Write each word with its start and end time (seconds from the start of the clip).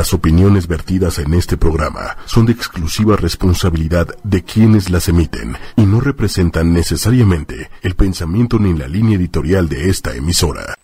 Las 0.00 0.14
opiniones 0.14 0.66
vertidas 0.66 1.18
en 1.18 1.34
este 1.34 1.58
programa 1.58 2.16
son 2.24 2.46
de 2.46 2.52
exclusiva 2.52 3.16
responsabilidad 3.16 4.08
de 4.24 4.42
quienes 4.42 4.88
las 4.88 5.08
emiten 5.08 5.58
y 5.76 5.82
no 5.82 6.00
representan 6.00 6.72
necesariamente 6.72 7.68
el 7.82 7.96
pensamiento 7.96 8.58
ni 8.58 8.72
la 8.72 8.88
línea 8.88 9.18
editorial 9.18 9.68
de 9.68 9.90
esta 9.90 10.16
emisora. 10.16 10.74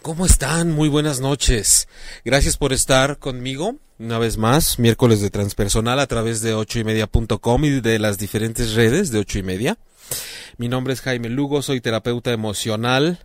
¿Cómo 0.00 0.24
están? 0.24 0.72
Muy 0.72 0.88
buenas 0.88 1.20
noches. 1.20 1.86
Gracias 2.24 2.56
por 2.56 2.72
estar 2.72 3.18
conmigo 3.18 3.76
una 3.98 4.18
vez 4.18 4.38
más, 4.38 4.78
miércoles 4.78 5.20
de 5.20 5.28
transpersonal 5.28 6.00
a 6.00 6.06
través 6.06 6.40
de 6.40 6.54
ocho 6.54 6.78
y 6.78 6.84
media.com 6.84 7.64
y 7.66 7.80
de 7.82 7.98
las 7.98 8.16
diferentes 8.16 8.72
redes 8.72 9.10
de 9.10 9.18
ocho 9.18 9.38
y 9.38 9.42
media. 9.42 9.76
Mi 10.56 10.68
nombre 10.68 10.94
es 10.94 11.02
Jaime 11.02 11.28
Lugo, 11.28 11.60
soy 11.60 11.82
terapeuta 11.82 12.32
emocional. 12.32 13.18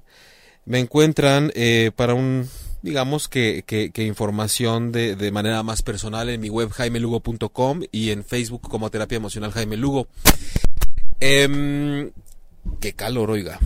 Me 0.65 0.79
encuentran 0.79 1.53
eh, 1.55 1.91
para 1.95 2.15
un 2.15 2.49
digamos 2.81 3.27
que, 3.27 3.63
que, 3.65 4.03
información 4.03 4.91
de, 4.91 5.15
de, 5.15 5.31
manera 5.31 5.63
más 5.63 5.81
personal 5.81 6.29
en 6.29 6.41
mi 6.41 6.49
web 6.49 6.69
jaimelugo.com 6.69 7.81
y 7.91 8.09
en 8.09 8.23
Facebook 8.23 8.61
como 8.69 8.89
terapia 8.89 9.17
emocional 9.17 9.51
Jaime 9.51 9.77
Lugo. 9.77 10.07
Eh, 11.19 12.11
qué 12.79 12.93
calor, 12.93 13.31
oiga. 13.31 13.59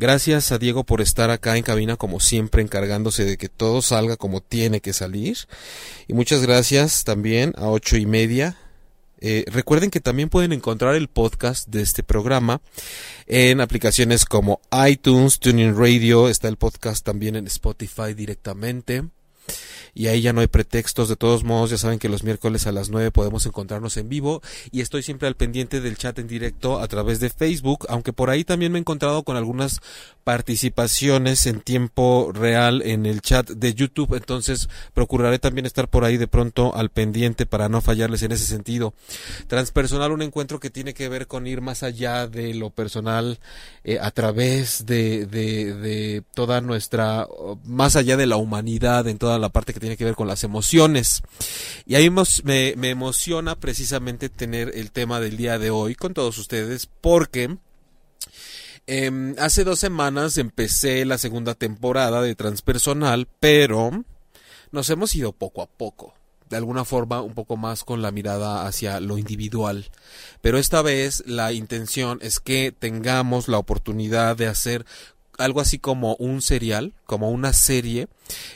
Gracias 0.00 0.50
a 0.50 0.58
Diego 0.58 0.84
por 0.84 1.02
estar 1.02 1.28
acá 1.28 1.58
en 1.58 1.62
cabina 1.62 1.96
como 1.96 2.20
siempre 2.20 2.62
encargándose 2.62 3.26
de 3.26 3.36
que 3.36 3.50
todo 3.50 3.82
salga 3.82 4.16
como 4.16 4.40
tiene 4.40 4.80
que 4.80 4.94
salir. 4.94 5.36
Y 6.08 6.14
muchas 6.14 6.40
gracias 6.40 7.04
también 7.04 7.52
a 7.58 7.68
ocho 7.68 7.98
y 7.98 8.06
media 8.06 8.56
eh, 9.20 9.44
recuerden 9.48 9.90
que 9.90 10.00
también 10.00 10.28
pueden 10.28 10.52
encontrar 10.52 10.94
el 10.94 11.08
podcast 11.08 11.68
de 11.68 11.82
este 11.82 12.02
programa 12.02 12.60
en 13.26 13.60
aplicaciones 13.60 14.24
como 14.24 14.60
iTunes, 14.88 15.38
Tuning 15.38 15.76
Radio, 15.76 16.28
está 16.28 16.48
el 16.48 16.56
podcast 16.56 17.04
también 17.04 17.36
en 17.36 17.46
Spotify 17.46 18.14
directamente 18.14 19.04
y 19.94 20.06
ahí 20.06 20.20
ya 20.20 20.32
no 20.32 20.40
hay 20.40 20.46
pretextos. 20.46 21.08
De 21.08 21.16
todos 21.16 21.44
modos, 21.44 21.70
ya 21.70 21.78
saben 21.78 21.98
que 21.98 22.08
los 22.08 22.24
miércoles 22.24 22.66
a 22.66 22.72
las 22.72 22.90
9 22.90 23.10
podemos 23.10 23.46
encontrarnos 23.46 23.96
en 23.96 24.08
vivo 24.08 24.42
y 24.70 24.80
estoy 24.80 25.02
siempre 25.02 25.28
al 25.28 25.36
pendiente 25.36 25.80
del 25.80 25.96
chat 25.96 26.18
en 26.18 26.28
directo 26.28 26.80
a 26.80 26.88
través 26.88 27.20
de 27.20 27.30
Facebook, 27.30 27.86
aunque 27.88 28.12
por 28.12 28.30
ahí 28.30 28.44
también 28.44 28.72
me 28.72 28.78
he 28.78 28.80
encontrado 28.80 29.22
con 29.22 29.36
algunas 29.36 29.80
participaciones 30.24 31.46
en 31.46 31.60
tiempo 31.60 32.30
real 32.32 32.82
en 32.82 33.06
el 33.06 33.20
chat 33.20 33.50
de 33.50 33.74
YouTube, 33.74 34.14
entonces 34.14 34.68
procuraré 34.94 35.38
también 35.38 35.66
estar 35.66 35.88
por 35.88 36.04
ahí 36.04 36.18
de 36.18 36.28
pronto 36.28 36.74
al 36.76 36.90
pendiente 36.90 37.46
para 37.46 37.68
no 37.68 37.80
fallarles 37.80 38.22
en 38.22 38.32
ese 38.32 38.46
sentido. 38.46 38.94
Transpersonal, 39.48 40.12
un 40.12 40.22
encuentro 40.22 40.60
que 40.60 40.70
tiene 40.70 40.94
que 40.94 41.08
ver 41.08 41.26
con 41.26 41.46
ir 41.46 41.60
más 41.60 41.82
allá 41.82 42.26
de 42.26 42.54
lo 42.54 42.70
personal 42.70 43.40
eh, 43.82 43.98
a 44.00 44.10
través 44.10 44.86
de, 44.86 45.26
de, 45.26 45.74
de 45.74 46.22
toda 46.34 46.60
nuestra, 46.60 47.26
más 47.64 47.96
allá 47.96 48.16
de 48.16 48.26
la 48.26 48.36
humanidad 48.36 49.08
en 49.08 49.18
toda 49.18 49.38
la 49.38 49.48
parte 49.48 49.72
que 49.72 49.79
tiene 49.80 49.96
que 49.96 50.04
ver 50.04 50.14
con 50.14 50.28
las 50.28 50.44
emociones. 50.44 51.22
Y 51.86 51.96
ahí 51.96 52.10
me, 52.10 52.90
emociona 52.90 53.58
precisamente 53.58 54.28
tener 54.28 54.72
el 54.74 54.92
tema 54.92 55.20
del 55.20 55.36
día 55.36 55.58
de 55.58 55.70
hoy 55.70 55.94
con 55.94 56.14
todos 56.14 56.38
ustedes 56.38 56.88
porque... 57.00 57.56
Eh, 58.86 59.34
hace 59.38 59.62
dos 59.62 59.78
semanas 59.78 60.36
empecé 60.36 61.04
la 61.04 61.16
segunda 61.16 61.54
temporada 61.54 62.22
de 62.22 62.34
Transpersonal, 62.34 63.28
pero 63.38 64.04
nos 64.72 64.90
hemos 64.90 65.14
ido 65.14 65.32
poco 65.32 65.62
a 65.62 65.66
poco 65.66 66.14
de 66.50 66.56
alguna 66.56 66.84
forma 66.84 67.22
un 67.22 67.32
poco 67.32 67.56
más 67.56 67.84
con 67.84 68.02
la 68.02 68.10
mirada 68.10 68.66
hacia 68.66 69.00
lo 69.00 69.16
individual. 69.16 69.86
Pero 70.42 70.58
esta 70.58 70.82
vez 70.82 71.22
la 71.26 71.52
intención 71.52 72.18
es 72.22 72.40
que 72.40 72.74
tengamos 72.76 73.46
la 73.46 73.58
oportunidad 73.58 74.36
de 74.36 74.48
hacer 74.48 74.84
algo 75.40 75.60
así 75.60 75.78
como 75.78 76.14
un 76.16 76.42
serial, 76.42 76.92
como 77.06 77.30
una 77.30 77.52
serie, 77.52 78.08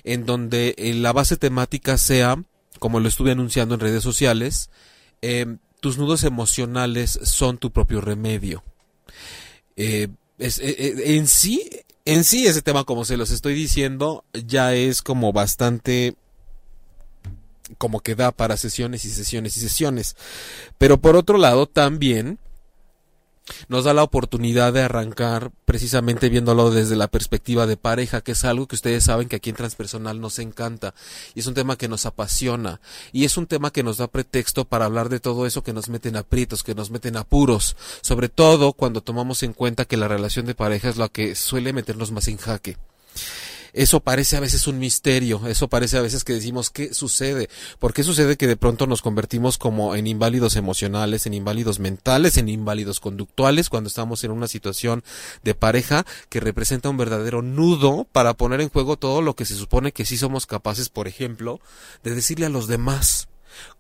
en 0.05 0.27
donde 0.27 0.75
eh, 0.79 0.95
la 0.95 1.13
base 1.13 1.37
temática 1.37 1.99
sea, 1.99 2.43
como 2.79 3.01
lo 3.01 3.09
estuve 3.09 3.33
anunciando 3.33 3.75
en 3.75 3.81
redes 3.81 4.03
sociales, 4.03 4.71
eh, 5.23 5.57
tus 5.81 5.99
nudos 5.99 6.25
emocionales 6.25 7.19
son 7.23 7.59
tu 7.59 7.71
propio 7.71 8.01
remedio. 8.01 8.63
Eh, 9.77 10.09
en 10.39 11.27
sí, 11.27 11.69
en 12.05 12.25
sí 12.25 12.47
ese 12.47 12.63
tema, 12.63 12.85
como 12.85 13.05
se 13.05 13.17
los 13.17 13.31
estoy 13.31 13.55
diciendo, 13.55 14.25
ya 14.33 14.75
es 14.75 15.03
como 15.03 15.33
bastante 15.33 16.15
como 17.79 18.01
que 18.01 18.15
da 18.15 18.31
para 18.31 18.57
sesiones 18.57 19.05
y 19.05 19.11
sesiones 19.11 19.57
y 19.57 19.61
sesiones. 19.61 20.17
Pero 20.79 21.01
por 21.01 21.17
otro 21.17 21.39
lado, 21.39 21.67
también 21.67 22.39
nos 23.69 23.85
da 23.85 23.95
la 23.95 24.03
oportunidad 24.03 24.73
de 24.73 24.83
arrancar 24.83 25.51
precisamente 25.65 26.29
viéndolo 26.29 26.71
desde 26.71 26.97
la 26.97 27.09
perspectiva 27.09 27.67
de 27.67 27.77
pareja, 27.77 28.23
que 28.23 28.33
es 28.33 28.45
algo 28.45 28.67
que 28.67 28.77
ustedes 28.77 29.05
saben 29.05 29.29
que 29.29 29.37
aquí 29.37 29.51
en 29.51 29.57
Transpersonal 29.57 30.21
nos 30.21 30.39
encanta 30.39 30.95
y 31.35 31.41
es 31.41 31.47
un 31.47 31.55
tema 31.55 31.77
que 31.77 31.89
nos 31.89 32.07
apasiona 32.07 32.81
y 33.13 33.25
es 33.25 33.37
un 33.37 33.47
tema 33.47 33.73
que 33.73 33.83
nos 33.83 33.99
da 33.99 34.09
pretexto 34.09 34.65
para 34.65 34.87
hablar 34.87 35.09
de 35.09 35.21
todo 35.21 35.47
eso 35.47 35.63
que 35.63 35.73
nos 35.73 35.89
meten 35.89 36.17
aprietos, 36.17 36.63
que 36.63 36.75
nos 36.75 36.91
meten 36.91 37.17
apuros, 37.17 37.77
sobre 38.01 38.29
todo 38.29 38.73
cuando 38.73 39.03
tomamos 39.03 39.43
en 39.43 39.53
cuenta 39.53 39.85
que 39.85 39.97
la 39.97 40.09
relación 40.09 40.47
de 40.47 40.55
pareja 40.55 40.89
es 40.89 40.97
lo 40.97 41.11
que 41.11 41.35
suele 41.35 41.73
meternos 41.73 42.11
más 42.13 42.29
en 42.29 42.39
jaque 42.39 42.77
eso 43.75 43.99
parece 44.01 44.37
a 44.37 44.41
veces 44.41 44.67
un 44.69 44.79
misterio, 44.79 45.47
eso 45.49 45.69
parece 45.69 45.99
a 45.99 46.01
veces 46.01 46.23
que 46.23 46.33
decimos, 46.33 46.71
¿qué 46.71 46.95
sucede? 46.95 47.51
¿Por 47.81 47.93
qué 47.93 48.05
sucede 48.05 48.37
que 48.37 48.47
de 48.47 48.57
pronto 48.57 48.87
nos 48.87 49.03
convertimos 49.03 49.59
como 49.59 49.97
en 49.97 50.07
inválidos 50.07 50.55
emocionales, 50.55 51.27
en 51.27 51.35
inválidos 51.35 51.81
mentales, 51.81 52.37
en 52.37 52.49
inválidos 52.49 53.01
conductuales 53.01 53.69
cuando 53.69 53.89
estamos 53.89 54.23
en 54.23 54.31
una 54.31 54.47
situación 54.47 55.03
de 55.43 55.55
pareja 55.55 56.07
que 56.29 56.39
representa 56.41 56.89
un 56.89 56.97
verdadero 56.97 57.43
nudo 57.43 58.07
para 58.13 58.35
poner 58.35 58.61
en 58.61 58.69
juego 58.69 58.97
todo 58.97 59.23
lo 59.23 59.35
que 59.35 59.45
se 59.45 59.57
supone 59.57 59.91
que 59.91 60.07
sí 60.07 60.17
somos 60.17 60.47
capaces, 60.47 60.89
por 60.89 61.09
ejemplo, 61.09 61.61
de 62.05 62.15
decirle 62.15 62.47
a 62.47 62.51
los 62.51 62.69
demás? 62.69 63.29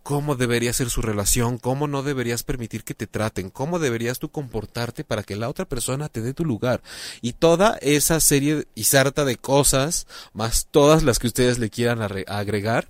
Cómo 0.03 0.37
debería 0.37 0.73
ser 0.73 0.91
su 0.91 1.03
relación, 1.03 1.59
cómo 1.59 1.89
no 1.89 2.03
deberías 2.03 2.43
permitir 2.43 2.85
que 2.85 2.95
te 2.95 3.07
traten, 3.07 3.51
cómo 3.51 3.79
deberías 3.79 4.19
tú 4.19 4.31
comportarte 4.31 5.05
para 5.05 5.23
que 5.23 5.37
la 5.37 5.49
otra 5.49 5.65
persona 5.65 6.09
te 6.09 6.21
dé 6.21 6.35
tu 6.35 6.45
lugar. 6.45 6.83
Y 7.21 7.33
toda 7.33 7.79
esa 7.81 8.21
serie 8.21 8.67
y 8.75 8.85
sarta 8.85 9.25
de 9.25 9.37
cosas, 9.37 10.07
más 10.33 10.69
todas 10.71 11.03
las 11.03 11.19
que 11.19 11.27
ustedes 11.27 11.59
le 11.59 11.71
quieran 11.71 12.03
agregar, 12.03 12.89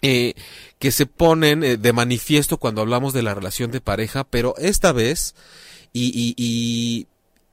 eh, 0.00 0.34
que 0.78 0.92
se 0.92 1.06
ponen 1.06 1.64
eh, 1.64 1.76
de 1.76 1.92
manifiesto 1.92 2.58
cuando 2.58 2.82
hablamos 2.82 3.12
de 3.12 3.22
la 3.22 3.34
relación 3.34 3.72
de 3.72 3.80
pareja, 3.80 4.24
pero 4.24 4.54
esta 4.58 4.92
vez, 4.92 5.34
y, 5.92 6.06
y, 6.14 6.34
y 6.36 7.08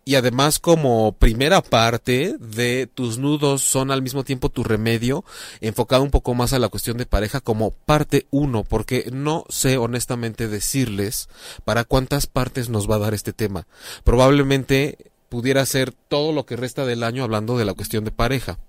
y 0.08 0.16
además 0.16 0.60
como 0.60 1.14
primera 1.14 1.62
parte 1.62 2.36
de 2.40 2.86
tus 2.86 3.18
nudos 3.18 3.64
son 3.64 3.90
al 3.90 4.04
mismo 4.04 4.24
tiempo 4.24 4.50
tu 4.50 4.64
remedio, 4.64 5.26
enfocado 5.62 6.04
un 6.04 6.12
poco 6.12 6.36
más 6.36 6.54
a 6.54 6.60
la 6.60 6.70
cuestión 6.70 6.98
de 6.98 7.08
pareja 7.08 7.42
como 7.42 7.72
parte 7.72 8.28
uno, 8.30 8.64
porque 8.64 9.10
no 9.12 9.46
sé 9.50 9.78
honestamente 9.78 10.48
decirles 10.48 11.28
para 11.64 11.86
cuántas 11.86 12.28
partes 12.28 12.70
nos 12.70 12.90
va 12.90 12.98
a 12.98 13.00
dar 13.00 13.16
este 13.16 13.34
tema. 13.34 13.66
Probablemente 14.04 15.12
pudiera 15.28 15.66
ser 15.66 15.92
todo 15.92 16.32
lo 16.32 16.46
que 16.46 16.56
resta 16.56 16.86
del 16.86 17.02
año 17.02 17.24
hablando 17.24 17.58
de 17.58 17.66
la 17.66 17.74
cuestión 17.74 18.06
de 18.06 18.12
pareja 18.12 18.60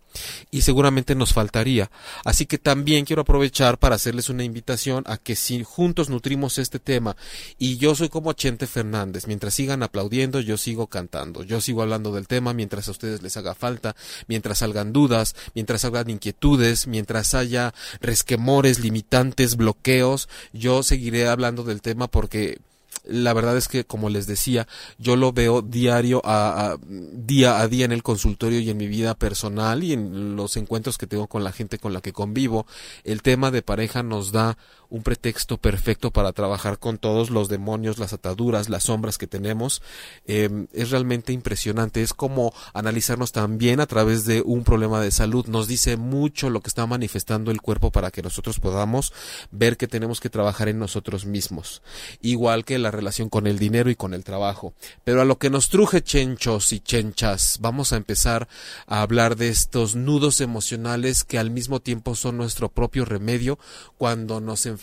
y 0.51 0.63
seguramente 0.63 1.15
nos 1.15 1.33
faltaría. 1.33 1.91
Así 2.25 2.47
que 2.47 2.59
también 2.59 3.05
quiero 3.05 3.23
aprovechar 3.23 3.79
para 3.79 3.97
hacerles 3.97 4.29
una 4.29 4.45
invitación 4.45 5.05
a 5.07 5.17
que 5.17 5.37
si 5.37 5.63
juntos 5.65 6.09
nutrimos 6.09 6.59
este 6.59 6.79
tema 6.79 7.17
y 7.59 7.79
yo 7.79 7.95
soy 7.95 8.09
como 8.09 8.33
Chente 8.33 8.67
Fernández, 8.67 9.27
mientras 9.27 9.55
sigan 9.55 9.83
aplaudiendo 9.83 10.41
yo 10.41 10.57
sigo 10.57 10.87
cantando, 10.87 11.43
yo 11.43 11.61
sigo 11.61 11.83
hablando 11.83 12.13
del 12.13 12.27
tema 12.27 12.53
mientras 12.53 12.89
a 12.89 12.93
ustedes 12.93 13.23
les 13.23 13.37
haga 13.37 13.55
falta, 13.55 13.97
mientras 14.29 14.59
salgan 14.59 14.93
dudas, 14.93 15.35
mientras 15.55 15.83
salgan 15.83 16.11
inquietudes, 16.11 16.87
mientras 16.87 17.35
haya 17.35 17.75
resquemores, 18.01 18.81
limitantes, 18.81 19.57
bloqueos, 19.57 20.29
yo 20.53 20.83
seguiré 20.83 21.29
hablando 21.29 21.65
del 21.65 21.83
tema 21.83 22.09
porque 22.09 22.59
la 23.07 23.33
verdad 23.33 23.57
es 23.57 23.69
que 23.69 23.85
como 23.85 24.11
les 24.11 24.27
decía 24.27 24.67
yo 24.99 25.17
lo 25.17 25.33
veo 25.33 25.63
diario 25.63 26.21
a, 26.25 26.77
día 26.83 27.61
a 27.61 27.69
día 27.69 27.85
en 27.85 27.93
el 27.93 28.03
consultorio 28.03 28.61
y 28.61 28.71
en 28.71 28.77
mi 28.77 28.89
vida 28.89 29.15
personal 29.15 29.85
y 29.85 29.93
en 29.93 30.37
los 30.37 30.57
encuentros 30.57 30.99
que 30.99 31.07
tengo 31.07 31.27
con 31.27 31.45
la 31.45 31.53
gente 31.53 31.79
con 31.79 31.93
la 31.93 32.01
que 32.01 32.13
convivo. 32.13 32.67
El 33.05 33.23
tema 33.23 33.51
de 33.51 33.63
pareja 33.63 34.03
nos 34.03 34.33
da 34.33 34.59
un 34.91 35.03
pretexto 35.03 35.59
perfecto 35.59 36.11
para 36.11 36.33
trabajar 36.33 36.79
con 36.79 36.99
todos 36.99 37.31
los 37.31 37.49
demonios, 37.49 37.99
las 37.99 38.13
ataduras, 38.13 38.69
las 38.69 38.85
sombras 38.85 39.19
que 39.19 39.27
tenemos. 39.27 39.83
Em, 40.27 40.67
es 40.73 40.91
realmente 40.91 41.33
impresionante. 41.33 42.03
Es 42.03 42.15
como 42.15 42.53
analizarnos 42.73 43.33
también 43.33 43.81
a 43.81 43.87
través 43.87 44.25
de 44.25 44.43
un 44.43 44.65
problema 44.65 45.01
de 45.01 45.11
salud. 45.11 45.47
Nos 45.47 45.69
dice 45.69 45.97
mucho 45.97 46.51
lo 46.51 46.61
que 46.61 46.69
está 46.69 46.87
manifestando 46.87 47.51
el 47.51 47.61
cuerpo 47.61 47.91
para 47.91 48.11
que 48.11 48.23
nosotros 48.23 48.61
podamos 48.61 49.13
ver 49.51 49.77
que 49.77 49.89
tenemos 49.89 50.21
que 50.21 50.31
trabajar 50.31 50.69
en 50.69 50.79
nosotros 50.79 51.27
mismos. 51.27 51.83
Igual 52.21 52.65
que 52.65 52.79
la 52.79 52.91
relación 52.91 53.29
con 53.29 53.47
el 53.47 53.59
dinero 53.59 53.91
y 53.91 53.97
con 53.97 54.15
el 54.15 54.25
trabajo. 54.25 54.75
Pero 55.05 55.23
a 55.23 55.25
lo 55.25 55.39
que 55.39 55.51
nos 55.51 55.69
truje 55.69 56.03
chenchos 56.03 56.73
y 56.73 56.81
chenchas, 56.81 57.59
vamos 57.61 57.93
a 57.93 57.97
empezar 57.97 58.49
a 58.87 59.03
hablar 59.03 59.37
de 59.37 59.49
estos 59.49 59.95
nudos 59.95 60.41
emocionales 60.41 61.25
que 61.25 61.39
al 61.39 61.51
mismo 61.51 61.81
tiempo 61.81 62.15
son 62.15 62.37
nuestro 62.37 62.69
propio 62.69 63.05
remedio 63.05 63.59
cuando 63.99 64.41
nos 64.41 64.67
enfrentamos 64.67 64.76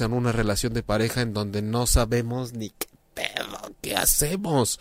en 0.00 0.12
una 0.12 0.32
relación 0.32 0.74
de 0.74 0.82
pareja 0.82 1.22
en 1.22 1.32
donde 1.32 1.62
no 1.62 1.86
sabemos 1.86 2.52
ni 2.52 2.70
qué 2.70 2.88
pedo, 3.14 3.74
qué 3.80 3.96
hacemos. 3.96 4.78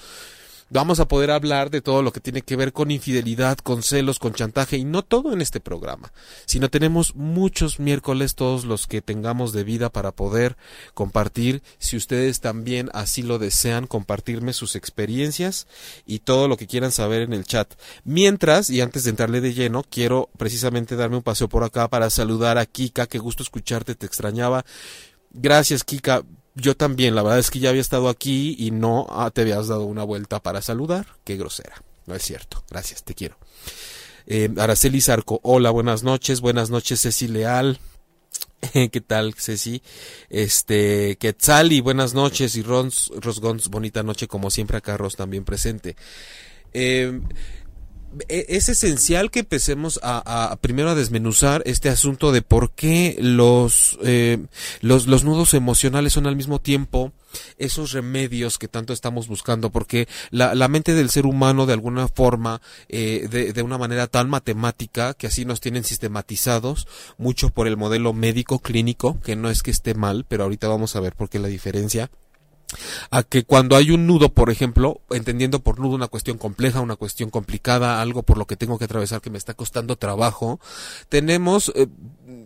Vamos 0.70 1.00
a 1.00 1.08
poder 1.08 1.32
hablar 1.32 1.70
de 1.70 1.82
todo 1.82 2.02
lo 2.02 2.12
que 2.12 2.20
tiene 2.20 2.42
que 2.42 2.56
ver 2.56 2.74
con 2.74 2.92
infidelidad, 2.92 3.58
con 3.58 3.84
celos, 3.84 4.20
con 4.20 4.34
chantaje 4.34 4.78
y 4.78 4.86
no 4.86 5.04
todo 5.04 5.34
en 5.34 5.42
este 5.42 5.60
programa, 5.60 6.12
sino 6.46 6.70
tenemos 6.70 7.16
muchos 7.16 7.80
miércoles 7.80 8.36
todos 8.36 8.66
los 8.66 8.88
que 8.88 9.02
tengamos 9.02 9.54
de 9.54 9.64
vida 9.64 9.90
para 9.90 10.12
poder 10.12 10.58
compartir, 10.94 11.64
si 11.78 11.98
ustedes 11.98 12.40
también 12.40 12.90
así 12.94 13.22
lo 13.22 13.40
desean, 13.40 13.88
compartirme 13.88 14.54
sus 14.54 14.76
experiencias 14.76 15.68
y 16.06 16.20
todo 16.20 16.48
lo 16.48 16.58
que 16.58 16.68
quieran 16.68 16.92
saber 16.92 17.22
en 17.22 17.34
el 17.34 17.46
chat. 17.46 17.74
Mientras, 18.04 18.70
y 18.70 18.82
antes 18.82 19.04
de 19.04 19.12
entrarle 19.12 19.42
de 19.42 19.54
lleno, 19.54 19.84
quiero 19.90 20.30
precisamente 20.38 20.96
darme 20.96 21.18
un 21.18 21.24
paseo 21.24 21.50
por 21.50 21.64
acá 21.64 21.88
para 21.88 22.10
saludar 22.10 22.58
a 22.58 22.66
Kika, 22.66 23.08
qué 23.08 23.20
gusto 23.20 23.44
escucharte, 23.44 23.96
te 23.96 24.06
extrañaba. 24.06 24.66
Gracias, 25.32 25.84
Kika 25.84 26.24
yo 26.56 26.76
también, 26.76 27.16
la 27.16 27.24
verdad 27.24 27.40
es 27.40 27.50
que 27.50 27.60
ya 27.60 27.70
había 27.70 27.82
estado 27.82 28.10
aquí 28.10 28.56
y 28.60 28.72
no 28.72 29.08
ah, 29.10 29.32
te 29.32 29.42
habías 29.42 29.68
dado 29.68 29.86
una 29.86 30.04
vuelta 30.04 30.42
para 30.42 30.62
saludar. 30.62 31.08
Qué 31.24 31.36
grosera. 31.38 31.82
No 32.06 32.16
es 32.16 32.24
cierto. 32.24 32.64
Gracias, 32.70 33.04
te 33.04 33.16
quiero. 33.16 33.38
Eh, 34.26 34.50
Araceli 34.58 35.02
Zarco, 35.02 35.40
hola, 35.44 35.72
buenas 35.72 36.04
noches. 36.04 36.42
Buenas 36.42 36.70
noches, 36.70 37.02
Ceci 37.02 37.28
Leal. 37.28 37.80
¿Qué 38.74 39.02
tal, 39.02 39.34
Ceci? 39.34 39.82
Este, 40.30 41.18
Quetzali, 41.18 41.82
buenas 41.82 42.14
noches. 42.14 42.56
Y 42.56 42.62
Rons, 42.62 43.12
Rosgons, 43.16 43.70
bonita 43.70 44.04
noche, 44.04 44.28
como 44.28 44.50
siempre 44.50 44.78
acá, 44.78 44.96
Ros 44.98 45.16
también 45.16 45.46
presente. 45.46 45.96
Eh, 46.74 47.20
es 48.28 48.70
esencial 48.70 49.32
que 49.32 49.40
empecemos 49.40 50.00
a, 50.04 50.58
primero 50.62 50.90
a 50.90 50.96
desmenuzar 50.96 51.62
este 51.66 51.90
asunto 51.90 52.32
de 52.32 52.42
por 52.42 52.72
qué 52.72 53.16
los, 53.20 53.98
eh, 54.04 54.40
los, 54.82 55.08
los 55.08 55.24
nudos 55.24 55.54
emocionales 55.54 56.14
son 56.14 56.28
al 56.28 56.36
mismo 56.36 56.60
tiempo 56.60 57.12
esos 57.58 57.92
remedios 57.92 58.58
que 58.58 58.68
tanto 58.68 58.94
estamos 58.94 59.28
buscando, 59.28 59.72
porque 59.72 60.08
la, 60.30 60.54
la 60.56 60.68
mente 60.68 60.94
del 60.94 61.10
ser 61.10 61.26
humano 61.26 61.66
de 61.66 61.74
alguna 61.74 62.08
forma, 62.08 62.62
eh, 62.90 63.28
de, 63.30 63.54
de, 63.54 63.62
una 63.64 63.78
manera 63.78 64.08
tan 64.08 64.30
matemática, 64.30 65.14
que 65.14 65.28
así 65.28 65.46
nos 65.46 65.60
tienen 65.60 65.84
sistematizados, 65.84 66.88
mucho 67.18 67.50
por 67.50 67.68
el 67.68 67.78
modelo 67.78 68.14
médico 68.14 68.60
clínico, 68.60 69.20
que 69.22 69.36
no 69.36 69.50
es 69.50 69.64
que 69.64 69.72
esté 69.72 69.94
mal, 69.96 70.26
pero 70.28 70.44
ahorita 70.44 70.68
vamos 70.68 70.96
a 70.96 71.00
ver 71.00 71.16
por 71.16 71.30
qué 71.30 71.40
la 71.40 71.48
diferencia 71.48 72.12
a 73.10 73.24
que 73.24 73.44
cuando 73.44 73.76
hay 73.76 73.92
un 73.92 74.08
nudo, 74.08 74.34
por 74.34 74.50
ejemplo, 74.50 75.02
entendiendo 75.12 75.60
por 75.60 75.80
nudo 75.80 75.96
una 75.96 76.08
cuestión 76.08 76.38
compleja, 76.38 76.82
una 76.82 76.96
cuestión 76.96 77.30
complicada, 77.30 78.02
algo 78.02 78.24
por 78.24 78.38
lo 78.38 78.46
que 78.46 78.56
tengo 78.56 78.78
que 78.78 78.86
atravesar 78.86 79.22
que 79.22 79.30
me 79.30 79.38
está 79.38 79.54
costando 79.54 79.96
trabajo, 79.96 80.60
tenemos 81.10 81.72
eh, 81.76 81.88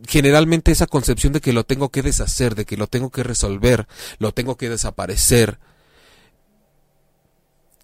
generalmente 0.07 0.71
esa 0.71 0.87
concepción 0.87 1.33
de 1.33 1.41
que 1.41 1.53
lo 1.53 1.63
tengo 1.63 1.89
que 1.89 2.01
deshacer, 2.01 2.55
de 2.55 2.65
que 2.65 2.77
lo 2.77 2.87
tengo 2.87 3.09
que 3.09 3.23
resolver, 3.23 3.87
lo 4.19 4.31
tengo 4.33 4.57
que 4.57 4.69
desaparecer. 4.69 5.59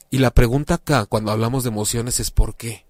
Y 0.09 0.19
la 0.19 0.31
pregunta 0.31 0.75
acá, 0.75 1.05
cuando 1.05 1.31
hablamos 1.31 1.63
de 1.63 1.69
emociones, 1.69 2.19
es 2.19 2.29
¿por 2.29 2.55
qué? 2.55 2.85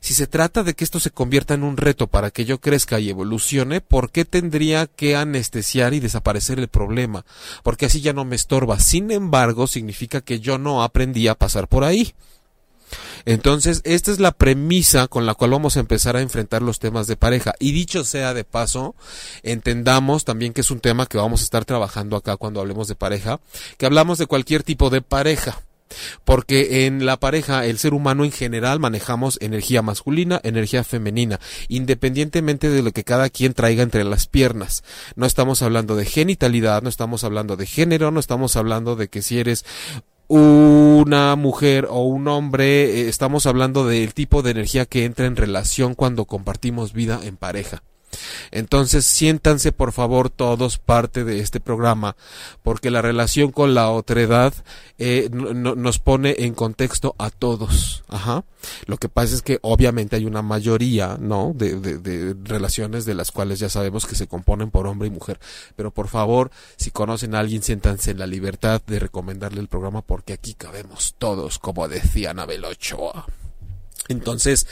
Si 0.00 0.14
se 0.14 0.26
trata 0.26 0.62
de 0.62 0.74
que 0.74 0.84
esto 0.84 0.98
se 0.98 1.10
convierta 1.10 1.54
en 1.54 1.62
un 1.62 1.76
reto 1.76 2.06
para 2.06 2.30
que 2.30 2.46
yo 2.46 2.58
crezca 2.58 2.98
y 3.00 3.10
evolucione, 3.10 3.80
¿por 3.80 4.10
qué 4.10 4.24
tendría 4.24 4.86
que 4.86 5.14
anestesiar 5.14 5.92
y 5.92 6.00
desaparecer 6.00 6.58
el 6.58 6.68
problema? 6.68 7.24
Porque 7.62 7.86
así 7.86 8.00
ya 8.00 8.14
no 8.14 8.24
me 8.24 8.36
estorba. 8.36 8.80
Sin 8.80 9.10
embargo, 9.10 9.66
significa 9.66 10.22
que 10.22 10.40
yo 10.40 10.58
no 10.58 10.82
aprendí 10.82 11.28
a 11.28 11.34
pasar 11.34 11.68
por 11.68 11.84
ahí. 11.84 12.14
Entonces, 13.24 13.82
esta 13.84 14.10
es 14.10 14.18
la 14.18 14.32
premisa 14.32 15.06
con 15.06 15.26
la 15.26 15.34
cual 15.34 15.50
vamos 15.50 15.76
a 15.76 15.80
empezar 15.80 16.16
a 16.16 16.22
enfrentar 16.22 16.62
los 16.62 16.78
temas 16.78 17.06
de 17.06 17.16
pareja. 17.16 17.54
Y 17.58 17.72
dicho 17.72 18.04
sea 18.04 18.34
de 18.34 18.44
paso, 18.44 18.94
entendamos 19.42 20.24
también 20.24 20.52
que 20.52 20.62
es 20.62 20.70
un 20.70 20.80
tema 20.80 21.06
que 21.06 21.18
vamos 21.18 21.40
a 21.42 21.44
estar 21.44 21.64
trabajando 21.64 22.16
acá 22.16 22.36
cuando 22.36 22.60
hablemos 22.60 22.88
de 22.88 22.94
pareja, 22.94 23.40
que 23.76 23.86
hablamos 23.86 24.18
de 24.18 24.26
cualquier 24.26 24.62
tipo 24.62 24.90
de 24.90 25.02
pareja. 25.02 25.60
Porque 26.24 26.86
en 26.86 27.06
la 27.06 27.18
pareja, 27.18 27.66
el 27.66 27.78
ser 27.78 27.94
humano 27.94 28.24
en 28.24 28.32
general 28.32 28.80
manejamos 28.80 29.38
energía 29.40 29.82
masculina, 29.82 30.40
energía 30.42 30.84
femenina, 30.84 31.40
independientemente 31.68 32.70
de 32.70 32.82
lo 32.82 32.92
que 32.92 33.04
cada 33.04 33.28
quien 33.30 33.54
traiga 33.54 33.82
entre 33.82 34.04
las 34.04 34.26
piernas. 34.26 34.84
No 35.16 35.26
estamos 35.26 35.62
hablando 35.62 35.96
de 35.96 36.04
genitalidad, 36.04 36.82
no 36.82 36.88
estamos 36.88 37.24
hablando 37.24 37.56
de 37.56 37.66
género, 37.66 38.10
no 38.10 38.20
estamos 38.20 38.56
hablando 38.56 38.96
de 38.96 39.08
que 39.08 39.22
si 39.22 39.38
eres 39.38 39.64
una 40.28 41.34
mujer 41.34 41.88
o 41.90 42.04
un 42.04 42.28
hombre, 42.28 42.84
eh, 42.84 43.08
estamos 43.08 43.46
hablando 43.46 43.84
del 43.84 44.14
tipo 44.14 44.42
de 44.42 44.52
energía 44.52 44.86
que 44.86 45.04
entra 45.04 45.26
en 45.26 45.34
relación 45.34 45.96
cuando 45.96 46.24
compartimos 46.24 46.92
vida 46.92 47.18
en 47.24 47.36
pareja. 47.36 47.82
Entonces 48.50 49.06
siéntanse 49.06 49.72
por 49.72 49.92
favor 49.92 50.30
todos 50.30 50.78
parte 50.78 51.24
de 51.24 51.40
este 51.40 51.60
programa 51.60 52.16
porque 52.62 52.90
la 52.90 53.02
relación 53.02 53.52
con 53.52 53.74
la 53.74 53.90
otredad 53.90 54.52
eh, 54.98 55.28
nos 55.32 55.98
pone 55.98 56.36
en 56.38 56.54
contexto 56.54 57.14
a 57.18 57.30
todos. 57.30 58.04
Ajá. 58.08 58.44
Lo 58.86 58.98
que 58.98 59.08
pasa 59.08 59.34
es 59.34 59.42
que 59.42 59.58
obviamente 59.62 60.16
hay 60.16 60.26
una 60.26 60.42
mayoría, 60.42 61.16
¿no? 61.18 61.52
De, 61.54 61.76
de, 61.76 62.36
relaciones 62.44 63.04
de 63.04 63.14
las 63.14 63.30
cuales 63.30 63.58
ya 63.58 63.68
sabemos 63.68 64.06
que 64.06 64.14
se 64.14 64.26
componen 64.26 64.70
por 64.70 64.86
hombre 64.86 65.08
y 65.08 65.10
mujer. 65.10 65.40
Pero 65.76 65.90
por 65.90 66.08
favor, 66.08 66.50
si 66.76 66.90
conocen 66.90 67.34
a 67.34 67.40
alguien, 67.40 67.62
siéntanse 67.62 68.10
en 68.10 68.18
la 68.18 68.26
libertad 68.26 68.82
de 68.86 68.98
recomendarle 68.98 69.60
el 69.60 69.68
programa 69.68 70.02
porque 70.02 70.32
aquí 70.32 70.54
cabemos 70.54 71.14
todos, 71.18 71.58
como 71.58 71.88
decía 71.88 72.30
Anabel 72.30 72.64
Ochoa. 72.64 73.26
Entonces, 74.10 74.66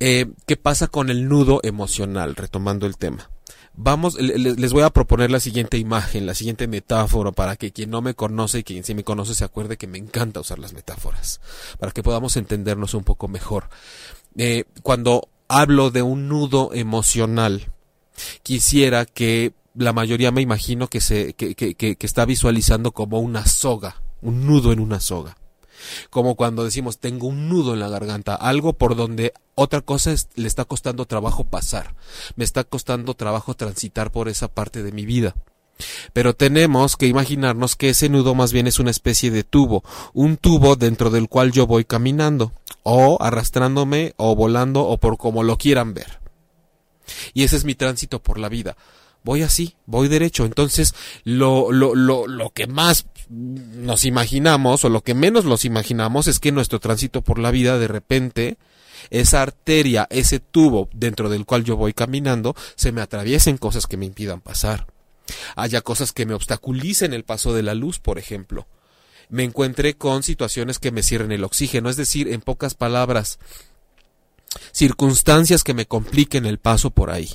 eh, 0.00 0.26
¿qué 0.46 0.56
pasa 0.56 0.86
con 0.88 1.10
el 1.10 1.28
nudo 1.28 1.60
emocional? 1.62 2.36
Retomando 2.36 2.86
el 2.86 2.96
tema. 2.96 3.30
Vamos, 3.74 4.16
les 4.20 4.72
voy 4.72 4.82
a 4.82 4.90
proponer 4.90 5.30
la 5.30 5.40
siguiente 5.40 5.78
imagen, 5.78 6.26
la 6.26 6.34
siguiente 6.34 6.66
metáfora, 6.66 7.30
para 7.30 7.56
que 7.56 7.72
quien 7.72 7.90
no 7.90 8.02
me 8.02 8.14
conoce 8.14 8.58
y 8.58 8.62
quien 8.64 8.84
sí 8.84 8.94
me 8.94 9.04
conoce 9.04 9.34
se 9.34 9.44
acuerde 9.44 9.76
que 9.76 9.86
me 9.86 9.96
encanta 9.96 10.40
usar 10.40 10.58
las 10.58 10.72
metáforas, 10.72 11.40
para 11.78 11.92
que 11.92 12.02
podamos 12.02 12.36
entendernos 12.36 12.94
un 12.94 13.04
poco 13.04 13.28
mejor. 13.28 13.70
Eh, 14.36 14.64
cuando 14.82 15.28
hablo 15.48 15.90
de 15.90 16.02
un 16.02 16.28
nudo 16.28 16.74
emocional, 16.74 17.72
quisiera 18.42 19.06
que 19.06 19.54
la 19.74 19.92
mayoría 19.92 20.32
me 20.32 20.42
imagino 20.42 20.88
que 20.88 21.00
se, 21.00 21.32
que, 21.34 21.54
que, 21.54 21.74
que 21.74 22.06
está 22.06 22.24
visualizando 22.26 22.92
como 22.92 23.20
una 23.20 23.46
soga, 23.46 24.02
un 24.20 24.46
nudo 24.46 24.72
en 24.72 24.80
una 24.80 25.00
soga 25.00 25.36
como 26.10 26.34
cuando 26.34 26.64
decimos 26.64 26.98
tengo 26.98 27.26
un 27.26 27.48
nudo 27.48 27.74
en 27.74 27.80
la 27.80 27.88
garganta, 27.88 28.34
algo 28.34 28.72
por 28.74 28.96
donde 28.96 29.32
otra 29.54 29.80
cosa 29.80 30.14
le 30.34 30.46
está 30.46 30.64
costando 30.64 31.06
trabajo 31.06 31.44
pasar, 31.44 31.94
me 32.36 32.44
está 32.44 32.64
costando 32.64 33.14
trabajo 33.14 33.54
transitar 33.54 34.10
por 34.10 34.28
esa 34.28 34.48
parte 34.48 34.82
de 34.82 34.92
mi 34.92 35.04
vida. 35.04 35.34
Pero 36.12 36.34
tenemos 36.34 36.96
que 36.96 37.06
imaginarnos 37.06 37.74
que 37.74 37.90
ese 37.90 38.10
nudo 38.10 38.34
más 38.34 38.52
bien 38.52 38.66
es 38.66 38.78
una 38.78 38.90
especie 38.90 39.30
de 39.30 39.44
tubo, 39.44 39.82
un 40.12 40.36
tubo 40.36 40.76
dentro 40.76 41.08
del 41.08 41.28
cual 41.28 41.52
yo 41.52 41.66
voy 41.66 41.84
caminando, 41.84 42.52
o 42.82 43.16
arrastrándome, 43.20 44.12
o 44.16 44.36
volando, 44.36 44.86
o 44.86 44.98
por 44.98 45.16
como 45.16 45.42
lo 45.42 45.56
quieran 45.56 45.94
ver. 45.94 46.20
Y 47.32 47.44
ese 47.44 47.56
es 47.56 47.64
mi 47.64 47.74
tránsito 47.74 48.22
por 48.22 48.38
la 48.38 48.50
vida 48.50 48.76
voy 49.22 49.42
así, 49.42 49.76
voy 49.86 50.08
derecho. 50.08 50.44
Entonces, 50.44 50.94
lo, 51.24 51.72
lo, 51.72 51.94
lo, 51.94 52.26
lo 52.26 52.50
que 52.50 52.66
más 52.66 53.06
nos 53.30 54.04
imaginamos, 54.04 54.84
o 54.84 54.88
lo 54.88 55.02
que 55.02 55.14
menos 55.14 55.44
nos 55.44 55.64
imaginamos, 55.64 56.26
es 56.26 56.40
que 56.40 56.52
nuestro 56.52 56.80
tránsito 56.80 57.22
por 57.22 57.38
la 57.38 57.50
vida 57.50 57.78
de 57.78 57.88
repente, 57.88 58.58
esa 59.10 59.42
arteria, 59.42 60.06
ese 60.10 60.40
tubo 60.40 60.88
dentro 60.92 61.28
del 61.28 61.46
cual 61.46 61.64
yo 61.64 61.76
voy 61.76 61.92
caminando, 61.92 62.54
se 62.74 62.92
me 62.92 63.00
atraviesen 63.00 63.56
cosas 63.56 63.86
que 63.86 63.96
me 63.96 64.06
impidan 64.06 64.40
pasar. 64.40 64.86
Haya 65.54 65.80
cosas 65.80 66.12
que 66.12 66.26
me 66.26 66.34
obstaculicen 66.34 67.14
el 67.14 67.24
paso 67.24 67.54
de 67.54 67.62
la 67.62 67.74
luz, 67.74 68.00
por 68.00 68.18
ejemplo. 68.18 68.66
Me 69.28 69.44
encuentre 69.44 69.94
con 69.94 70.24
situaciones 70.24 70.80
que 70.80 70.90
me 70.90 71.04
cierren 71.04 71.30
el 71.30 71.44
oxígeno, 71.44 71.88
es 71.88 71.96
decir, 71.96 72.26
en 72.28 72.40
pocas 72.40 72.74
palabras, 72.74 73.38
circunstancias 74.72 75.62
que 75.62 75.74
me 75.74 75.86
compliquen 75.86 76.46
el 76.46 76.58
paso 76.58 76.90
por 76.90 77.10
ahí. 77.10 77.30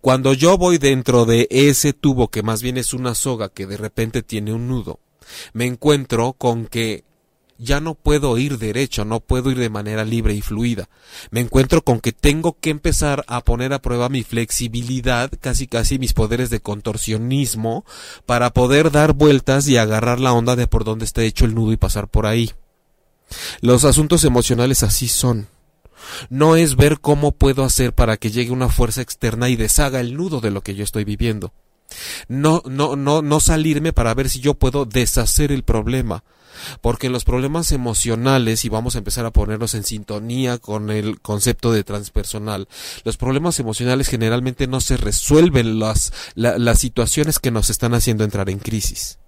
Cuando 0.00 0.32
yo 0.32 0.58
voy 0.58 0.78
dentro 0.78 1.24
de 1.24 1.48
ese 1.50 1.92
tubo 1.92 2.28
que 2.28 2.42
más 2.42 2.62
bien 2.62 2.76
es 2.76 2.94
una 2.94 3.14
soga 3.14 3.48
que 3.48 3.66
de 3.66 3.76
repente 3.76 4.22
tiene 4.22 4.52
un 4.52 4.68
nudo, 4.68 5.00
me 5.52 5.66
encuentro 5.66 6.32
con 6.32 6.66
que 6.66 7.04
ya 7.58 7.80
no 7.80 7.94
puedo 7.94 8.36
ir 8.38 8.58
derecho, 8.58 9.04
no 9.04 9.20
puedo 9.20 9.50
ir 9.50 9.58
de 9.58 9.70
manera 9.70 10.04
libre 10.04 10.34
y 10.34 10.42
fluida. 10.42 10.88
Me 11.30 11.40
encuentro 11.40 11.82
con 11.82 12.00
que 12.00 12.12
tengo 12.12 12.58
que 12.60 12.70
empezar 12.70 13.24
a 13.28 13.42
poner 13.42 13.72
a 13.72 13.80
prueba 13.80 14.08
mi 14.08 14.22
flexibilidad, 14.22 15.30
casi 15.40 15.66
casi 15.66 15.98
mis 15.98 16.12
poderes 16.12 16.50
de 16.50 16.60
contorsionismo, 16.60 17.84
para 18.26 18.50
poder 18.50 18.90
dar 18.90 19.14
vueltas 19.14 19.68
y 19.68 19.76
agarrar 19.76 20.20
la 20.20 20.32
onda 20.32 20.56
de 20.56 20.66
por 20.66 20.84
donde 20.84 21.04
está 21.04 21.22
hecho 21.22 21.44
el 21.44 21.54
nudo 21.54 21.72
y 21.72 21.76
pasar 21.76 22.08
por 22.08 22.26
ahí. 22.26 22.52
Los 23.60 23.84
asuntos 23.84 24.24
emocionales 24.24 24.82
así 24.82 25.08
son 25.08 25.48
no 26.30 26.56
es 26.56 26.76
ver 26.76 27.00
cómo 27.00 27.32
puedo 27.32 27.64
hacer 27.64 27.92
para 27.92 28.16
que 28.16 28.30
llegue 28.30 28.50
una 28.50 28.68
fuerza 28.68 29.02
externa 29.02 29.48
y 29.48 29.56
deshaga 29.56 30.00
el 30.00 30.16
nudo 30.16 30.40
de 30.40 30.50
lo 30.50 30.62
que 30.62 30.74
yo 30.74 30.84
estoy 30.84 31.04
viviendo. 31.04 31.52
No, 32.28 32.62
no, 32.66 32.96
no, 32.96 33.22
no 33.22 33.40
salirme 33.40 33.92
para 33.92 34.14
ver 34.14 34.28
si 34.28 34.40
yo 34.40 34.54
puedo 34.54 34.84
deshacer 34.84 35.52
el 35.52 35.62
problema. 35.62 36.24
Porque 36.80 37.08
en 37.08 37.12
los 37.12 37.24
problemas 37.24 37.70
emocionales, 37.70 38.64
y 38.64 38.70
vamos 38.70 38.94
a 38.94 38.98
empezar 38.98 39.26
a 39.26 39.30
ponernos 39.30 39.74
en 39.74 39.84
sintonía 39.84 40.58
con 40.58 40.90
el 40.90 41.20
concepto 41.20 41.70
de 41.70 41.84
transpersonal, 41.84 42.66
los 43.04 43.18
problemas 43.18 43.60
emocionales 43.60 44.08
generalmente 44.08 44.66
no 44.66 44.80
se 44.80 44.96
resuelven 44.96 45.78
las, 45.78 46.12
las 46.34 46.78
situaciones 46.78 47.38
que 47.38 47.50
nos 47.50 47.68
están 47.68 47.92
haciendo 47.92 48.24
entrar 48.24 48.48
en 48.48 48.58
crisis. 48.58 49.18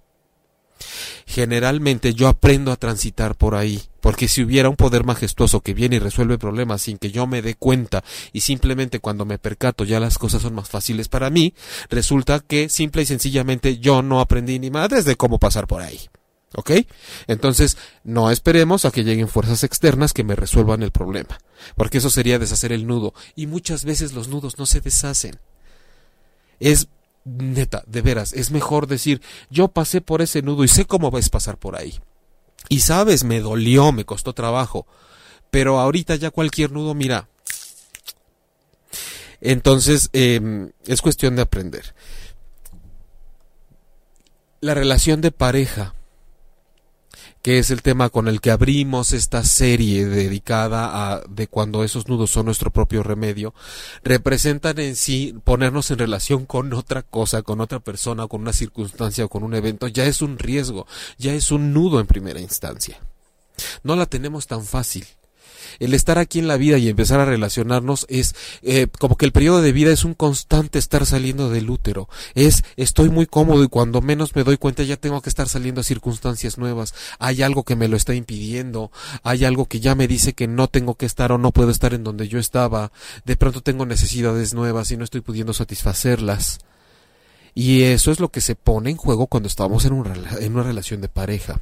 Generalmente 1.25 2.13
yo 2.13 2.27
aprendo 2.27 2.71
a 2.71 2.75
transitar 2.75 3.35
por 3.35 3.55
ahí, 3.55 3.81
porque 4.01 4.27
si 4.27 4.43
hubiera 4.43 4.69
un 4.69 4.75
poder 4.75 5.03
majestuoso 5.03 5.61
que 5.61 5.73
viene 5.73 5.97
y 5.97 5.99
resuelve 5.99 6.37
problemas 6.37 6.81
sin 6.81 6.97
que 6.97 7.11
yo 7.11 7.27
me 7.27 7.41
dé 7.41 7.55
cuenta 7.55 8.03
y 8.33 8.41
simplemente 8.41 8.99
cuando 8.99 9.25
me 9.25 9.37
percato 9.37 9.83
ya 9.83 9.99
las 9.99 10.17
cosas 10.17 10.41
son 10.41 10.55
más 10.55 10.69
fáciles 10.69 11.07
para 11.07 11.29
mí, 11.29 11.53
resulta 11.89 12.39
que 12.39 12.69
simple 12.69 13.03
y 13.03 13.05
sencillamente 13.05 13.77
yo 13.77 14.01
no 14.01 14.19
aprendí 14.19 14.59
ni 14.59 14.69
madres 14.69 15.05
de 15.05 15.15
cómo 15.15 15.39
pasar 15.39 15.67
por 15.67 15.81
ahí. 15.81 15.99
¿Ok? 16.55 16.71
Entonces, 17.27 17.77
no 18.03 18.31
esperemos 18.31 18.83
a 18.85 18.91
que 18.91 19.03
lleguen 19.03 19.27
fuerzas 19.27 19.63
externas 19.63 20.13
que 20.13 20.23
me 20.23 20.35
resuelvan 20.35 20.81
el 20.81 20.89
problema, 20.89 21.37
porque 21.75 21.99
eso 21.99 22.09
sería 22.09 22.39
deshacer 22.39 22.71
el 22.71 22.87
nudo, 22.87 23.13
y 23.35 23.45
muchas 23.45 23.85
veces 23.85 24.13
los 24.13 24.29
nudos 24.29 24.57
no 24.57 24.65
se 24.65 24.81
deshacen. 24.81 25.39
Es 26.59 26.87
neta, 27.37 27.83
de 27.87 28.01
veras, 28.01 28.33
es 28.33 28.51
mejor 28.51 28.87
decir, 28.87 29.21
yo 29.49 29.67
pasé 29.69 30.01
por 30.01 30.21
ese 30.21 30.41
nudo 30.41 30.63
y 30.63 30.67
sé 30.67 30.85
cómo 30.85 31.11
vas 31.11 31.27
a 31.27 31.31
pasar 31.31 31.57
por 31.57 31.75
ahí. 31.75 31.99
Y 32.67 32.81
sabes, 32.81 33.23
me 33.23 33.39
dolió, 33.39 33.91
me 33.91 34.05
costó 34.05 34.33
trabajo, 34.33 34.85
pero 35.51 35.79
ahorita 35.79 36.15
ya 36.15 36.31
cualquier 36.31 36.71
nudo, 36.71 36.93
mira. 36.93 37.27
Entonces, 39.41 40.09
eh, 40.13 40.71
es 40.85 41.01
cuestión 41.01 41.35
de 41.35 41.43
aprender. 41.43 41.95
La 44.61 44.73
relación 44.73 45.21
de 45.21 45.31
pareja 45.31 45.95
que 47.49 47.57
es 47.57 47.71
el 47.71 47.81
tema 47.81 48.11
con 48.11 48.27
el 48.27 48.41
que 48.41 48.51
abrimos 48.51 49.11
esta 49.11 49.43
serie 49.43 50.05
dedicada 50.05 51.13
a 51.13 51.21
de 51.27 51.47
cuando 51.47 51.83
esos 51.83 52.07
nudos 52.07 52.29
son 52.29 52.45
nuestro 52.45 52.69
propio 52.69 53.01
remedio, 53.01 53.55
representan 54.03 54.77
en 54.77 54.95
sí 54.95 55.33
ponernos 55.45 55.89
en 55.89 55.97
relación 55.97 56.45
con 56.45 56.71
otra 56.73 57.01
cosa, 57.01 57.41
con 57.41 57.59
otra 57.59 57.79
persona, 57.79 58.27
con 58.27 58.41
una 58.41 58.53
circunstancia 58.53 59.25
o 59.25 59.29
con 59.29 59.41
un 59.41 59.55
evento, 59.55 59.87
ya 59.87 60.05
es 60.05 60.21
un 60.21 60.37
riesgo, 60.37 60.85
ya 61.17 61.33
es 61.33 61.49
un 61.49 61.73
nudo 61.73 61.99
en 61.99 62.05
primera 62.05 62.39
instancia. 62.39 62.99
No 63.81 63.95
la 63.95 64.05
tenemos 64.05 64.45
tan 64.45 64.63
fácil 64.63 65.07
el 65.79 65.93
estar 65.93 66.17
aquí 66.17 66.39
en 66.39 66.47
la 66.47 66.57
vida 66.57 66.77
y 66.77 66.89
empezar 66.89 67.19
a 67.19 67.25
relacionarnos 67.25 68.05
es 68.09 68.35
eh, 68.61 68.87
como 68.99 69.17
que 69.17 69.25
el 69.25 69.31
periodo 69.31 69.61
de 69.61 69.71
vida 69.71 69.91
es 69.91 70.03
un 70.03 70.13
constante 70.13 70.79
estar 70.79 71.05
saliendo 71.05 71.49
del 71.49 71.69
útero. 71.69 72.09
Es 72.35 72.63
estoy 72.77 73.09
muy 73.09 73.25
cómodo 73.25 73.63
y 73.63 73.67
cuando 73.67 74.01
menos 74.01 74.35
me 74.35 74.43
doy 74.43 74.57
cuenta 74.57 74.83
ya 74.83 74.97
tengo 74.97 75.21
que 75.21 75.29
estar 75.29 75.47
saliendo 75.47 75.81
a 75.81 75.83
circunstancias 75.83 76.57
nuevas. 76.57 76.93
Hay 77.19 77.41
algo 77.41 77.63
que 77.63 77.75
me 77.75 77.87
lo 77.87 77.97
está 77.97 78.13
impidiendo. 78.15 78.91
Hay 79.23 79.45
algo 79.45 79.65
que 79.65 79.79
ya 79.79 79.95
me 79.95 80.07
dice 80.07 80.33
que 80.33 80.47
no 80.47 80.67
tengo 80.67 80.95
que 80.95 81.05
estar 81.05 81.31
o 81.31 81.37
no 81.37 81.51
puedo 81.51 81.71
estar 81.71 81.93
en 81.93 82.03
donde 82.03 82.27
yo 82.27 82.39
estaba. 82.39 82.91
De 83.25 83.35
pronto 83.35 83.61
tengo 83.61 83.85
necesidades 83.85 84.53
nuevas 84.53 84.91
y 84.91 84.97
no 84.97 85.03
estoy 85.03 85.21
pudiendo 85.21 85.53
satisfacerlas. 85.53 86.59
Y 87.55 87.83
eso 87.83 88.11
es 88.11 88.19
lo 88.19 88.29
que 88.29 88.41
se 88.41 88.55
pone 88.55 88.89
en 88.89 88.97
juego 88.97 89.27
cuando 89.27 89.47
estamos 89.47 89.85
en, 89.85 89.93
en 90.39 90.53
una 90.53 90.63
relación 90.63 91.01
de 91.01 91.09
pareja. 91.09 91.61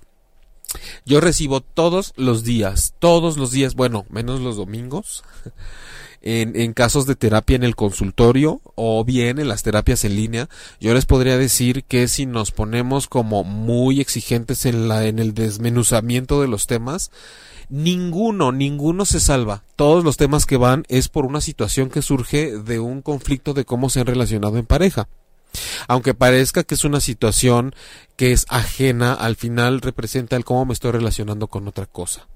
Yo 1.05 1.21
recibo 1.21 1.61
todos 1.61 2.13
los 2.17 2.43
días, 2.43 2.93
todos 2.99 3.37
los 3.37 3.51
días, 3.51 3.75
bueno, 3.75 4.05
menos 4.09 4.41
los 4.41 4.57
domingos, 4.57 5.23
en, 6.21 6.73
casos 6.73 7.05
de 7.05 7.15
terapia 7.15 7.55
en 7.55 7.63
el 7.63 7.75
consultorio 7.75 8.61
o 8.75 9.05
bien 9.05 9.39
en 9.39 9.47
las 9.47 9.63
terapias 9.63 10.03
en 10.03 10.15
línea, 10.15 10.49
yo 10.79 10.93
les 10.93 11.05
podría 11.05 11.37
decir 11.37 11.83
que 11.85 12.07
si 12.07 12.25
nos 12.25 12.51
ponemos 12.51 13.07
como 13.07 13.43
muy 13.43 14.01
exigentes 14.01 14.65
en, 14.65 14.89
la, 14.89 15.05
en 15.05 15.19
el 15.19 15.33
desmenuzamiento 15.33 16.41
de 16.41 16.47
los 16.49 16.67
temas, 16.67 17.11
ninguno, 17.69 18.51
ninguno 18.51 19.05
se 19.05 19.19
salva. 19.19 19.63
Todos 19.75 20.03
los 20.03 20.17
temas 20.17 20.45
que 20.45 20.57
van 20.57 20.83
es 20.89 21.07
por 21.07 21.25
una 21.25 21.41
situación 21.41 21.89
que 21.89 22.01
surge 22.01 22.57
de 22.57 22.79
un 22.79 23.01
conflicto 23.01 23.53
de 23.53 23.65
cómo 23.65 23.89
se 23.89 24.01
han 24.01 24.07
relacionado 24.07 24.57
en 24.57 24.65
pareja. 24.65 25.07
Aunque 25.87 26.13
parezca 26.13 26.63
que 26.63 26.75
es 26.75 26.83
una 26.83 26.99
situación 26.99 27.73
que 28.15 28.31
es 28.31 28.45
ajena, 28.49 29.13
al 29.13 29.35
final 29.35 29.81
representa 29.81 30.35
el 30.35 30.45
cómo 30.45 30.65
me 30.65 30.73
estoy 30.73 30.91
relacionando 30.91 31.47
con 31.47 31.67
otra 31.67 31.85
cosa 31.85 32.27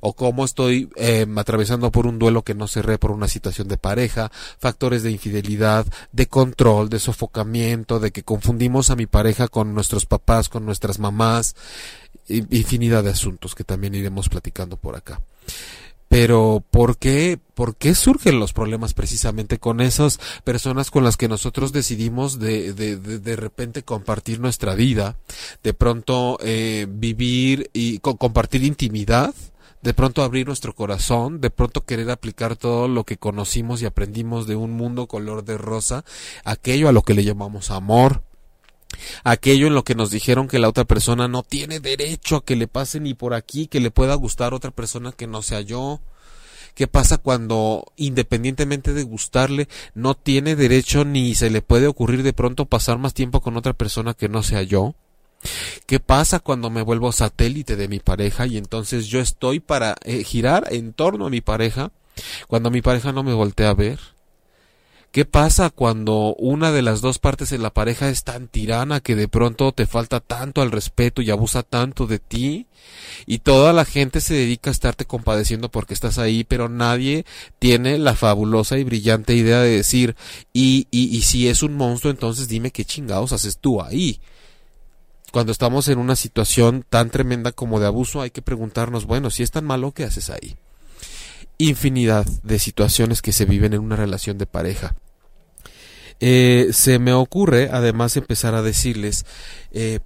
o 0.00 0.14
cómo 0.14 0.44
estoy 0.44 0.90
eh, 0.96 1.26
atravesando 1.36 1.90
por 1.90 2.06
un 2.06 2.18
duelo 2.18 2.42
que 2.42 2.54
no 2.54 2.68
cerré 2.68 2.98
por 2.98 3.10
una 3.10 3.28
situación 3.28 3.68
de 3.68 3.76
pareja, 3.76 4.30
factores 4.58 5.02
de 5.02 5.10
infidelidad, 5.10 5.86
de 6.12 6.26
control, 6.26 6.88
de 6.88 6.98
sofocamiento, 6.98 8.00
de 8.00 8.10
que 8.10 8.22
confundimos 8.22 8.90
a 8.90 8.96
mi 8.96 9.06
pareja 9.06 9.48
con 9.48 9.74
nuestros 9.74 10.06
papás, 10.06 10.48
con 10.48 10.64
nuestras 10.64 10.98
mamás, 10.98 11.56
infinidad 12.28 13.04
de 13.04 13.10
asuntos 13.10 13.54
que 13.54 13.64
también 13.64 13.94
iremos 13.94 14.28
platicando 14.28 14.76
por 14.76 14.96
acá. 14.96 15.20
Pero 16.14 16.62
¿por 16.70 16.96
qué, 16.96 17.40
¿por 17.54 17.74
qué 17.74 17.96
surgen 17.96 18.38
los 18.38 18.52
problemas 18.52 18.94
precisamente 18.94 19.58
con 19.58 19.80
esas 19.80 20.20
personas 20.44 20.92
con 20.92 21.02
las 21.02 21.16
que 21.16 21.26
nosotros 21.26 21.72
decidimos 21.72 22.38
de, 22.38 22.72
de, 22.72 22.96
de, 22.96 23.18
de 23.18 23.34
repente 23.34 23.82
compartir 23.82 24.38
nuestra 24.38 24.76
vida, 24.76 25.16
de 25.64 25.74
pronto 25.74 26.38
eh, 26.40 26.86
vivir 26.88 27.68
y 27.72 27.98
compartir 27.98 28.62
intimidad? 28.62 29.34
de 29.82 29.92
pronto 29.92 30.22
abrir 30.22 30.46
nuestro 30.46 30.74
corazón, 30.74 31.42
de 31.42 31.50
pronto 31.50 31.84
querer 31.84 32.08
aplicar 32.10 32.56
todo 32.56 32.88
lo 32.88 33.04
que 33.04 33.18
conocimos 33.18 33.82
y 33.82 33.84
aprendimos 33.84 34.46
de 34.46 34.56
un 34.56 34.70
mundo 34.70 35.08
color 35.08 35.44
de 35.44 35.58
rosa, 35.58 36.04
aquello 36.44 36.88
a 36.88 36.92
lo 36.92 37.02
que 37.02 37.12
le 37.12 37.22
llamamos 37.22 37.70
amor, 37.70 38.22
aquello 39.22 39.66
en 39.66 39.74
lo 39.74 39.84
que 39.84 39.94
nos 39.94 40.10
dijeron 40.10 40.48
que 40.48 40.58
la 40.58 40.68
otra 40.68 40.84
persona 40.84 41.28
no 41.28 41.42
tiene 41.42 41.80
derecho 41.80 42.36
a 42.36 42.44
que 42.44 42.56
le 42.56 42.68
pase 42.68 43.00
ni 43.00 43.14
por 43.14 43.34
aquí, 43.34 43.66
que 43.66 43.80
le 43.80 43.90
pueda 43.90 44.14
gustar 44.14 44.54
otra 44.54 44.70
persona 44.70 45.12
que 45.12 45.26
no 45.26 45.42
sea 45.42 45.60
yo. 45.60 46.00
¿Qué 46.74 46.88
pasa 46.88 47.18
cuando, 47.18 47.84
independientemente 47.96 48.92
de 48.92 49.04
gustarle, 49.04 49.68
no 49.94 50.14
tiene 50.14 50.56
derecho 50.56 51.04
ni 51.04 51.34
se 51.36 51.48
le 51.48 51.62
puede 51.62 51.86
ocurrir 51.86 52.24
de 52.24 52.32
pronto 52.32 52.64
pasar 52.64 52.98
más 52.98 53.14
tiempo 53.14 53.40
con 53.40 53.56
otra 53.56 53.74
persona 53.74 54.14
que 54.14 54.28
no 54.28 54.42
sea 54.42 54.62
yo? 54.62 54.94
¿Qué 55.86 56.00
pasa 56.00 56.40
cuando 56.40 56.70
me 56.70 56.82
vuelvo 56.82 57.12
satélite 57.12 57.76
de 57.76 57.88
mi 57.88 58.00
pareja 58.00 58.46
y 58.46 58.56
entonces 58.56 59.06
yo 59.06 59.20
estoy 59.20 59.60
para 59.60 59.96
eh, 60.02 60.24
girar 60.24 60.66
en 60.72 60.92
torno 60.92 61.26
a 61.26 61.30
mi 61.30 61.40
pareja 61.40 61.92
cuando 62.48 62.70
mi 62.70 62.80
pareja 62.80 63.12
no 63.12 63.22
me 63.22 63.34
voltea 63.34 63.70
a 63.70 63.74
ver? 63.74 64.13
¿Qué 65.14 65.24
pasa 65.24 65.70
cuando 65.70 66.34
una 66.40 66.72
de 66.72 66.82
las 66.82 67.00
dos 67.00 67.20
partes 67.20 67.50
de 67.50 67.58
la 67.58 67.72
pareja 67.72 68.08
es 68.08 68.24
tan 68.24 68.48
tirana 68.48 68.98
que 68.98 69.14
de 69.14 69.28
pronto 69.28 69.70
te 69.70 69.86
falta 69.86 70.18
tanto 70.18 70.60
al 70.60 70.72
respeto 70.72 71.22
y 71.22 71.30
abusa 71.30 71.62
tanto 71.62 72.08
de 72.08 72.18
ti? 72.18 72.66
Y 73.24 73.38
toda 73.38 73.72
la 73.72 73.84
gente 73.84 74.20
se 74.20 74.34
dedica 74.34 74.70
a 74.70 74.72
estarte 74.72 75.04
compadeciendo 75.04 75.70
porque 75.70 75.94
estás 75.94 76.18
ahí, 76.18 76.42
pero 76.42 76.68
nadie 76.68 77.26
tiene 77.60 77.96
la 77.96 78.16
fabulosa 78.16 78.76
y 78.76 78.82
brillante 78.82 79.36
idea 79.36 79.60
de 79.60 79.76
decir, 79.76 80.16
y, 80.52 80.88
y, 80.90 81.16
y 81.16 81.22
si 81.22 81.46
es 81.46 81.62
un 81.62 81.76
monstruo, 81.76 82.10
entonces 82.10 82.48
dime 82.48 82.72
qué 82.72 82.84
chingados 82.84 83.32
haces 83.32 83.58
tú 83.58 83.80
ahí. 83.82 84.20
Cuando 85.30 85.52
estamos 85.52 85.86
en 85.86 85.98
una 86.00 86.16
situación 86.16 86.84
tan 86.90 87.10
tremenda 87.10 87.52
como 87.52 87.78
de 87.78 87.86
abuso, 87.86 88.20
hay 88.20 88.32
que 88.32 88.42
preguntarnos, 88.42 89.04
bueno, 89.04 89.30
si 89.30 89.44
es 89.44 89.52
tan 89.52 89.64
malo, 89.64 89.92
¿qué 89.92 90.02
haces 90.02 90.28
ahí? 90.28 90.56
Infinidad 91.58 92.26
de 92.42 92.58
situaciones 92.58 93.22
que 93.22 93.30
se 93.30 93.44
viven 93.44 93.74
en 93.74 93.80
una 93.80 93.94
relación 93.94 94.38
de 94.38 94.46
pareja. 94.46 94.96
Eh, 96.20 96.68
se 96.72 96.98
me 96.98 97.12
ocurre 97.12 97.70
además 97.72 98.16
empezar 98.16 98.54
a 98.54 98.62
decirles 98.62 99.26
eh, 99.72 99.98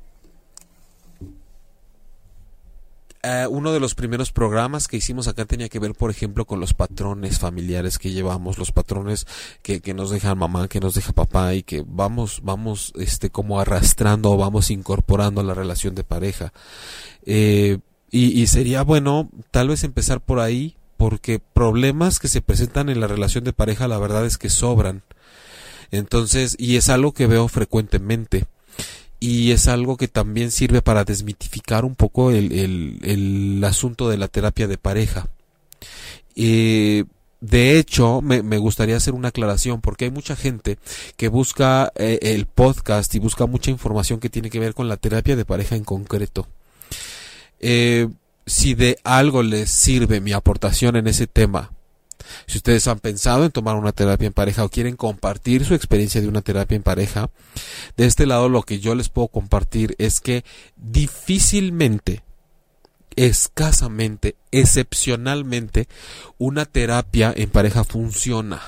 eh, 3.22 3.46
uno 3.50 3.72
de 3.72 3.80
los 3.80 3.94
primeros 3.94 4.32
programas 4.32 4.88
que 4.88 4.96
hicimos 4.96 5.28
acá 5.28 5.44
tenía 5.44 5.68
que 5.68 5.78
ver, 5.78 5.92
por 5.92 6.10
ejemplo, 6.10 6.46
con 6.46 6.60
los 6.60 6.72
patrones 6.72 7.38
familiares 7.38 7.98
que 7.98 8.10
llevamos, 8.10 8.58
los 8.58 8.72
patrones 8.72 9.26
que, 9.62 9.82
nos 9.92 10.10
deja 10.10 10.34
mamá, 10.34 10.68
que 10.68 10.80
nos 10.80 10.94
deja 10.94 11.12
papá 11.12 11.54
y 11.54 11.62
que 11.62 11.84
vamos, 11.86 12.40
vamos, 12.42 12.92
este, 12.96 13.28
como 13.28 13.60
arrastrando 13.60 14.30
o 14.30 14.36
vamos 14.36 14.70
incorporando 14.70 15.40
a 15.40 15.44
la 15.44 15.54
relación 15.54 15.94
de 15.94 16.04
pareja. 16.04 16.52
y, 17.26 17.80
y 18.10 18.46
sería 18.46 18.82
bueno 18.82 19.28
tal 19.50 19.68
vez 19.68 19.84
empezar 19.84 20.20
por 20.20 20.40
ahí, 20.40 20.76
porque 20.96 21.38
problemas 21.38 22.18
que 22.18 22.28
se 22.28 22.40
presentan 22.40 22.88
en 22.88 23.00
la 23.00 23.06
relación 23.06 23.44
de 23.44 23.52
pareja, 23.52 23.88
la 23.88 23.98
verdad 23.98 24.26
es 24.26 24.38
que 24.38 24.48
sobran. 24.48 25.02
Entonces, 25.90 26.56
y 26.58 26.76
es 26.76 26.88
algo 26.88 27.12
que 27.12 27.26
veo 27.26 27.48
frecuentemente. 27.48 28.46
Y 29.20 29.50
es 29.50 29.66
algo 29.66 29.96
que 29.96 30.06
también 30.06 30.50
sirve 30.50 30.80
para 30.80 31.04
desmitificar 31.04 31.84
un 31.84 31.96
poco 31.96 32.30
el, 32.30 32.52
el, 32.52 32.98
el 33.02 33.64
asunto 33.64 34.08
de 34.08 34.16
la 34.16 34.28
terapia 34.28 34.68
de 34.68 34.78
pareja. 34.78 35.28
Eh, 36.36 37.04
de 37.40 37.78
hecho, 37.78 38.20
me, 38.20 38.42
me, 38.42 38.58
gustaría 38.58 38.96
hacer 38.96 39.14
una 39.14 39.28
aclaración 39.28 39.80
porque 39.80 40.04
hay 40.04 40.10
mucha 40.10 40.36
gente 40.36 40.78
que 41.16 41.28
busca 41.28 41.92
eh, 41.96 42.18
el 42.22 42.46
podcast 42.46 43.12
y 43.14 43.18
busca 43.18 43.46
mucha 43.46 43.70
información 43.70 44.20
que 44.20 44.30
tiene 44.30 44.50
que 44.50 44.60
ver 44.60 44.74
con 44.74 44.88
la 44.88 44.96
terapia 44.96 45.36
de 45.36 45.44
pareja 45.44 45.74
en 45.74 45.84
concreto. 45.84 46.46
Eh, 47.60 48.08
si 48.46 48.74
de 48.74 48.98
algo 49.04 49.42
les 49.42 49.70
sirve 49.70 50.20
mi 50.20 50.32
aportación 50.32 50.96
en 50.96 51.06
ese 51.08 51.26
tema 51.26 51.72
si 52.46 52.58
ustedes 52.58 52.86
han 52.88 52.98
pensado 52.98 53.44
en 53.44 53.50
tomar 53.50 53.76
una 53.76 53.92
terapia 53.92 54.26
en 54.26 54.32
pareja 54.32 54.64
o 54.64 54.68
quieren 54.68 54.96
compartir 54.96 55.64
su 55.64 55.74
experiencia 55.74 56.20
de 56.20 56.28
una 56.28 56.42
terapia 56.42 56.76
en 56.76 56.82
pareja, 56.82 57.30
de 57.96 58.06
este 58.06 58.26
lado 58.26 58.48
lo 58.48 58.62
que 58.62 58.80
yo 58.80 58.94
les 58.94 59.08
puedo 59.08 59.28
compartir 59.28 59.94
es 59.98 60.20
que 60.20 60.44
difícilmente 60.76 62.22
escasamente, 63.18 64.36
excepcionalmente, 64.52 65.88
una 66.38 66.66
terapia 66.66 67.32
en 67.36 67.50
pareja 67.50 67.82
funciona. 67.82 68.62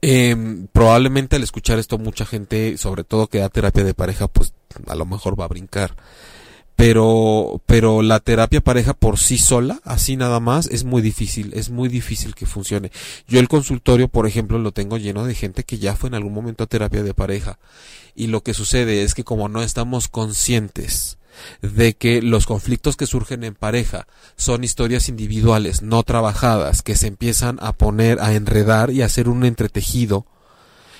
Em, 0.00 0.66
probablemente 0.68 1.36
al 1.36 1.42
escuchar 1.42 1.78
esto 1.78 1.98
mucha 1.98 2.24
gente, 2.24 2.78
sobre 2.78 3.04
todo 3.04 3.26
que 3.26 3.38
da 3.38 3.50
terapia 3.50 3.84
de 3.84 3.94
pareja, 3.94 4.28
pues 4.28 4.54
a 4.86 4.94
lo 4.94 5.04
mejor 5.04 5.38
va 5.38 5.44
a 5.44 5.48
brincar. 5.48 5.94
Pero, 6.76 7.62
pero 7.66 8.02
la 8.02 8.18
terapia 8.18 8.60
pareja 8.60 8.94
por 8.94 9.18
sí 9.18 9.38
sola, 9.38 9.80
así 9.84 10.16
nada 10.16 10.40
más, 10.40 10.66
es 10.66 10.84
muy 10.84 11.02
difícil, 11.02 11.52
es 11.54 11.70
muy 11.70 11.88
difícil 11.88 12.34
que 12.34 12.46
funcione. 12.46 12.90
Yo 13.28 13.38
el 13.38 13.48
consultorio, 13.48 14.08
por 14.08 14.26
ejemplo, 14.26 14.58
lo 14.58 14.72
tengo 14.72 14.96
lleno 14.96 15.24
de 15.24 15.34
gente 15.34 15.62
que 15.62 15.78
ya 15.78 15.94
fue 15.94 16.08
en 16.08 16.14
algún 16.14 16.34
momento 16.34 16.64
a 16.64 16.66
terapia 16.66 17.04
de 17.04 17.14
pareja. 17.14 17.58
Y 18.16 18.26
lo 18.26 18.42
que 18.42 18.54
sucede 18.54 19.02
es 19.02 19.14
que 19.14 19.24
como 19.24 19.48
no 19.48 19.62
estamos 19.62 20.08
conscientes 20.08 21.18
de 21.62 21.94
que 21.94 22.22
los 22.22 22.46
conflictos 22.46 22.96
que 22.96 23.06
surgen 23.06 23.44
en 23.44 23.54
pareja 23.54 24.06
son 24.36 24.64
historias 24.64 25.08
individuales 25.08 25.82
no 25.82 26.02
trabajadas 26.02 26.82
que 26.82 26.96
se 26.96 27.08
empiezan 27.08 27.58
a 27.60 27.72
poner 27.72 28.20
a 28.20 28.34
enredar 28.34 28.90
y 28.90 29.02
a 29.02 29.06
hacer 29.06 29.28
un 29.28 29.44
entretejido 29.44 30.26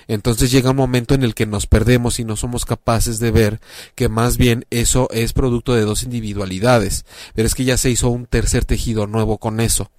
entonces 0.08 0.50
llega 0.50 0.70
un 0.70 0.76
momento 0.76 1.14
en 1.14 1.22
el 1.22 1.34
que 1.34 1.46
nos 1.46 1.66
perdemos 1.66 2.18
y 2.20 2.24
no 2.24 2.36
somos 2.36 2.64
capaces 2.64 3.18
de 3.18 3.30
ver 3.30 3.60
que 3.94 4.08
más 4.08 4.36
bien 4.36 4.66
eso 4.70 5.08
es 5.10 5.32
producto 5.32 5.74
de 5.74 5.82
dos 5.82 6.02
individualidades, 6.02 7.04
pero 7.34 7.46
es 7.46 7.54
que 7.54 7.64
ya 7.64 7.76
se 7.76 7.90
hizo 7.90 8.08
un 8.08 8.26
tercer 8.26 8.64
tejido 8.64 9.06
nuevo 9.06 9.38
con 9.38 9.60
eso. 9.60 9.90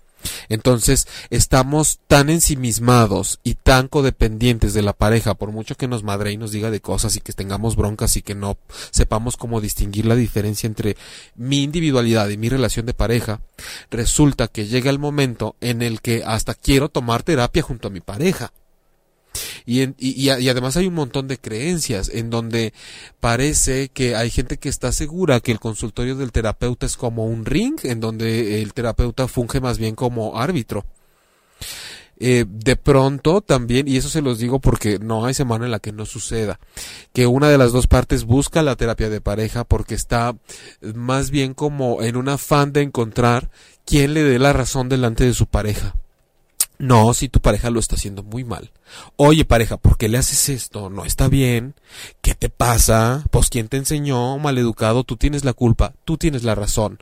Entonces 0.49 1.07
estamos 1.29 1.99
tan 2.07 2.29
ensimismados 2.29 3.39
y 3.43 3.55
tan 3.55 3.87
codependientes 3.87 4.73
de 4.73 4.81
la 4.81 4.93
pareja, 4.93 5.35
por 5.35 5.51
mucho 5.51 5.75
que 5.75 5.87
nos 5.87 6.03
madre 6.03 6.31
y 6.31 6.37
nos 6.37 6.51
diga 6.51 6.71
de 6.71 6.81
cosas 6.81 7.15
y 7.15 7.21
que 7.21 7.33
tengamos 7.33 7.75
broncas 7.75 8.15
y 8.17 8.21
que 8.21 8.35
no 8.35 8.57
sepamos 8.91 9.37
cómo 9.37 9.61
distinguir 9.61 10.05
la 10.05 10.15
diferencia 10.15 10.67
entre 10.67 10.97
mi 11.35 11.63
individualidad 11.63 12.29
y 12.29 12.37
mi 12.37 12.49
relación 12.49 12.85
de 12.85 12.93
pareja, 12.93 13.41
resulta 13.91 14.47
que 14.47 14.67
llega 14.67 14.89
el 14.89 14.99
momento 14.99 15.55
en 15.61 15.81
el 15.81 16.01
que 16.01 16.23
hasta 16.25 16.53
quiero 16.53 16.89
tomar 16.89 17.23
terapia 17.23 17.61
junto 17.61 17.87
a 17.87 17.91
mi 17.91 18.01
pareja. 18.01 18.51
Y, 19.65 19.83
y, 19.97 20.29
además 20.29 20.77
hay 20.77 20.87
un 20.87 20.93
montón 20.93 21.27
de 21.27 21.37
creencias 21.37 22.09
en 22.09 22.29
donde 22.29 22.73
parece 23.19 23.89
que 23.89 24.15
hay 24.15 24.29
gente 24.29 24.57
que 24.57 24.69
está 24.69 24.91
segura 24.91 25.39
que 25.39 25.51
el 25.51 25.59
consultorio 25.59 26.15
del 26.15 26.31
terapeuta 26.31 26.85
es 26.85 26.97
como 26.97 27.25
un 27.25 27.45
ring, 27.45 27.75
en 27.83 27.99
donde 27.99 28.61
el 28.61 28.73
terapeuta 28.73 29.27
funge 29.27 29.59
más 29.59 29.77
bien 29.77 29.95
como 29.95 30.39
árbitro. 30.39 30.85
Eh, 32.17 32.45
de 32.47 32.77
pronto 32.77 33.41
también, 33.41 33.89
y 33.89 33.97
eso 33.97 34.07
se 34.07 34.21
los 34.21 34.39
digo 34.39 34.59
porque 34.59 34.99
no 34.99 35.25
hay 35.25 35.33
semana 35.33 35.65
en 35.65 35.71
la 35.71 35.79
que 35.79 35.91
no 35.91 36.05
suceda, 36.05 36.59
que 37.11 37.27
una 37.27 37.49
de 37.49 37.57
las 37.57 37.73
dos 37.73 37.87
partes 37.87 38.23
busca 38.23 38.63
la 38.63 38.77
terapia 38.77 39.09
de 39.09 39.19
pareja 39.19 39.65
porque 39.65 39.95
está 39.95 40.33
más 40.93 41.29
bien 41.29 41.53
como 41.53 42.01
en 42.01 42.15
un 42.15 42.29
afán 42.29 42.71
de 42.71 42.83
encontrar 42.83 43.49
quién 43.85 44.13
le 44.13 44.23
dé 44.23 44.39
la 44.39 44.53
razón 44.53 44.87
delante 44.87 45.25
de 45.25 45.33
su 45.33 45.47
pareja. 45.47 45.93
No, 46.77 47.13
si 47.13 47.29
tu 47.29 47.39
pareja 47.39 47.69
lo 47.69 47.79
está 47.79 47.95
haciendo 47.95 48.23
muy 48.23 48.43
mal. 48.43 48.71
Oye, 49.15 49.45
pareja, 49.45 49.77
¿por 49.77 49.97
qué 49.97 50.09
le 50.09 50.17
haces 50.17 50.49
esto? 50.49 50.89
No 50.89 51.05
está 51.05 51.27
bien. 51.27 51.75
¿Qué 52.21 52.35
te 52.35 52.49
pasa? 52.49 53.23
Pues 53.31 53.49
quién 53.49 53.67
te 53.67 53.77
enseñó, 53.77 54.37
maleducado, 54.37 55.03
tú 55.03 55.15
tienes 55.17 55.45
la 55.45 55.53
culpa, 55.53 55.93
tú 56.03 56.17
tienes 56.17 56.43
la 56.43 56.55
razón. 56.55 56.99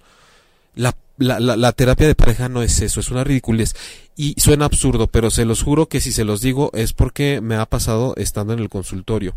La, 0.75 0.95
la, 1.17 1.39
la, 1.39 1.71
terapia 1.71 2.07
de 2.07 2.15
pareja 2.15 2.49
no 2.49 2.61
es 2.63 2.81
eso, 2.81 2.99
es 2.99 3.09
una 3.09 3.23
ridiculez. 3.23 3.75
Y 4.15 4.35
suena 4.39 4.65
absurdo, 4.65 5.07
pero 5.07 5.31
se 5.31 5.45
los 5.45 5.63
juro 5.63 5.87
que 5.87 6.01
si 6.01 6.11
se 6.11 6.23
los 6.23 6.41
digo 6.41 6.71
es 6.73 6.93
porque 6.93 7.41
me 7.41 7.55
ha 7.55 7.65
pasado 7.65 8.13
estando 8.17 8.53
en 8.53 8.59
el 8.59 8.69
consultorio. 8.69 9.35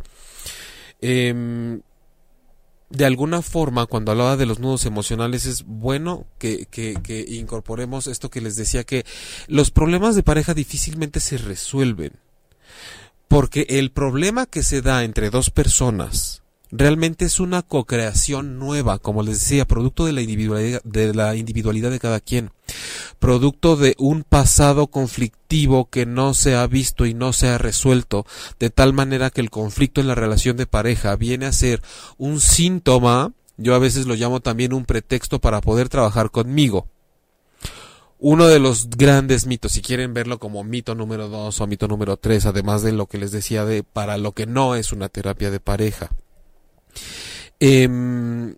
Eh, 1.01 1.79
de 2.89 3.05
alguna 3.05 3.43
forma, 3.43 3.87
cuando 3.87 4.13
hablaba 4.13 4.37
de 4.37 4.47
los 4.47 4.61
nudos 4.61 4.87
emocionales, 4.87 5.47
es 5.47 5.65
bueno 5.65 6.27
que, 6.39 6.67
que, 6.67 6.95
que, 7.03 7.25
incorporemos 7.29 8.07
esto 8.07 8.31
que 8.31 8.41
les 8.41 8.57
decía, 8.57 8.85
que 8.85 9.05
los 9.49 9.71
problemas 9.71 10.15
de 10.15 10.23
pareja 10.23 10.55
difícilmente 10.55 11.21
se 11.21 11.39
resuelven. 11.39 12.13
Porque 13.29 13.67
el 13.69 13.91
problema 13.91 14.47
que 14.47 14.63
se 14.63 14.83
da 14.83 15.03
entre 15.03 15.31
dos 15.31 15.51
personas 15.51 16.43
realmente 16.71 17.25
es 17.25 17.41
una 17.41 17.63
co-creación 17.63 18.59
nueva, 18.59 18.99
como 18.99 19.23
les 19.23 19.41
decía, 19.41 19.67
producto 19.67 20.07
de 20.07 20.13
la 20.13 20.23
individualidad 20.23 20.83
de, 20.85 21.15
la 21.15 21.37
individualidad 21.37 21.91
de 21.91 22.01
cada 22.01 22.21
quien, 22.21 22.51
producto 23.19 23.77
de 23.77 23.95
un 23.99 24.25
pasado 24.25 24.89
conflictivo 24.89 25.89
que 25.89 26.07
no 26.07 26.35
se 26.35 26.57
ha 26.57 26.67
visto 26.67 27.07
y 27.07 27.15
no 27.15 27.33
se 27.33 27.49
ha 27.49 27.59
resuelto, 27.59 28.27
de 28.59 28.71
tal 28.71 28.93
manera 28.93 29.31
que 29.31 29.41
el 29.41 29.51
conflicto 29.51 30.01
en 30.01 30.09
la 30.09 30.15
relación 30.15 30.57
de 30.57 30.67
pareja 30.67 31.17
viene 31.17 31.47
a 31.47 31.53
ser 31.53 31.83
un 32.19 32.41
síntoma, 32.41 33.33
yo 33.57 33.75
a 33.75 33.79
veces 33.79 34.07
lo 34.07 34.15
llamo 34.15 34.41
también 34.41 34.75
un 34.75 34.85
pretexto 34.85 35.41
para 35.41 35.61
poder 35.61 35.89
trabajar 35.89 36.31
conmigo. 36.31 36.89
Uno 38.19 38.47
de 38.47 38.59
los 38.59 38.89
grandes 38.89 39.47
mitos, 39.47 39.73
si 39.73 39.83
quieren 39.83 40.15
verlo 40.15 40.39
como 40.39 40.65
mito 40.65 40.95
número 40.95 41.29
dos 41.29 41.61
o 41.61 41.67
mito 41.67 41.87
número 41.87 42.17
tres, 42.17 42.47
además 42.47 42.83
de 42.83 42.93
lo 42.93 43.07
que 43.07 43.19
les 43.19 43.31
decía 43.31 43.67
de 43.67 43.83
para 43.83 44.17
lo 44.17 44.33
que 44.33 44.47
no 44.47 44.75
es 44.75 44.93
una 44.93 45.11
terapia 45.11 45.51
de 45.51 45.61
pareja 45.61 46.11
Em, 47.61 48.57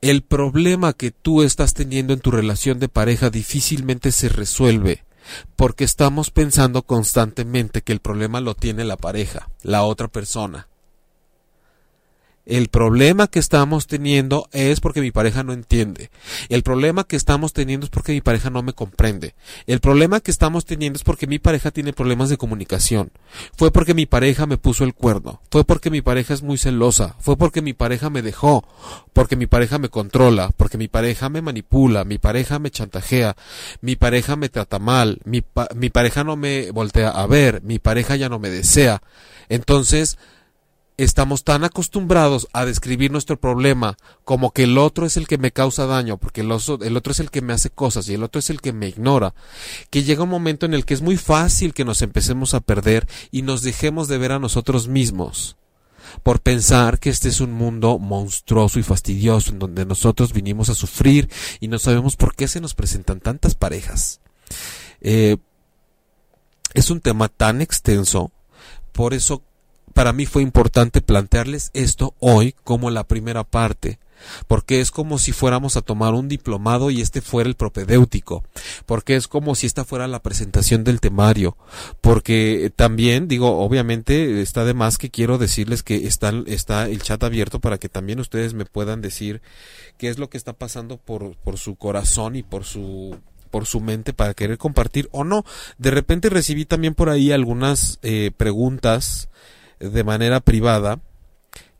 el 0.00 0.22
problema 0.22 0.92
que 0.92 1.10
tú 1.10 1.42
estás 1.42 1.74
teniendo 1.74 2.12
en 2.12 2.20
tu 2.20 2.30
relación 2.30 2.78
de 2.78 2.88
pareja 2.88 3.30
difícilmente 3.30 4.12
se 4.12 4.28
resuelve 4.28 5.04
porque 5.56 5.84
estamos 5.84 6.30
pensando 6.30 6.82
constantemente 6.82 7.82
que 7.82 7.92
el 7.92 8.00
problema 8.00 8.40
lo 8.40 8.54
tiene 8.54 8.84
la 8.84 8.96
pareja, 8.96 9.48
la 9.62 9.82
otra 9.82 10.08
persona. 10.08 10.68
El 12.46 12.68
problema 12.68 13.26
que 13.26 13.38
estamos 13.38 13.86
teniendo 13.86 14.48
es 14.52 14.80
porque 14.80 15.00
mi 15.00 15.10
pareja 15.10 15.42
no 15.42 15.54
entiende. 15.54 16.10
El 16.50 16.62
problema 16.62 17.04
que 17.04 17.16
estamos 17.16 17.54
teniendo 17.54 17.84
es 17.84 17.90
porque 17.90 18.12
mi 18.12 18.20
pareja 18.20 18.50
no 18.50 18.62
me 18.62 18.74
comprende. 18.74 19.34
El 19.66 19.80
problema 19.80 20.20
que 20.20 20.30
estamos 20.30 20.66
teniendo 20.66 20.98
es 20.98 21.04
porque 21.04 21.26
mi 21.26 21.38
pareja 21.38 21.70
tiene 21.70 21.94
problemas 21.94 22.28
de 22.28 22.36
comunicación. 22.36 23.12
Fue 23.56 23.70
porque 23.70 23.94
mi 23.94 24.04
pareja 24.04 24.44
me 24.44 24.58
puso 24.58 24.84
el 24.84 24.92
cuerno. 24.92 25.40
Fue 25.50 25.64
porque 25.64 25.88
mi 25.88 26.02
pareja 26.02 26.34
es 26.34 26.42
muy 26.42 26.58
celosa. 26.58 27.16
Fue 27.18 27.38
porque 27.38 27.62
mi 27.62 27.72
pareja 27.72 28.10
me 28.10 28.20
dejó. 28.20 28.66
Porque 29.14 29.36
mi 29.36 29.46
pareja 29.46 29.78
me 29.78 29.88
controla. 29.88 30.50
Porque 30.54 30.76
mi 30.76 30.88
pareja 30.88 31.30
me 31.30 31.40
manipula. 31.40 32.04
Mi 32.04 32.18
pareja 32.18 32.58
me 32.58 32.70
chantajea. 32.70 33.36
Mi 33.80 33.96
pareja 33.96 34.36
me 34.36 34.50
trata 34.50 34.78
mal. 34.78 35.18
Mi, 35.24 35.40
pareja 35.88 36.24
no 36.24 36.36
me 36.36 36.70
voltea 36.72 37.08
a 37.08 37.26
ver. 37.26 37.62
Mi 37.62 37.78
pareja 37.78 38.16
ya 38.16 38.28
no 38.28 38.38
me 38.38 38.50
desea. 38.50 39.00
Entonces, 39.48 40.18
estamos 40.96 41.42
tan 41.42 41.64
acostumbrados 41.64 42.48
a 42.52 42.64
describir 42.64 43.10
nuestro 43.10 43.38
problema 43.38 43.96
como 44.24 44.52
que 44.52 44.64
el 44.64 44.78
otro 44.78 45.06
es 45.06 45.16
el 45.16 45.26
que 45.26 45.38
me 45.38 45.50
causa 45.50 45.86
daño, 45.86 46.18
porque 46.18 46.42
el 46.42 46.52
otro, 46.52 46.78
es 47.10 47.20
el 47.20 47.30
que 47.30 47.42
me 47.42 47.52
hace 47.52 47.70
cosas 47.70 48.08
y 48.08 48.14
el 48.14 48.22
otro 48.22 48.38
es 48.38 48.50
el 48.50 48.60
que 48.60 48.72
me 48.72 48.88
ignora, 48.88 49.34
que 49.90 50.04
llega 50.04 50.22
un 50.22 50.28
momento 50.28 50.66
en 50.66 50.74
el 50.74 50.84
que 50.84 50.94
es 50.94 51.02
muy 51.02 51.16
fácil 51.16 51.74
que 51.74 51.84
nos 51.84 52.02
empecemos 52.02 52.54
a 52.54 52.60
perder 52.60 53.08
y 53.30 53.42
nos 53.42 53.62
dejemos 53.62 54.08
de 54.08 54.18
ver 54.18 54.32
a 54.32 54.38
nosotros 54.38 54.88
mismos 54.88 55.56
por 56.22 56.40
pensar 56.40 57.00
que 57.00 57.10
este 57.10 57.28
es 57.28 57.40
un 57.40 57.52
mundo 57.52 57.98
monstruoso 57.98 58.78
y 58.78 58.82
fastidioso 58.82 59.50
en 59.50 59.58
donde 59.58 59.84
nosotros 59.84 60.32
vinimos 60.32 60.68
a 60.68 60.74
sufrir 60.74 61.28
y 61.60 61.68
no 61.68 61.78
sabemos 61.78 62.14
por 62.14 62.36
qué 62.36 62.46
se 62.46 62.60
nos 62.60 62.74
presentan 62.74 63.20
tantas 63.20 63.54
parejas. 63.54 64.20
Eh, 65.00 65.38
es 66.72 66.90
un 66.90 67.00
tema 67.00 67.28
tan 67.28 67.62
extenso, 67.62 68.32
por 68.92 69.14
eso 69.14 69.42
para 69.94 70.12
mí 70.12 70.26
fue 70.26 70.42
importante 70.42 71.00
plantearles 71.00 71.70
esto 71.72 72.14
hoy 72.18 72.54
como 72.64 72.90
la 72.90 73.04
primera 73.04 73.44
parte, 73.44 74.00
porque 74.48 74.80
es 74.80 74.90
como 74.90 75.18
si 75.18 75.32
fuéramos 75.32 75.76
a 75.76 75.82
tomar 75.82 76.14
un 76.14 76.28
diplomado 76.28 76.90
y 76.90 77.00
este 77.00 77.20
fuera 77.20 77.48
el 77.48 77.54
propedéutico, 77.54 78.44
porque 78.86 79.14
es 79.14 79.28
como 79.28 79.54
si 79.54 79.66
esta 79.66 79.84
fuera 79.84 80.08
la 80.08 80.20
presentación 80.20 80.82
del 80.82 81.00
temario, 81.00 81.56
porque 82.00 82.72
también 82.74 83.28
digo, 83.28 83.60
obviamente 83.60 84.42
está 84.42 84.64
de 84.64 84.74
más 84.74 84.98
que 84.98 85.10
quiero 85.10 85.38
decirles 85.38 85.82
que 85.82 86.06
está, 86.06 86.32
está 86.46 86.88
el 86.88 87.00
chat 87.00 87.22
abierto 87.22 87.60
para 87.60 87.78
que 87.78 87.88
también 87.88 88.18
ustedes 88.18 88.52
me 88.52 88.64
puedan 88.64 89.00
decir 89.00 89.42
qué 89.96 90.08
es 90.08 90.18
lo 90.18 90.28
que 90.28 90.38
está 90.38 90.54
pasando 90.54 90.96
por, 90.96 91.36
por 91.36 91.56
su 91.56 91.76
corazón 91.76 92.36
y 92.36 92.42
por 92.42 92.64
su 92.64 93.16
por 93.50 93.66
su 93.66 93.80
mente 93.80 94.12
para 94.12 94.34
querer 94.34 94.58
compartir 94.58 95.08
o 95.12 95.22
no. 95.22 95.44
De 95.78 95.92
repente 95.92 96.28
recibí 96.28 96.64
también 96.64 96.96
por 96.96 97.08
ahí 97.08 97.30
algunas 97.30 98.00
eh, 98.02 98.32
preguntas 98.36 99.28
de 99.80 100.04
manera 100.04 100.40
privada 100.40 101.00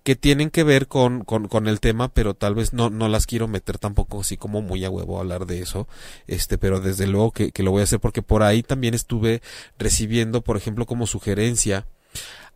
que 0.04 0.16
tienen 0.16 0.50
que 0.50 0.64
ver 0.64 0.86
con, 0.86 1.24
con, 1.24 1.66
el 1.66 1.80
tema, 1.80 2.12
pero 2.12 2.34
tal 2.34 2.54
vez 2.54 2.74
no, 2.74 2.90
no 2.90 3.08
las 3.08 3.26
quiero 3.26 3.48
meter 3.48 3.78
tampoco 3.78 4.20
así 4.20 4.36
como 4.36 4.60
muy 4.60 4.84
a 4.84 4.90
huevo 4.90 5.16
a 5.16 5.20
hablar 5.20 5.46
de 5.46 5.62
eso, 5.62 5.88
este, 6.26 6.58
pero 6.58 6.80
desde 6.80 7.06
luego 7.06 7.32
que, 7.32 7.50
lo 7.62 7.70
voy 7.70 7.80
a 7.80 7.84
hacer 7.84 8.00
porque 8.00 8.20
por 8.20 8.42
ahí 8.42 8.62
también 8.62 8.92
estuve 8.92 9.40
recibiendo, 9.78 10.42
por 10.42 10.58
ejemplo, 10.58 10.84
como 10.84 11.06
sugerencia, 11.06 11.86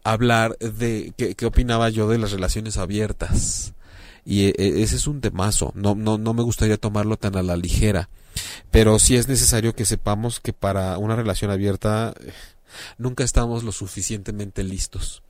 hablar 0.05 0.59
de 0.59 1.15
qué, 1.17 1.47
opinaba 1.47 1.89
yo 1.89 2.07
de 2.09 2.19
las 2.19 2.33
relaciones 2.33 2.77
abiertas. 2.77 3.73
Y 4.27 4.49
e, 4.49 4.55
e, 4.59 4.83
ese 4.83 4.97
es 4.97 5.07
un 5.07 5.23
temazo, 5.23 5.73
no, 5.75 5.95
no, 5.95 6.19
no 6.19 6.35
me 6.35 6.43
gustaría 6.43 6.77
tomarlo 6.77 7.17
tan 7.17 7.35
a 7.35 7.43
la 7.43 7.57
ligera, 7.57 8.11
pero 8.71 8.99
sí 8.99 9.17
es 9.17 9.27
necesario 9.27 9.75
que 9.75 9.87
sepamos 9.87 10.39
que 10.39 10.53
para 10.53 10.99
una 10.99 11.17
relación 11.17 11.51
abierta 11.51 12.13
eh, 12.21 12.31
nunca 12.99 13.25
estamos 13.25 13.65
lo 13.65 13.73
suficientemente 13.73 14.63
listos 14.65 15.23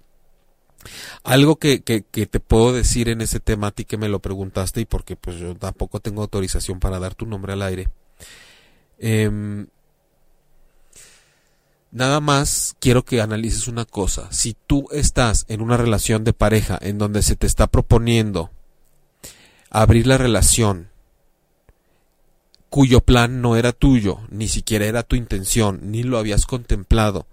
algo 1.25 1.57
que, 1.57 1.83
que, 1.83 2.03
te 2.03 2.41
puedo 2.41 2.73
decir 2.73 3.09
en 3.09 3.21
ese 3.21 3.41
tema 3.41 3.69
a 3.69 3.71
ti 3.71 3.85
que 3.85 3.97
me 3.97 4.09
lo 4.09 4.21
preguntaste 4.21 4.81
y 4.81 4.85
porque 4.85 5.17
pues 5.17 5.39
yo 5.39 5.55
tampoco 5.55 6.01
tengo 6.01 6.23
autorización 6.23 6.81
para 6.81 6.99
dar 6.99 7.15
tu 7.15 7.27
nombre 7.27 7.53
al 7.53 7.63
aire. 7.63 7.89
Em, 8.99 9.67
Nada 11.91 12.21
más 12.21 12.77
quiero 12.81 13.05
que 13.05 13.21
analices 13.21 13.67
una 13.67 13.87
cosa. 13.87 14.29
Si 14.31 14.55
tú 14.67 14.89
estás 14.93 15.47
en 15.49 15.63
una 15.63 15.77
relación 15.77 16.23
de 16.23 16.35
pareja 16.35 16.79
en 16.81 16.99
donde 16.99 17.23
se 17.23 17.35
te 17.35 17.47
está 17.47 17.67
proponiendo 17.67 18.51
abrir 19.71 20.07
la 20.07 20.19
relación 20.19 20.91
cuyo 22.69 23.01
plan 23.01 23.41
no 23.41 23.57
era 23.57 23.73
tuyo, 23.73 24.21
ni 24.29 24.49
siquiera 24.49 24.85
era 24.85 25.03
tu 25.03 25.17
intención, 25.17 25.91
ni 25.91 26.03
lo 26.03 26.19
habías 26.19 26.45
contemplado, 26.45 27.27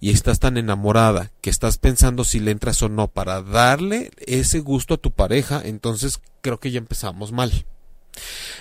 y 0.00 0.10
estás 0.10 0.38
tan 0.40 0.56
enamorada 0.56 1.32
que 1.40 1.50
estás 1.50 1.78
pensando 1.78 2.24
si 2.24 2.40
le 2.40 2.50
entras 2.50 2.82
o 2.82 2.88
no 2.88 3.08
para 3.08 3.42
darle 3.42 4.10
ese 4.18 4.60
gusto 4.60 4.94
a 4.94 4.98
tu 4.98 5.10
pareja, 5.10 5.62
entonces 5.64 6.20
creo 6.40 6.60
que 6.60 6.70
ya 6.70 6.78
empezamos 6.78 7.32
mal. 7.32 7.66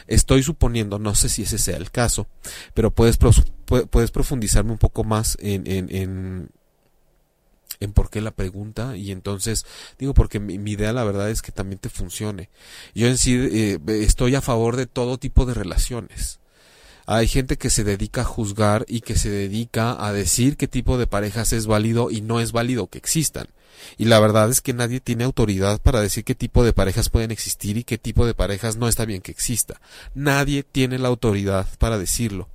Estoy 0.08 0.44
suponiendo, 0.44 1.00
no 1.00 1.16
sé 1.16 1.30
si 1.30 1.44
ese 1.44 1.58
sea 1.58 1.78
el 1.78 1.92
caso, 1.92 2.28
pero 2.74 2.92
puedes, 2.92 3.18
puedes 3.90 4.12
profundizarme 4.12 4.72
un 4.72 4.78
poco 4.78 5.04
más 5.04 5.38
en, 5.42 5.68
en, 5.68 6.50
en, 7.80 7.94
por 7.94 8.10
qué 8.10 8.22
la 8.22 8.32
pregunta 8.32 8.96
y 8.96 9.12
entonces 9.12 9.66
digo 9.98 10.14
porque 10.14 10.40
mi, 10.40 10.72
idea 10.72 10.94
la 10.94 11.04
verdad 11.04 11.30
es 11.30 11.42
que 11.42 11.52
también 11.52 11.80
te 11.80 11.90
funcione. 11.90 12.50
Yo 12.94 13.08
en 13.08 13.18
sí 13.18 13.36
eh, 13.36 13.80
estoy 13.88 14.36
a 14.36 14.42
favor 14.42 14.76
de 14.76 14.86
todo 14.86 15.18
tipo 15.18 15.46
de 15.46 15.54
relaciones. 15.54 16.40
Hay 17.14 17.28
gente 17.28 17.58
que 17.58 17.70
se 17.70 17.84
dedica 17.84 18.22
a 18.22 18.24
juzgar 18.24 18.86
y 18.88 19.02
que 19.02 19.18
se 19.18 19.30
dedica 19.30 20.02
a 20.02 20.14
decir 20.14 20.56
qué 20.56 20.70
tipo 20.70 20.98
de 20.98 21.08
parejas 21.08 21.52
es 21.52 21.68
válido 21.68 22.10
y 22.10 22.22
no 22.22 22.40
es 22.40 22.54
válido 22.54 22.88
que 22.88 23.00
existan. 23.00 23.48
Y 23.98 24.06
la 24.06 24.18
verdad 24.22 24.50
es 24.50 24.62
que 24.62 24.72
nadie 24.72 25.02
tiene 25.02 25.26
autoridad 25.26 25.82
para 25.82 26.00
decir 26.00 26.24
qué 26.24 26.36
tipo 26.36 26.64
de 26.64 26.72
parejas 26.72 27.10
pueden 27.10 27.32
existir 27.32 27.76
y 27.76 27.84
qué 27.84 27.98
tipo 27.98 28.26
de 28.26 28.34
parejas 28.34 28.78
no 28.78 28.88
está 28.88 29.04
bien 29.04 29.20
que 29.20 29.34
exista. 29.34 29.82
Nadie 30.16 30.64
tiene 30.64 31.00
la 31.00 31.10
autoridad 31.10 31.68
para 31.80 31.98
decirlo. 31.98 32.48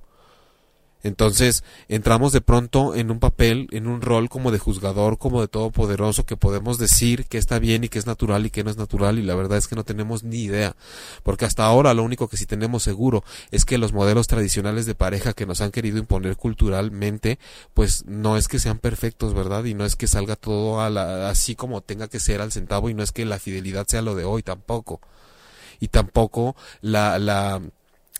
Entonces 1.03 1.63
entramos 1.87 2.33
de 2.33 2.41
pronto 2.41 2.95
en 2.95 3.11
un 3.11 3.19
papel, 3.19 3.67
en 3.71 3.87
un 3.87 4.01
rol 4.01 4.29
como 4.29 4.51
de 4.51 4.59
juzgador, 4.59 5.17
como 5.17 5.41
de 5.41 5.47
todopoderoso, 5.47 6.25
que 6.25 6.37
podemos 6.37 6.77
decir 6.79 7.25
que 7.25 7.37
está 7.37 7.59
bien 7.59 7.83
y 7.83 7.89
que 7.89 7.99
es 7.99 8.07
natural 8.07 8.45
y 8.45 8.49
que 8.49 8.63
no 8.63 8.71
es 8.71 8.77
natural 8.77 9.19
y 9.19 9.23
la 9.23 9.35
verdad 9.35 9.57
es 9.57 9.67
que 9.67 9.75
no 9.75 9.83
tenemos 9.83 10.23
ni 10.23 10.39
idea. 10.39 10.75
Porque 11.23 11.45
hasta 11.45 11.65
ahora 11.65 11.93
lo 11.93 12.03
único 12.03 12.27
que 12.27 12.37
sí 12.37 12.45
tenemos 12.45 12.83
seguro 12.83 13.23
es 13.51 13.65
que 13.65 13.77
los 13.77 13.93
modelos 13.93 14.27
tradicionales 14.27 14.85
de 14.85 14.95
pareja 14.95 15.33
que 15.33 15.45
nos 15.45 15.61
han 15.61 15.71
querido 15.71 15.99
imponer 15.99 16.35
culturalmente, 16.35 17.39
pues 17.73 18.05
no 18.05 18.37
es 18.37 18.47
que 18.47 18.59
sean 18.59 18.79
perfectos, 18.79 19.33
¿verdad? 19.33 19.63
Y 19.65 19.73
no 19.73 19.85
es 19.85 19.95
que 19.95 20.07
salga 20.07 20.35
todo 20.35 20.81
así 20.81 21.55
como 21.55 21.81
tenga 21.81 22.07
que 22.07 22.19
ser 22.19 22.41
al 22.41 22.51
centavo 22.51 22.89
y 22.89 22.93
no 22.93 23.03
es 23.03 23.11
que 23.11 23.25
la 23.25 23.39
fidelidad 23.39 23.87
sea 23.87 24.01
lo 24.01 24.15
de 24.15 24.25
hoy 24.25 24.43
tampoco. 24.43 24.99
Y 25.79 25.89
tampoco 25.89 26.55
la, 26.81 27.19
la 27.19 27.61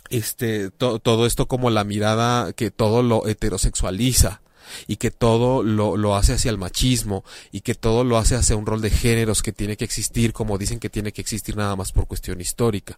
este 0.10 0.70
todo 0.72 1.26
esto 1.26 1.48
como 1.48 1.70
la 1.70 1.84
mirada 1.84 2.54
que 2.54 2.72
todo 2.72 3.04
lo 3.04 3.28
heterosexualiza 3.28 4.42
y 4.88 4.98
que 4.98 5.12
todo 5.12 5.64
lo, 5.64 5.98
lo 5.98 6.16
hace 6.16 6.34
hacia 6.34 6.52
el 6.52 6.58
machismo 6.58 7.24
y 7.52 7.62
que 7.62 7.76
todo 7.76 8.04
lo 8.04 8.18
hace 8.18 8.36
hacia 8.36 8.56
un 8.56 8.66
rol 8.66 8.82
de 8.82 8.90
géneros 8.90 9.42
que 9.42 9.54
tiene 9.54 9.78
que 9.78 9.86
existir 9.86 10.34
como 10.34 10.58
dicen 10.58 10.80
que 10.80 10.90
tiene 10.90 11.12
que 11.12 11.22
existir 11.22 11.56
nada 11.56 11.76
más 11.76 11.92
por 11.92 12.08
cuestión 12.08 12.42
histórica. 12.42 12.98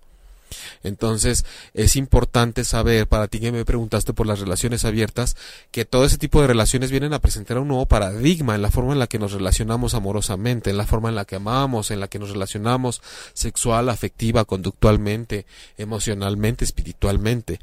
Entonces 0.84 1.46
es 1.74 1.96
importante 1.96 2.64
saber, 2.64 3.08
para 3.08 3.28
ti 3.28 3.40
que 3.40 3.52
me 3.52 3.66
preguntaste 3.66 4.14
por 4.14 4.28
las 4.28 4.40
relaciones 4.40 4.86
abiertas, 4.86 5.36
que 5.72 5.86
todo 5.86 6.06
ese 6.06 6.18
tipo 6.18 6.42
de 6.42 6.48
relaciones 6.48 6.92
vienen 6.92 7.14
a 7.14 7.20
presentar 7.20 7.60
un 7.60 7.68
nuevo 7.68 7.86
paradigma 7.86 8.56
en 8.56 8.62
la 8.62 8.72
forma 8.72 8.94
en 8.94 9.00
la 9.00 9.08
que 9.08 9.20
nos 9.20 9.32
relacionamos 9.32 9.94
amorosamente, 9.94 10.70
en 10.70 10.78
la 10.78 10.86
forma 10.86 11.10
en 11.10 11.16
la 11.16 11.26
que 11.26 11.36
amamos, 11.36 11.92
en 11.92 12.00
la 12.00 12.08
que 12.08 12.20
nos 12.20 12.32
relacionamos 12.32 13.02
sexual, 13.34 13.90
afectiva, 13.90 14.46
conductualmente, 14.46 15.46
emocionalmente, 15.78 16.66
espiritualmente. 16.66 17.60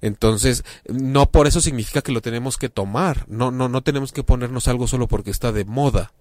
Entonces, 0.00 0.64
no 0.88 1.30
por 1.30 1.46
eso 1.46 1.60
significa 1.60 2.02
que 2.02 2.12
lo 2.12 2.20
tenemos 2.20 2.56
que 2.56 2.68
tomar, 2.68 3.24
no, 3.28 3.50
no, 3.50 3.68
no 3.68 3.82
tenemos 3.82 4.12
que 4.12 4.24
ponernos 4.24 4.68
algo 4.68 4.86
solo 4.86 5.06
porque 5.06 5.30
está 5.30 5.52
de 5.52 5.64
moda. 5.64 6.12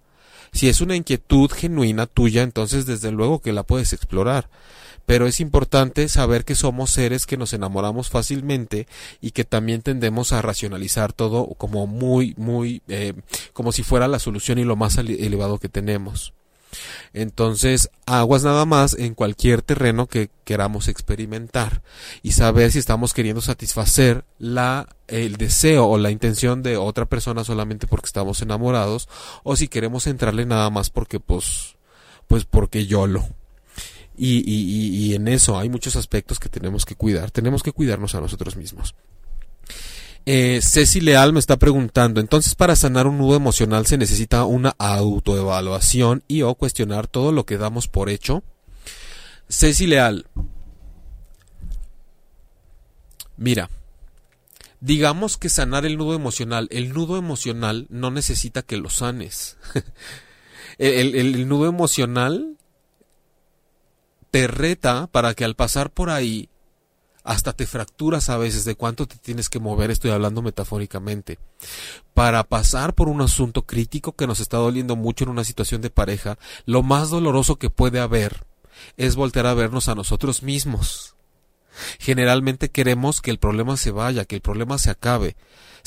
Si 0.52 0.70
es 0.70 0.82
una 0.82 0.96
inquietud 0.96 1.52
genuina 1.52 2.06
tuya, 2.06 2.44
entonces 2.44 2.86
desde 2.86 3.12
luego 3.12 3.40
que 3.40 3.54
la 3.54 3.64
puedes 3.64 3.94
explorar 3.94 4.50
pero 5.08 5.26
es 5.26 5.40
importante 5.40 6.10
saber 6.10 6.44
que 6.44 6.54
somos 6.54 6.92
seres 6.92 7.26
que 7.26 7.38
nos 7.38 7.54
enamoramos 7.54 8.10
fácilmente 8.10 8.88
y 9.22 9.32
que 9.32 9.46
también 9.46 9.82
tendemos 9.82 10.34
a 10.34 10.42
racionalizar 10.42 11.14
todo 11.14 11.48
como 11.58 11.88
muy, 11.88 12.34
muy, 12.36 12.82
eh, 12.90 13.14
como 13.54 13.72
si 13.72 13.84
fuera 13.84 14.10
la 14.10 14.20
solución 14.20 14.60
y 14.60 14.66
lo 14.66 14.76
más 14.76 14.98
elevado 14.98 15.60
que 15.60 15.70
tenemos. 15.70 16.34
Entonces, 17.14 17.90
aguas 18.06 18.44
nada 18.44 18.66
más 18.66 18.94
en 18.94 19.16
cualquier 19.16 19.62
terreno 19.62 20.08
que 20.08 20.30
queramos 20.44 20.88
experimentar 20.88 21.82
y 22.24 22.34
saber 22.34 22.72
si 22.72 22.80
estamos 22.80 23.14
queriendo 23.14 23.42
satisfacer 23.42 24.26
la 24.38 24.90
el 25.08 25.38
deseo 25.38 25.88
o 25.88 25.98
la 25.98 26.12
intención 26.12 26.64
de 26.64 26.76
otra 26.76 27.06
persona 27.06 27.44
solamente 27.44 27.88
porque 27.88 28.08
estamos 28.08 28.42
enamorados 28.42 29.08
o 29.44 29.56
si 29.56 29.70
queremos 29.70 30.06
entrarle 30.06 30.46
nada 30.46 30.70
más 30.70 30.90
porque 30.90 31.20
pues 31.20 31.78
pues 32.28 32.44
porque 32.44 32.86
yo 32.86 33.08
lo 33.08 33.26
y, 34.18 34.40
y, 34.40 34.90
y 34.98 35.14
en 35.14 35.28
eso 35.28 35.58
hay 35.60 35.70
muchos 35.70 35.96
aspectos 35.96 36.40
que 36.40 36.50
tenemos 36.50 36.86
que 36.86 36.96
cuidar. 36.96 37.30
Tenemos 37.30 37.62
que 37.62 37.72
cuidarnos 37.72 38.16
a 38.16 38.22
nosotros 38.22 38.56
mismos. 38.56 38.96
Eh, 40.30 40.60
Ceci 40.62 41.00
Leal 41.00 41.32
me 41.32 41.40
está 41.40 41.56
preguntando, 41.56 42.20
entonces 42.20 42.54
para 42.54 42.76
sanar 42.76 43.08
un 43.08 43.18
nudo 43.18 43.38
emocional 43.38 43.86
se 43.86 43.98
necesita 43.98 44.44
una 44.44 44.76
autoevaluación 44.78 46.22
y 46.28 46.42
o 46.42 46.54
cuestionar 46.56 47.08
todo 47.08 47.32
lo 47.32 47.46
que 47.46 47.58
damos 47.58 47.88
por 47.88 48.10
hecho. 48.10 48.44
Ceci 49.48 49.88
Leal, 49.88 50.28
mira, 53.38 53.70
digamos 54.82 55.38
que 55.38 55.48
sanar 55.48 55.86
el 55.86 55.96
nudo 55.96 56.14
emocional, 56.14 56.68
el 56.72 56.92
nudo 56.92 57.16
emocional 57.16 57.88
no 57.90 58.12
necesita 58.12 58.64
que 58.64 58.76
lo 58.76 58.90
sanes. 58.90 59.56
el, 60.78 61.16
el 61.16 61.48
nudo 61.48 61.68
emocional 61.68 62.58
te 64.30 64.48
reta 64.48 65.08
para 65.08 65.34
que 65.36 65.46
al 65.46 65.56
pasar 65.56 65.90
por 65.90 66.10
ahí 66.10 66.50
hasta 67.28 67.52
te 67.52 67.68
fracturas 67.68 68.30
a 68.30 68.38
veces 68.38 68.64
de 68.64 68.76
cuánto 68.76 69.06
te 69.06 69.18
tienes 69.18 69.50
que 69.50 69.60
mover, 69.60 69.92
estoy 69.92 70.12
hablando 70.12 70.42
metafóricamente, 70.42 71.38
para 72.14 72.46
pasar 72.46 72.96
por 72.96 73.10
un 73.10 73.22
asunto 73.22 73.64
crítico 73.64 74.14
que 74.14 74.28
nos 74.28 74.40
está 74.40 74.56
doliendo 74.56 74.96
mucho 74.96 75.26
en 75.26 75.32
una 75.32 75.44
situación 75.44 75.82
de 75.82 75.90
pareja, 75.90 76.38
lo 76.66 76.84
más 76.84 77.10
doloroso 77.10 77.58
que 77.58 77.70
puede 77.70 78.00
haber 78.00 78.46
es 78.96 79.18
voltear 79.18 79.46
a 79.46 79.54
vernos 79.54 79.90
a 79.90 79.96
nosotros 79.96 80.42
mismos. 80.42 81.16
Generalmente 82.00 82.70
queremos 82.70 83.20
que 83.20 83.30
el 83.30 83.40
problema 83.40 83.76
se 83.76 83.92
vaya, 83.92 84.24
que 84.24 84.36
el 84.36 84.42
problema 84.42 84.78
se 84.78 84.90
acabe, 84.90 85.36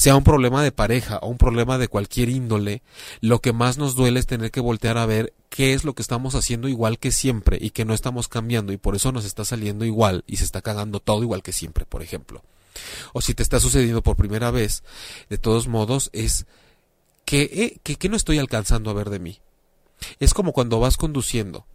sea 0.00 0.16
un 0.16 0.24
problema 0.24 0.62
de 0.62 0.72
pareja 0.72 1.18
o 1.18 1.28
un 1.28 1.36
problema 1.36 1.76
de 1.76 1.86
cualquier 1.86 2.30
índole, 2.30 2.80
lo 3.20 3.42
que 3.42 3.52
más 3.52 3.76
nos 3.76 3.94
duele 3.94 4.18
es 4.18 4.26
tener 4.26 4.50
que 4.50 4.60
voltear 4.60 4.96
a 4.96 5.04
ver 5.04 5.34
qué 5.50 5.74
es 5.74 5.84
lo 5.84 5.92
que 5.92 6.00
estamos 6.00 6.34
haciendo 6.34 6.68
igual 6.68 6.98
que 6.98 7.12
siempre 7.12 7.58
y 7.60 7.68
que 7.68 7.84
no 7.84 7.92
estamos 7.92 8.26
cambiando 8.26 8.72
y 8.72 8.78
por 8.78 8.96
eso 8.96 9.12
nos 9.12 9.26
está 9.26 9.44
saliendo 9.44 9.84
igual 9.84 10.24
y 10.26 10.38
se 10.38 10.44
está 10.44 10.62
cagando 10.62 11.00
todo 11.00 11.22
igual 11.22 11.42
que 11.42 11.52
siempre, 11.52 11.84
por 11.84 12.00
ejemplo. 12.02 12.42
O 13.12 13.20
si 13.20 13.34
te 13.34 13.42
está 13.42 13.60
sucediendo 13.60 14.02
por 14.02 14.16
primera 14.16 14.50
vez, 14.50 14.84
de 15.28 15.36
todos 15.36 15.68
modos 15.68 16.08
es 16.14 16.46
que, 17.26 17.42
eh, 17.52 17.78
que, 17.82 18.08
no 18.08 18.16
estoy 18.16 18.38
alcanzando 18.38 18.88
a 18.88 18.94
ver 18.94 19.10
de 19.10 19.18
mí. 19.18 19.40
Es 20.18 20.32
como 20.32 20.54
cuando 20.54 20.80
vas 20.80 20.96
conduciendo 20.96 21.66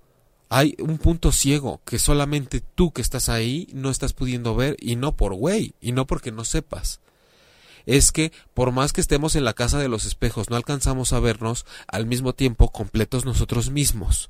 hay 0.49 0.75
un 0.79 0.97
punto 0.97 1.31
ciego 1.31 1.79
que 1.85 1.99
solamente 1.99 2.63
tú 2.73 2.91
que 2.91 3.03
estás 3.03 3.29
ahí 3.29 3.67
no 3.71 3.91
estás 3.91 4.13
pudiendo 4.13 4.55
ver 4.55 4.77
y 4.79 4.95
no 4.95 5.15
por 5.15 5.35
güey 5.35 5.75
y 5.79 5.91
no 5.91 6.07
porque 6.07 6.31
no 6.31 6.43
sepas 6.43 7.01
es 7.85 8.11
que 8.11 8.31
por 8.53 8.71
más 8.71 8.93
que 8.93 9.01
estemos 9.01 9.35
en 9.35 9.43
la 9.43 9.53
casa 9.53 9.79
de 9.79 9.89
los 9.89 10.05
espejos 10.05 10.49
no 10.49 10.55
alcanzamos 10.55 11.13
a 11.13 11.19
vernos 11.19 11.65
al 11.87 12.05
mismo 12.05 12.33
tiempo 12.33 12.71
completos 12.71 13.25
nosotros 13.25 13.69
mismos. 13.69 14.29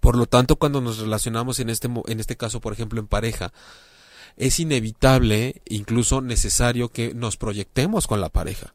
Por 0.00 0.16
lo 0.16 0.26
tanto, 0.26 0.56
cuando 0.56 0.80
nos 0.80 0.98
relacionamos 0.98 1.58
en 1.60 1.70
este, 1.70 1.88
en 2.06 2.20
este 2.20 2.36
caso, 2.36 2.60
por 2.60 2.72
ejemplo, 2.72 3.00
en 3.00 3.06
pareja, 3.06 3.52
es 4.36 4.58
inevitable, 4.58 5.60
incluso 5.66 6.20
necesario, 6.20 6.88
que 6.88 7.14
nos 7.14 7.36
proyectemos 7.36 8.06
con 8.06 8.20
la 8.20 8.30
pareja. 8.30 8.74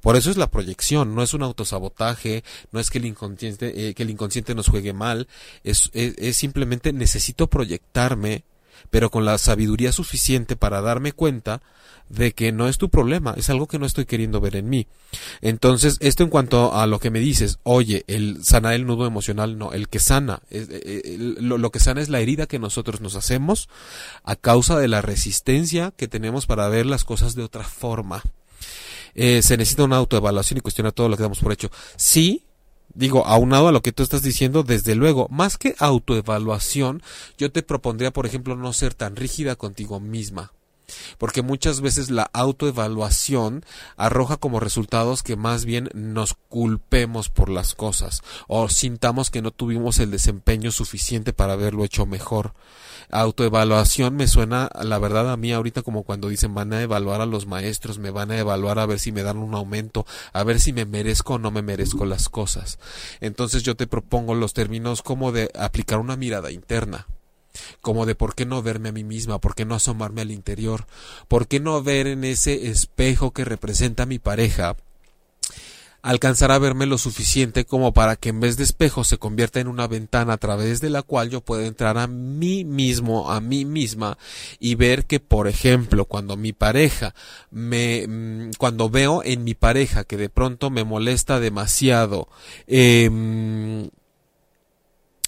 Por 0.00 0.14
eso 0.14 0.30
es 0.30 0.36
la 0.36 0.50
proyección, 0.50 1.14
no 1.14 1.22
es 1.22 1.34
un 1.34 1.42
autosabotaje, 1.42 2.44
no 2.70 2.78
es 2.78 2.90
que 2.90 2.98
el 2.98 3.06
inconsciente, 3.06 3.88
eh, 3.88 3.94
que 3.94 4.04
el 4.04 4.10
inconsciente 4.10 4.54
nos 4.54 4.68
juegue 4.68 4.92
mal, 4.92 5.26
es, 5.64 5.90
es 5.94 6.36
simplemente 6.36 6.92
necesito 6.92 7.48
proyectarme, 7.48 8.44
pero 8.90 9.10
con 9.10 9.24
la 9.24 9.38
sabiduría 9.38 9.92
suficiente 9.92 10.56
para 10.56 10.80
darme 10.80 11.12
cuenta 11.12 11.62
de 12.08 12.32
que 12.32 12.52
no 12.52 12.68
es 12.68 12.78
tu 12.78 12.88
problema, 12.88 13.34
es 13.36 13.50
algo 13.50 13.66
que 13.66 13.78
no 13.78 13.86
estoy 13.86 14.06
queriendo 14.06 14.40
ver 14.40 14.56
en 14.56 14.68
mí. 14.68 14.86
Entonces, 15.40 15.96
esto 16.00 16.22
en 16.22 16.30
cuanto 16.30 16.74
a 16.74 16.86
lo 16.86 17.00
que 17.00 17.10
me 17.10 17.18
dices, 17.18 17.58
oye, 17.64 18.04
el 18.06 18.44
sanar 18.44 18.74
el 18.74 18.86
nudo 18.86 19.06
emocional, 19.06 19.58
no, 19.58 19.72
el 19.72 19.88
que 19.88 19.98
sana, 19.98 20.40
eh, 20.50 20.66
eh, 20.70 21.16
lo, 21.18 21.70
que 21.70 21.80
sana 21.80 22.00
es 22.00 22.08
la 22.08 22.20
herida 22.20 22.46
que 22.46 22.58
nosotros 22.58 23.00
nos 23.00 23.16
hacemos 23.16 23.68
a 24.22 24.36
causa 24.36 24.78
de 24.78 24.88
la 24.88 25.02
resistencia 25.02 25.92
que 25.96 26.08
tenemos 26.08 26.46
para 26.46 26.68
ver 26.68 26.86
las 26.86 27.04
cosas 27.04 27.34
de 27.34 27.42
otra 27.42 27.64
forma. 27.64 28.22
Eh, 29.14 29.42
se 29.42 29.56
necesita 29.56 29.84
una 29.84 29.96
autoevaluación 29.96 30.58
y 30.58 30.60
cuestionar 30.60 30.92
todo 30.92 31.08
lo 31.08 31.16
que 31.16 31.22
damos 31.22 31.40
por 31.40 31.52
hecho. 31.52 31.70
Sí, 31.96 32.45
digo, 32.96 33.26
aunado 33.26 33.68
a 33.68 33.72
lo 33.72 33.82
que 33.82 33.92
tú 33.92 34.02
estás 34.02 34.22
diciendo, 34.22 34.62
desde 34.62 34.94
luego, 34.94 35.28
más 35.30 35.58
que 35.58 35.74
autoevaluación, 35.78 37.02
yo 37.38 37.52
te 37.52 37.62
propondría, 37.62 38.12
por 38.12 38.26
ejemplo, 38.26 38.56
no 38.56 38.72
ser 38.72 38.94
tan 38.94 39.16
rígida 39.16 39.56
contigo 39.56 40.00
misma 40.00 40.52
porque 41.18 41.42
muchas 41.42 41.80
veces 41.80 42.10
la 42.10 42.30
autoevaluación 42.32 43.64
arroja 43.96 44.36
como 44.36 44.60
resultados 44.60 45.22
que 45.22 45.36
más 45.36 45.64
bien 45.64 45.88
nos 45.94 46.34
culpemos 46.48 47.28
por 47.28 47.48
las 47.48 47.74
cosas 47.74 48.22
o 48.46 48.68
sintamos 48.68 49.30
que 49.30 49.42
no 49.42 49.50
tuvimos 49.50 49.98
el 49.98 50.10
desempeño 50.10 50.70
suficiente 50.70 51.32
para 51.32 51.54
haberlo 51.54 51.84
hecho 51.84 52.06
mejor. 52.06 52.54
Autoevaluación 53.10 54.16
me 54.16 54.26
suena, 54.26 54.70
la 54.82 54.98
verdad, 54.98 55.30
a 55.30 55.36
mí 55.36 55.52
ahorita 55.52 55.82
como 55.82 56.02
cuando 56.02 56.28
dicen 56.28 56.54
van 56.54 56.72
a 56.72 56.82
evaluar 56.82 57.20
a 57.20 57.26
los 57.26 57.46
maestros, 57.46 57.98
me 57.98 58.10
van 58.10 58.30
a 58.30 58.38
evaluar 58.38 58.78
a 58.78 58.86
ver 58.86 58.98
si 58.98 59.12
me 59.12 59.22
dan 59.22 59.38
un 59.38 59.54
aumento, 59.54 60.06
a 60.32 60.42
ver 60.44 60.60
si 60.60 60.72
me 60.72 60.84
merezco 60.84 61.34
o 61.34 61.38
no 61.38 61.50
me 61.50 61.62
merezco 61.62 62.04
las 62.04 62.28
cosas. 62.28 62.78
Entonces 63.20 63.62
yo 63.62 63.76
te 63.76 63.86
propongo 63.86 64.34
los 64.34 64.52
términos 64.52 65.02
como 65.02 65.32
de 65.32 65.50
aplicar 65.58 65.98
una 65.98 66.16
mirada 66.16 66.50
interna 66.50 67.06
como 67.80 68.04
de 68.04 68.14
por 68.14 68.34
qué 68.34 68.44
no 68.44 68.62
verme 68.62 68.90
a 68.90 68.92
mí 68.92 69.04
misma, 69.04 69.40
por 69.40 69.54
qué 69.54 69.64
no 69.64 69.74
asomarme 69.74 70.20
al 70.20 70.30
interior, 70.30 70.86
por 71.28 71.48
qué 71.48 71.60
no 71.60 71.82
ver 71.82 72.06
en 72.06 72.24
ese 72.24 72.68
espejo 72.68 73.30
que 73.30 73.44
representa 73.44 74.02
a 74.02 74.06
mi 74.06 74.18
pareja, 74.18 74.76
alcanzar 76.06 76.52
a 76.52 76.58
verme 76.60 76.86
lo 76.86 76.98
suficiente 76.98 77.64
como 77.64 77.92
para 77.92 78.14
que 78.14 78.28
en 78.28 78.38
vez 78.38 78.56
de 78.56 78.62
espejo 78.62 79.02
se 79.02 79.18
convierta 79.18 79.58
en 79.58 79.66
una 79.66 79.88
ventana 79.88 80.34
a 80.34 80.36
través 80.36 80.80
de 80.80 80.88
la 80.88 81.02
cual 81.02 81.30
yo 81.30 81.40
pueda 81.40 81.66
entrar 81.66 81.98
a 81.98 82.06
mí 82.06 82.64
mismo, 82.64 83.32
a 83.32 83.40
mí 83.40 83.64
misma 83.64 84.16
y 84.60 84.76
ver 84.76 85.06
que, 85.06 85.18
por 85.18 85.48
ejemplo, 85.48 86.04
cuando 86.04 86.36
mi 86.36 86.52
pareja 86.52 87.12
me, 87.50 88.06
mm, 88.06 88.50
cuando 88.56 88.88
veo 88.88 89.24
en 89.24 89.42
mi 89.42 89.54
pareja 89.54 90.04
que 90.04 90.16
de 90.16 90.28
pronto 90.28 90.70
me 90.70 90.84
molesta 90.84 91.40
demasiado, 91.40 92.28
eh, 92.68 93.10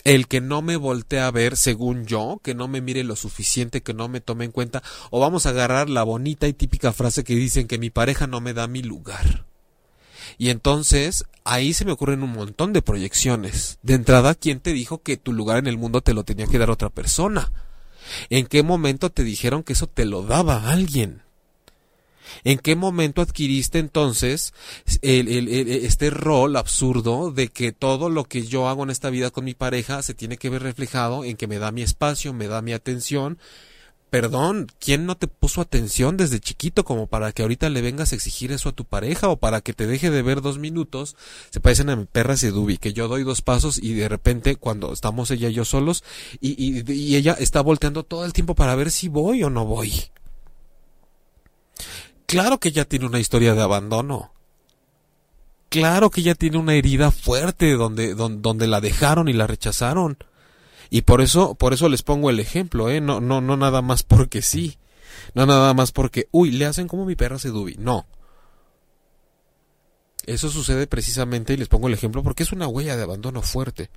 el 0.04 0.28
que 0.28 0.40
no 0.40 0.62
me 0.62 0.76
voltee 0.76 1.18
a 1.18 1.32
ver 1.32 1.56
según 1.56 2.06
yo, 2.06 2.40
que 2.44 2.54
no 2.54 2.68
me 2.68 2.80
mire 2.80 3.02
lo 3.02 3.16
suficiente, 3.16 3.82
que 3.82 3.94
no 3.94 4.06
me 4.06 4.20
tome 4.20 4.44
en 4.44 4.52
cuenta, 4.52 4.84
o 5.10 5.18
vamos 5.18 5.44
a 5.44 5.50
agarrar 5.50 5.90
la 5.90 6.04
bonita 6.04 6.46
y 6.46 6.52
típica 6.52 6.92
frase 6.92 7.24
que 7.24 7.34
dicen 7.34 7.66
que 7.66 7.78
mi 7.78 7.90
pareja 7.90 8.28
no 8.28 8.40
me 8.40 8.54
da 8.54 8.68
mi 8.68 8.82
lugar. 8.84 9.47
Y 10.36 10.50
entonces 10.50 11.24
ahí 11.44 11.72
se 11.72 11.84
me 11.84 11.92
ocurren 11.92 12.22
un 12.22 12.32
montón 12.32 12.72
de 12.72 12.82
proyecciones. 12.82 13.78
De 13.82 13.94
entrada, 13.94 14.34
¿quién 14.34 14.60
te 14.60 14.72
dijo 14.72 15.02
que 15.02 15.16
tu 15.16 15.32
lugar 15.32 15.58
en 15.58 15.66
el 15.66 15.78
mundo 15.78 16.02
te 16.02 16.14
lo 16.14 16.24
tenía 16.24 16.46
que 16.46 16.58
dar 16.58 16.70
otra 16.70 16.90
persona? 16.90 17.52
¿En 18.30 18.46
qué 18.46 18.62
momento 18.62 19.10
te 19.10 19.24
dijeron 19.24 19.62
que 19.62 19.72
eso 19.72 19.86
te 19.86 20.04
lo 20.04 20.22
daba 20.22 20.70
alguien? 20.70 21.22
¿En 22.44 22.58
qué 22.58 22.76
momento 22.76 23.22
adquiriste 23.22 23.78
entonces 23.78 24.52
este 25.02 26.10
rol 26.10 26.56
absurdo 26.56 27.30
de 27.30 27.48
que 27.48 27.72
todo 27.72 28.10
lo 28.10 28.24
que 28.24 28.46
yo 28.46 28.68
hago 28.68 28.84
en 28.84 28.90
esta 28.90 29.10
vida 29.10 29.30
con 29.30 29.44
mi 29.44 29.54
pareja 29.54 30.02
se 30.02 30.14
tiene 30.14 30.36
que 30.36 30.50
ver 30.50 30.62
reflejado 30.62 31.24
en 31.24 31.36
que 31.36 31.46
me 31.46 31.58
da 31.58 31.72
mi 31.72 31.82
espacio, 31.82 32.32
me 32.32 32.46
da 32.46 32.62
mi 32.62 32.72
atención? 32.72 33.38
Perdón, 34.10 34.68
¿quién 34.78 35.04
no 35.04 35.16
te 35.16 35.28
puso 35.28 35.60
atención 35.60 36.16
desde 36.16 36.40
chiquito 36.40 36.84
como 36.84 37.06
para 37.06 37.32
que 37.32 37.42
ahorita 37.42 37.68
le 37.68 37.82
vengas 37.82 38.12
a 38.12 38.14
exigir 38.16 38.52
eso 38.52 38.70
a 38.70 38.72
tu 38.72 38.84
pareja 38.84 39.28
o 39.28 39.36
para 39.36 39.60
que 39.60 39.74
te 39.74 39.86
deje 39.86 40.10
de 40.10 40.22
ver 40.22 40.40
dos 40.40 40.58
minutos? 40.58 41.16
Se 41.50 41.60
parecen 41.60 41.90
a 41.90 41.96
mi 41.96 42.06
perra 42.06 42.36
Sedubi, 42.36 42.78
que 42.78 42.92
yo 42.92 43.08
doy 43.08 43.22
dos 43.22 43.42
pasos 43.42 43.78
y 43.82 43.92
de 43.94 44.08
repente 44.08 44.56
cuando 44.56 44.92
estamos 44.92 45.30
ella 45.30 45.48
y 45.48 45.54
yo 45.54 45.64
solos 45.64 46.04
y, 46.40 46.90
y 46.90 47.16
ella 47.16 47.36
está 47.38 47.60
volteando 47.60 48.02
todo 48.02 48.24
el 48.24 48.32
tiempo 48.32 48.54
para 48.54 48.74
ver 48.74 48.90
si 48.90 49.08
voy 49.08 49.42
o 49.42 49.50
no 49.50 49.66
voy. 49.66 49.92
Claro 52.28 52.58
que 52.58 52.72
ya 52.72 52.84
tiene 52.84 53.06
una 53.06 53.20
historia 53.20 53.54
de 53.54 53.62
abandono. 53.62 54.32
Claro 55.70 56.10
que 56.10 56.22
ya 56.22 56.34
tiene 56.34 56.58
una 56.58 56.74
herida 56.74 57.10
fuerte 57.10 57.72
donde, 57.72 58.14
donde, 58.14 58.66
la 58.66 58.80
dejaron 58.80 59.28
y 59.28 59.32
la 59.32 59.46
rechazaron. 59.46 60.18
Y 60.90 61.02
por 61.02 61.20
eso, 61.20 61.54
por 61.54 61.72
eso 61.72 61.88
les 61.88 62.02
pongo 62.02 62.30
el 62.30 62.40
ejemplo, 62.40 62.88
¿eh? 62.90 63.00
No, 63.00 63.20
no, 63.20 63.40
no 63.40 63.56
nada 63.56 63.82
más 63.82 64.02
porque 64.02 64.42
sí. 64.42 64.78
No 65.34 65.46
nada 65.46 65.74
más 65.74 65.92
porque, 65.92 66.28
uy, 66.30 66.50
le 66.50 66.66
hacen 66.66 66.88
como 66.88 67.04
mi 67.04 67.16
perra 67.16 67.38
se 67.38 67.48
dubi. 67.48 67.76
No. 67.78 68.06
Eso 70.26 70.50
sucede 70.50 70.86
precisamente, 70.86 71.54
y 71.54 71.56
les 71.56 71.68
pongo 71.68 71.88
el 71.88 71.94
ejemplo, 71.94 72.22
porque 72.22 72.42
es 72.42 72.52
una 72.52 72.68
huella 72.68 72.96
de 72.96 73.02
abandono 73.02 73.42
fuerte. 73.42 73.90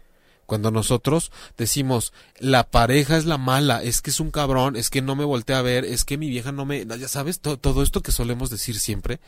Cuando 0.46 0.72
nosotros 0.72 1.32
decimos, 1.58 2.14
la 2.40 2.70
pareja 2.70 3.18
es 3.18 3.26
la 3.26 3.38
mala, 3.38 3.84
es 3.84 4.02
que 4.02 4.10
es 4.10 4.20
un 4.20 4.32
cabrón, 4.32 4.76
es 4.76 4.90
que 4.90 5.02
no 5.02 5.16
me 5.16 5.24
voltea 5.24 5.60
a 5.60 5.62
ver, 5.62 5.86
es 5.86 6.04
que 6.04 6.18
mi 6.18 6.30
vieja 6.30 6.52
no 6.52 6.66
me, 6.66 6.86
ya 6.86 7.08
sabes, 7.08 7.40
todo 7.40 7.84
esto 7.84 8.02
que 8.02 8.12
solemos 8.12 8.50
decir 8.50 8.80
siempre, 8.80 9.20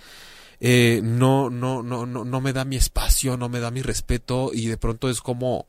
eh, 0.60 1.02
no, 1.04 1.50
no, 1.50 1.84
no, 1.84 2.06
no, 2.06 2.26
no 2.26 2.42
me 2.42 2.54
da 2.54 2.66
mi 2.66 2.76
espacio, 2.76 3.38
no 3.38 3.50
me 3.50 3.60
da 3.60 3.72
mi 3.72 3.82
respeto 3.82 4.52
y 4.54 4.68
de 4.68 4.78
pronto 4.78 5.10
es 5.10 5.22
como, 5.22 5.66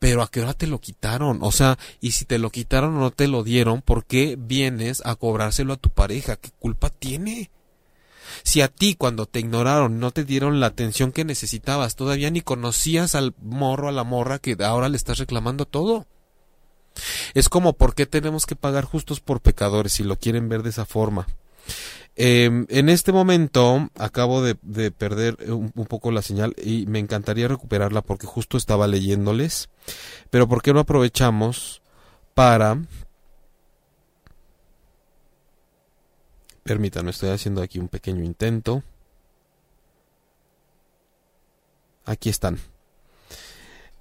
pero 0.00 0.22
a 0.22 0.30
qué 0.30 0.40
hora 0.40 0.54
te 0.54 0.66
lo 0.66 0.80
quitaron, 0.80 1.38
o 1.42 1.52
sea, 1.52 1.78
y 2.00 2.12
si 2.12 2.24
te 2.24 2.38
lo 2.38 2.50
quitaron 2.50 2.96
o 2.96 3.00
no 3.00 3.10
te 3.10 3.28
lo 3.28 3.44
dieron, 3.44 3.82
¿por 3.82 4.06
qué 4.06 4.36
vienes 4.40 5.02
a 5.04 5.14
cobrárselo 5.14 5.74
a 5.74 5.76
tu 5.76 5.90
pareja? 5.90 6.36
¿Qué 6.36 6.50
culpa 6.58 6.88
tiene? 6.88 7.50
Si 8.42 8.62
a 8.62 8.68
ti 8.68 8.94
cuando 8.94 9.26
te 9.26 9.40
ignoraron 9.40 10.00
no 10.00 10.10
te 10.10 10.24
dieron 10.24 10.58
la 10.58 10.66
atención 10.66 11.12
que 11.12 11.26
necesitabas, 11.26 11.96
todavía 11.96 12.30
ni 12.30 12.40
conocías 12.40 13.14
al 13.14 13.34
morro, 13.42 13.88
a 13.88 13.92
la 13.92 14.02
morra 14.02 14.38
que 14.38 14.56
ahora 14.64 14.88
le 14.88 14.96
estás 14.96 15.18
reclamando 15.18 15.66
todo. 15.66 16.06
Es 17.34 17.50
como 17.50 17.74
por 17.74 17.94
qué 17.94 18.06
tenemos 18.06 18.46
que 18.46 18.56
pagar 18.56 18.84
justos 18.84 19.20
por 19.20 19.42
pecadores 19.42 19.92
si 19.92 20.02
lo 20.02 20.16
quieren 20.16 20.48
ver 20.48 20.62
de 20.62 20.70
esa 20.70 20.86
forma. 20.86 21.26
Em, 22.16 22.66
en 22.68 22.88
este 22.88 23.12
momento 23.12 23.88
acabo 23.96 24.42
de, 24.42 24.54
perder 24.90 25.36
un, 25.50 25.70
poco 25.70 26.10
la 26.10 26.22
señal 26.22 26.54
y 26.62 26.86
me 26.86 26.98
encantaría 26.98 27.48
recuperarla 27.48 28.02
porque 28.02 28.26
justo 28.26 28.56
estaba 28.56 28.86
leyéndoles. 28.86 29.68
Pero 30.30 30.48
¿por 30.48 30.62
qué 30.62 30.72
no 30.72 30.80
aprovechamos 30.80 31.82
para 32.34 32.78
Permítanme, 36.62 37.10
estoy 37.10 37.30
haciendo 37.30 37.62
aquí 37.62 37.78
un 37.78 37.88
pequeño 37.88 38.22
intento. 38.22 38.82
Aquí 42.04 42.28
están. 42.28 42.58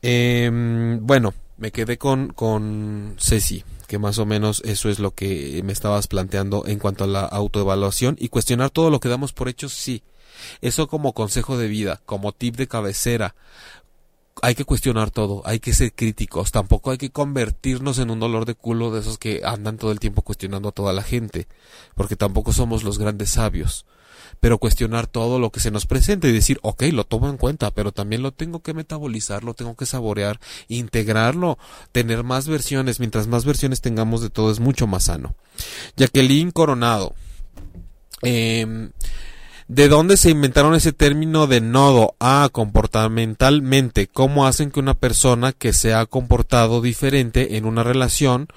Em, 0.02 1.00
bueno, 1.06 1.34
me 1.58 1.72
quedé 1.72 1.98
con, 1.98 2.30
con 2.30 3.16
Ceci, 3.20 3.64
que 3.90 3.98
más 3.98 4.20
o 4.20 4.26
menos 4.26 4.62
eso 4.66 4.88
es 4.88 5.00
lo 5.00 5.16
que 5.16 5.62
me 5.66 5.74
estabas 5.74 6.08
planteando 6.08 6.64
en 6.68 6.78
cuanto 6.78 7.06
a 7.06 7.08
la 7.08 7.26
autoevaluación 7.26 8.16
y 8.20 8.30
cuestionar 8.30 8.70
todo 8.70 8.92
lo 8.92 9.00
que 9.00 9.10
damos 9.10 9.34
por 9.34 9.50
hecho, 9.50 9.68
sí. 9.68 10.04
Eso 10.62 10.88
como 10.88 11.14
consejo 11.14 11.58
de 11.58 11.68
vida, 11.68 12.00
como 12.06 12.32
tip 12.32 12.56
de 12.56 12.68
cabecera, 12.68 13.34
hay 14.44 14.54
que 14.54 14.64
cuestionar 14.64 15.10
todo, 15.10 15.42
hay 15.44 15.60
que 15.60 15.74
ser 15.74 15.92
críticos, 15.92 16.52
tampoco 16.52 16.92
hay 16.92 17.00
que 17.00 17.10
convertirnos 17.10 17.98
en 17.98 18.12
un 18.12 18.20
dolor 18.20 18.46
de 18.46 18.54
culo 18.54 18.92
de 18.92 19.00
esos 19.00 19.18
que 19.18 19.42
andan 19.44 19.78
todo 19.78 19.92
el 19.92 20.00
tiempo 20.00 20.22
cuestionando 20.22 20.70
a 20.70 20.72
toda 20.72 20.94
la 20.94 21.02
gente, 21.02 21.48
porque 21.96 22.16
tampoco 22.16 22.54
somos 22.54 22.84
los 22.84 23.00
grandes 23.00 23.32
sabios. 23.32 23.88
Pero 24.40 24.58
cuestionar 24.58 25.08
todo 25.08 25.40
lo 25.40 25.52
que 25.52 25.60
se 25.60 25.72
nos 25.72 25.86
presenta 25.86 26.28
y 26.28 26.32
decir, 26.32 26.60
ok, 26.62 26.84
lo 26.92 27.06
tomo 27.06 27.30
en 27.30 27.38
cuenta, 27.38 27.72
pero 27.72 27.92
también 27.92 28.22
lo 28.22 28.32
tengo 28.32 28.62
que 28.62 28.74
metabolizar, 28.74 29.44
lo 29.44 29.54
tengo 29.54 29.76
que 29.76 29.86
saborear, 29.86 30.40
integrarlo, 30.68 31.58
tener 31.92 32.24
más 32.24 32.48
versiones, 32.48 33.00
mientras 33.00 33.28
más 33.28 33.46
versiones 33.46 33.82
tengamos 33.82 34.22
de 34.22 34.30
todo 34.30 34.52
es 34.52 34.60
mucho 34.60 34.88
más 34.88 35.06
sano. 35.06 35.36
Jacqueline 35.98 36.52
Coronado. 36.52 37.16
Eh, 38.22 38.90
¿De 39.70 39.88
dónde 39.88 40.18
se 40.18 40.32
inventaron 40.32 40.74
ese 40.74 40.94
término 40.94 41.46
de 41.46 41.62
nodo? 41.62 42.16
Ah, 42.20 42.50
comportamentalmente. 42.52 44.08
¿Cómo 44.08 44.48
hacen 44.48 44.72
que 44.72 44.80
una 44.80 44.96
persona 44.96 45.52
que 45.54 45.74
se 45.74 45.94
ha 45.94 46.08
comportado 46.08 46.82
diferente 46.82 47.56
en 47.56 47.66
una 47.66 47.84
relación 47.84 48.48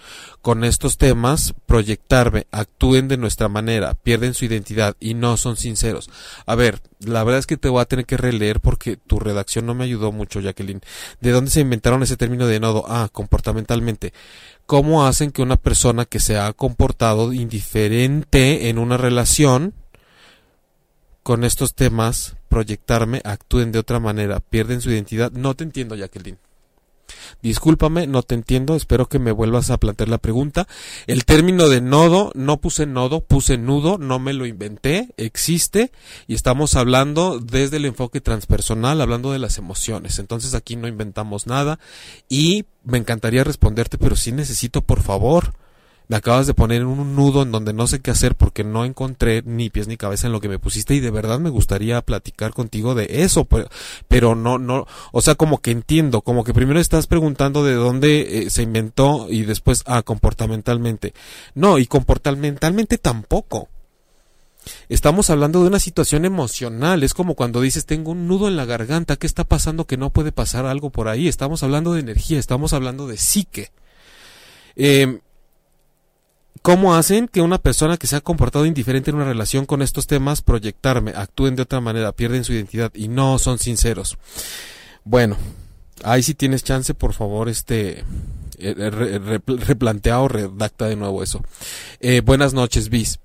con 0.41 0.65
estos 0.65 0.97
temas, 0.97 1.53
proyectarme, 1.67 2.47
actúen 2.51 3.09
de 3.09 3.19
nuestra 3.19 3.51
manera, 3.51 3.93
pierden 3.93 4.33
su 4.33 4.47
identidad 4.47 4.97
y 5.01 5.13
no 5.13 5.37
son 5.37 5.59
sinceros? 5.59 6.09
A 6.47 6.55
ver, 6.55 6.81
la 6.99 7.23
verdad 7.25 7.41
es 7.41 7.47
que 7.47 7.59
te 7.59 7.69
voy 7.69 7.83
a 7.83 7.85
tener 7.85 8.07
que 8.07 8.17
releer 8.17 8.61
porque 8.61 8.97
tu 8.97 9.21
redacción 9.21 9.67
no 9.67 9.75
me 9.75 9.85
ayudó 9.85 10.13
mucho, 10.13 10.41
Jacqueline. 10.41 10.81
¿De 11.21 11.31
dónde 11.31 11.51
se 11.51 11.61
inventaron 11.61 12.03
ese 12.03 12.17
término 12.17 12.47
de 12.47 12.59
nodo? 12.59 12.87
Ah, 12.89 13.11
comportamentalmente. 13.13 14.15
¿Cómo 14.65 15.07
hacen 15.07 15.31
que 15.31 15.43
una 15.43 15.57
persona 15.57 16.07
que 16.07 16.21
se 16.21 16.39
ha 16.39 16.51
comportado 16.55 17.35
indiferente 17.35 18.71
en 18.71 18.79
una 18.79 18.97
relación 18.97 19.75
con 21.23 21.45
estos 21.45 21.75
temas, 21.75 22.37
proyectarme, 22.49 23.21
actúen 23.25 23.73
de 23.73 23.79
otra 23.79 24.01
manera, 24.01 24.41
pierden 24.41 24.81
su 24.81 24.91
identidad. 24.91 25.33
No 25.33 25.55
te 25.55 25.65
entiendo, 25.65 25.95
Jacqueline. 25.95 26.39
Discúlpame, 27.43 28.07
no 28.07 28.23
te 28.23 28.35
entiendo, 28.35 28.77
espero 28.77 29.09
que 29.09 29.19
me 29.19 29.33
vuelvas 29.33 29.71
a 29.71 29.79
plantear 29.79 30.09
la 30.09 30.19
pregunta. 30.19 30.67
El 31.07 31.25
término 31.25 31.69
de 31.69 31.81
nodo, 31.81 32.31
no 32.35 32.59
puse 32.59 32.87
nodo, 32.87 33.21
puse 33.21 33.59
nudo, 33.59 33.99
no 33.99 34.19
me 34.19 34.33
lo 34.33 34.47
inventé, 34.47 35.09
existe 35.17 35.93
y 36.27 36.35
estamos 36.35 36.75
hablando 36.75 37.39
desde 37.39 37.79
el 37.79 37.85
enfoque 37.85 38.21
transpersonal, 38.21 39.01
hablando 39.01 39.33
de 39.33 39.39
las 39.39 39.59
emociones. 39.59 40.19
Entonces 40.19 40.55
aquí 40.55 40.77
no 40.77 40.89
inventamos 40.89 41.47
nada 41.47 41.79
y 42.29 42.65
me 42.85 42.99
encantaría 42.99 43.45
responderte, 43.45 43.99
pero 43.99 44.17
sí 44.17 44.33
necesito, 44.33 44.83
por 44.83 45.03
favor, 45.03 45.55
Acabas 46.13 46.47
de 46.47 46.53
poner 46.53 46.85
un 46.85 47.17
nudo 47.17 47.43
en 47.43 47.53
donde 47.53 47.73
no 47.73 47.87
sé 47.87 48.01
qué 48.01 48.11
hacer 48.11 48.35
porque 48.35 48.65
no 48.65 48.85
encontré 48.85 49.43
ni 49.47 49.71
pies 49.71 49.89
ni 49.89 49.97
cabeza 49.97 50.27
en 50.27 50.33
lo 50.33 50.41
que 50.41 50.49
me 50.49 50.59
pusiste 50.59 50.95
y 50.95 51.01
de 51.01 51.11
verdad 51.11 51.39
me 51.39 51.49
gustaría 51.49 52.03
platicar 52.03 52.53
contigo 52.53 52.95
de 52.95 53.23
eso, 53.23 53.49
pero, 54.09 54.35
no, 54.35 54.59
no, 54.59 54.87
o 55.13 55.23
sea, 55.23 55.37
como 55.37 55.59
que 55.59 55.71
entiendo, 55.71 56.21
como 56.21 56.45
que 56.45 56.53
primero 56.53 56.81
estás 56.81 57.07
preguntando 57.07 57.65
de 57.65 57.75
dónde 57.75 58.43
eh, 58.43 58.51
se 58.51 58.63
inventó 58.63 59.27
y 59.31 59.43
después, 59.43 59.83
ah, 59.87 60.03
comportamentalmente. 60.03 61.15
No, 61.55 61.79
y 61.79 61.87
comportamentalmente 61.87 62.99
tampoco. 62.99 63.69
Estamos 64.89 65.31
hablando 65.31 65.63
de 65.63 65.69
una 65.69 65.81
situación 65.81 66.25
emocional, 66.25 67.03
es 67.03 67.15
como 67.15 67.35
cuando 67.35 67.61
dices 67.61 67.87
tengo 67.87 68.13
un 68.13 68.29
nudo 68.29 68.49
en 68.49 68.57
la 68.57 68.65
garganta, 68.65 69.17
¿qué 69.17 69.27
está 69.27 69.45
pasando 69.45 69.87
que 69.87 69.97
no 69.97 70.11
puede 70.11 70.31
pasar 70.31 70.67
algo 70.67 70.91
por 70.91 71.09
ahí? 71.09 71.27
Estamos 71.27 71.63
hablando 71.63 71.95
de 71.95 72.01
energía, 72.01 72.39
estamos 72.39 72.73
hablando 72.73 73.07
de 73.07 73.17
psique. 73.17 73.73
Eh, 74.77 75.21
¿Cómo 76.63 76.95
hacen 76.95 77.27
que 77.27 77.43
una 77.43 77.59
persona 77.59 77.97
que 77.97 78.07
se 78.07 78.15
ha 78.15 78.21
comportado 78.21 78.67
indiferente 78.67 79.11
en 79.11 79.17
una 79.17 79.25
relación 79.25 79.67
con 79.67 79.83
estos 79.83 80.07
temas 80.07 80.43
proyectarme, 80.43 81.13
actúen 81.17 81.57
de 81.57 81.63
otra 81.63 81.81
manera, 81.81 82.13
pierden 82.13 82.45
su 82.45 82.53
identidad 82.53 82.93
y 82.95 83.09
no 83.09 83.41
son 83.41 83.59
sinceros? 83.59 84.17
Bueno, 85.03 85.37
ahí 86.05 86.23
si 86.23 86.35
tienes 86.35 86.63
chance, 86.63 86.95
por 86.95 87.15
favor, 87.15 87.49
este 87.49 88.05
eh, 88.59 89.41
replantea 89.47 90.21
o 90.21 90.29
redacta 90.29 90.87
de 90.87 90.95
nuevo 90.95 91.25
eso. 91.25 91.43
Eh, 91.99 92.21
buenas 92.21 92.55
noches, 92.55 92.91
Bis. 92.91 93.19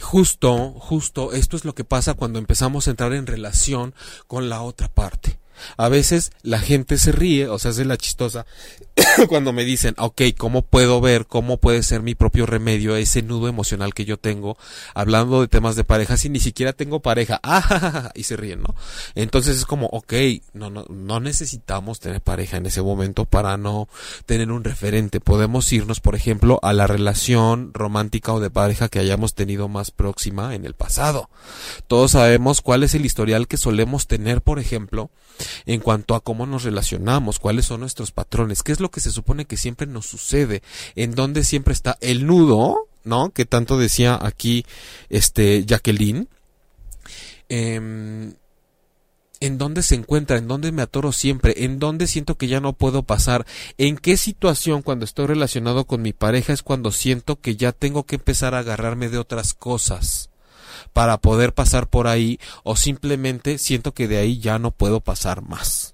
Justo, 0.00 0.72
justo, 0.78 1.32
esto 1.32 1.56
es 1.56 1.64
lo 1.64 1.76
que 1.76 1.84
pasa 1.84 2.14
cuando 2.14 2.40
empezamos 2.40 2.88
a 2.88 2.90
entrar 2.90 3.12
en 3.12 3.28
relación 3.28 3.94
con 4.26 4.48
la 4.48 4.62
otra 4.62 4.88
parte. 4.88 5.38
A 5.76 5.88
veces 5.88 6.32
la 6.42 6.58
gente 6.58 6.98
se 6.98 7.12
ríe, 7.12 7.48
o 7.48 7.58
sea, 7.58 7.70
hace 7.70 7.84
la 7.84 7.96
chistosa, 7.96 8.46
cuando 9.28 9.52
me 9.52 9.64
dicen, 9.64 9.94
ok, 9.98 10.22
¿cómo 10.36 10.62
puedo 10.62 11.00
ver 11.00 11.26
cómo 11.26 11.58
puede 11.58 11.82
ser 11.82 12.02
mi 12.02 12.14
propio 12.14 12.46
remedio 12.46 12.96
ese 12.96 13.22
nudo 13.22 13.48
emocional 13.48 13.94
que 13.94 14.04
yo 14.04 14.18
tengo 14.18 14.58
hablando 14.94 15.40
de 15.40 15.48
temas 15.48 15.76
de 15.76 15.84
pareja 15.84 16.16
si 16.16 16.28
ni 16.28 16.40
siquiera 16.40 16.72
tengo 16.72 17.00
pareja? 17.00 17.40
Ah, 17.54 18.10
y 18.14 18.22
se 18.22 18.36
ríen, 18.36 18.62
¿no? 18.62 18.74
Entonces 19.14 19.58
es 19.58 19.66
como, 19.66 19.86
ok, 19.88 20.12
no, 20.54 20.70
no, 20.70 20.86
no 20.88 21.20
necesitamos 21.20 22.00
tener 22.00 22.22
pareja 22.22 22.56
en 22.56 22.66
ese 22.66 22.80
momento 22.80 23.26
para 23.26 23.56
no 23.56 23.88
tener 24.24 24.50
un 24.50 24.64
referente. 24.64 25.20
Podemos 25.20 25.70
irnos, 25.72 26.00
por 26.00 26.14
ejemplo, 26.14 26.58
a 26.62 26.72
la 26.72 26.86
relación 26.86 27.74
romántica 27.74 28.32
o 28.32 28.40
de 28.40 28.50
pareja 28.50 28.88
que 28.88 29.00
hayamos 29.00 29.34
tenido 29.34 29.68
más 29.68 29.90
próxima 29.90 30.54
en 30.54 30.64
el 30.64 30.74
pasado. 30.74 31.28
Todos 31.88 32.12
sabemos 32.12 32.62
cuál 32.62 32.84
es 32.84 32.94
el 32.94 33.04
historial 33.04 33.48
que 33.48 33.56
solemos 33.56 34.06
tener, 34.06 34.40
por 34.40 34.58
ejemplo, 34.58 35.10
en 35.66 35.80
cuanto 35.80 36.14
a 36.14 36.20
cómo 36.20 36.46
nos 36.46 36.64
relacionamos, 36.64 37.38
cuáles 37.38 37.66
son 37.66 37.80
nuestros 37.80 38.12
patrones, 38.12 38.62
qué 38.62 38.72
es 38.72 38.80
lo 38.82 38.90
que 38.90 39.00
se 39.00 39.10
supone 39.10 39.46
que 39.46 39.56
siempre 39.56 39.86
nos 39.86 40.06
sucede, 40.06 40.62
en 40.96 41.14
dónde 41.14 41.44
siempre 41.44 41.72
está 41.72 41.96
el 42.00 42.26
nudo, 42.26 42.88
¿no? 43.04 43.30
Que 43.30 43.46
tanto 43.46 43.78
decía 43.78 44.18
aquí 44.20 44.66
este 45.08 45.64
Jacqueline. 45.64 46.28
Em, 47.48 48.34
en 49.40 49.58
dónde 49.58 49.82
se 49.82 49.96
encuentra, 49.96 50.38
en 50.38 50.46
dónde 50.46 50.70
me 50.70 50.82
atoro 50.82 51.10
siempre, 51.10 51.64
en 51.64 51.80
dónde 51.80 52.06
siento 52.06 52.36
que 52.36 52.46
ya 52.46 52.60
no 52.60 52.74
puedo 52.74 53.02
pasar, 53.02 53.44
en 53.76 53.96
qué 53.96 54.16
situación 54.16 54.82
cuando 54.82 55.04
estoy 55.04 55.26
relacionado 55.26 55.84
con 55.84 56.00
mi 56.00 56.12
pareja 56.12 56.52
es 56.52 56.62
cuando 56.62 56.92
siento 56.92 57.40
que 57.40 57.56
ya 57.56 57.72
tengo 57.72 58.04
que 58.04 58.16
empezar 58.16 58.54
a 58.54 58.60
agarrarme 58.60 59.08
de 59.08 59.18
otras 59.18 59.52
cosas 59.52 60.30
para 60.92 61.18
poder 61.18 61.54
pasar 61.54 61.88
por 61.88 62.06
ahí 62.06 62.38
o 62.62 62.76
simplemente 62.76 63.58
siento 63.58 63.92
que 63.92 64.06
de 64.06 64.18
ahí 64.18 64.38
ya 64.38 64.60
no 64.60 64.70
puedo 64.70 65.00
pasar 65.00 65.42
más. 65.42 65.91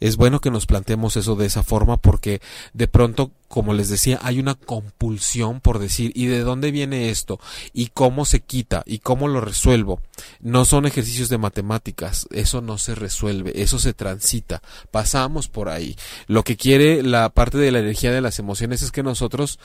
Es 0.00 0.16
bueno 0.16 0.40
que 0.40 0.50
nos 0.50 0.66
planteemos 0.66 1.16
eso 1.16 1.34
de 1.34 1.46
esa 1.46 1.62
forma 1.62 1.96
porque 1.96 2.40
de 2.72 2.88
pronto, 2.88 3.32
como 3.48 3.74
les 3.74 3.88
decía, 3.88 4.18
hay 4.22 4.38
una 4.38 4.54
compulsión 4.54 5.60
por 5.60 5.78
decir 5.78 6.12
¿y 6.14 6.26
de 6.26 6.40
dónde 6.40 6.70
viene 6.70 7.10
esto? 7.10 7.40
¿y 7.72 7.88
cómo 7.88 8.24
se 8.24 8.40
quita? 8.40 8.82
¿y 8.86 8.98
cómo 8.98 9.28
lo 9.28 9.40
resuelvo? 9.40 10.00
No 10.40 10.64
son 10.64 10.86
ejercicios 10.86 11.28
de 11.28 11.38
matemáticas, 11.38 12.28
eso 12.30 12.60
no 12.60 12.78
se 12.78 12.94
resuelve, 12.94 13.62
eso 13.62 13.78
se 13.78 13.94
transita, 13.94 14.62
pasamos 14.90 15.48
por 15.48 15.68
ahí. 15.68 15.96
Lo 16.26 16.44
que 16.44 16.56
quiere 16.56 17.02
la 17.02 17.28
parte 17.30 17.58
de 17.58 17.72
la 17.72 17.80
energía 17.80 18.12
de 18.12 18.20
las 18.20 18.38
emociones 18.38 18.82
es 18.82 18.92
que 18.92 19.02
nosotros 19.02 19.58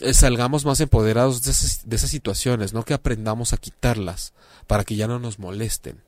eh, 0.00 0.12
salgamos 0.12 0.64
más 0.64 0.80
empoderados 0.80 1.42
de 1.42 1.50
esas, 1.96 2.10
situaciones, 2.10 2.72
no 2.72 2.84
que 2.84 2.94
aprendamos 2.94 3.52
a 3.52 3.56
quitarlas 3.56 4.32
para 4.66 4.84
que 4.84 4.96
ya 4.96 5.06
no 5.06 5.18
nos 5.18 5.38
molesten. 5.38 6.02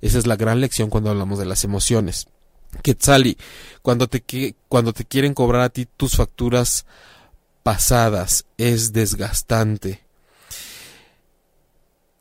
Esa 0.00 0.18
es 0.18 0.26
la 0.26 0.36
gran 0.36 0.60
lección 0.60 0.90
cuando 0.90 1.10
hablamos 1.10 1.38
de 1.38 1.46
las 1.46 1.64
emociones. 1.64 2.28
Quetzali, 2.82 3.36
cuando 3.82 4.08
te, 4.08 4.54
cuando 4.68 4.92
te 4.92 5.04
quieren 5.04 5.34
cobrar 5.34 5.62
a 5.62 5.68
ti 5.70 5.86
tus 5.86 6.16
facturas 6.16 6.86
pasadas, 7.62 8.46
es 8.56 8.92
desgastante. 8.92 10.02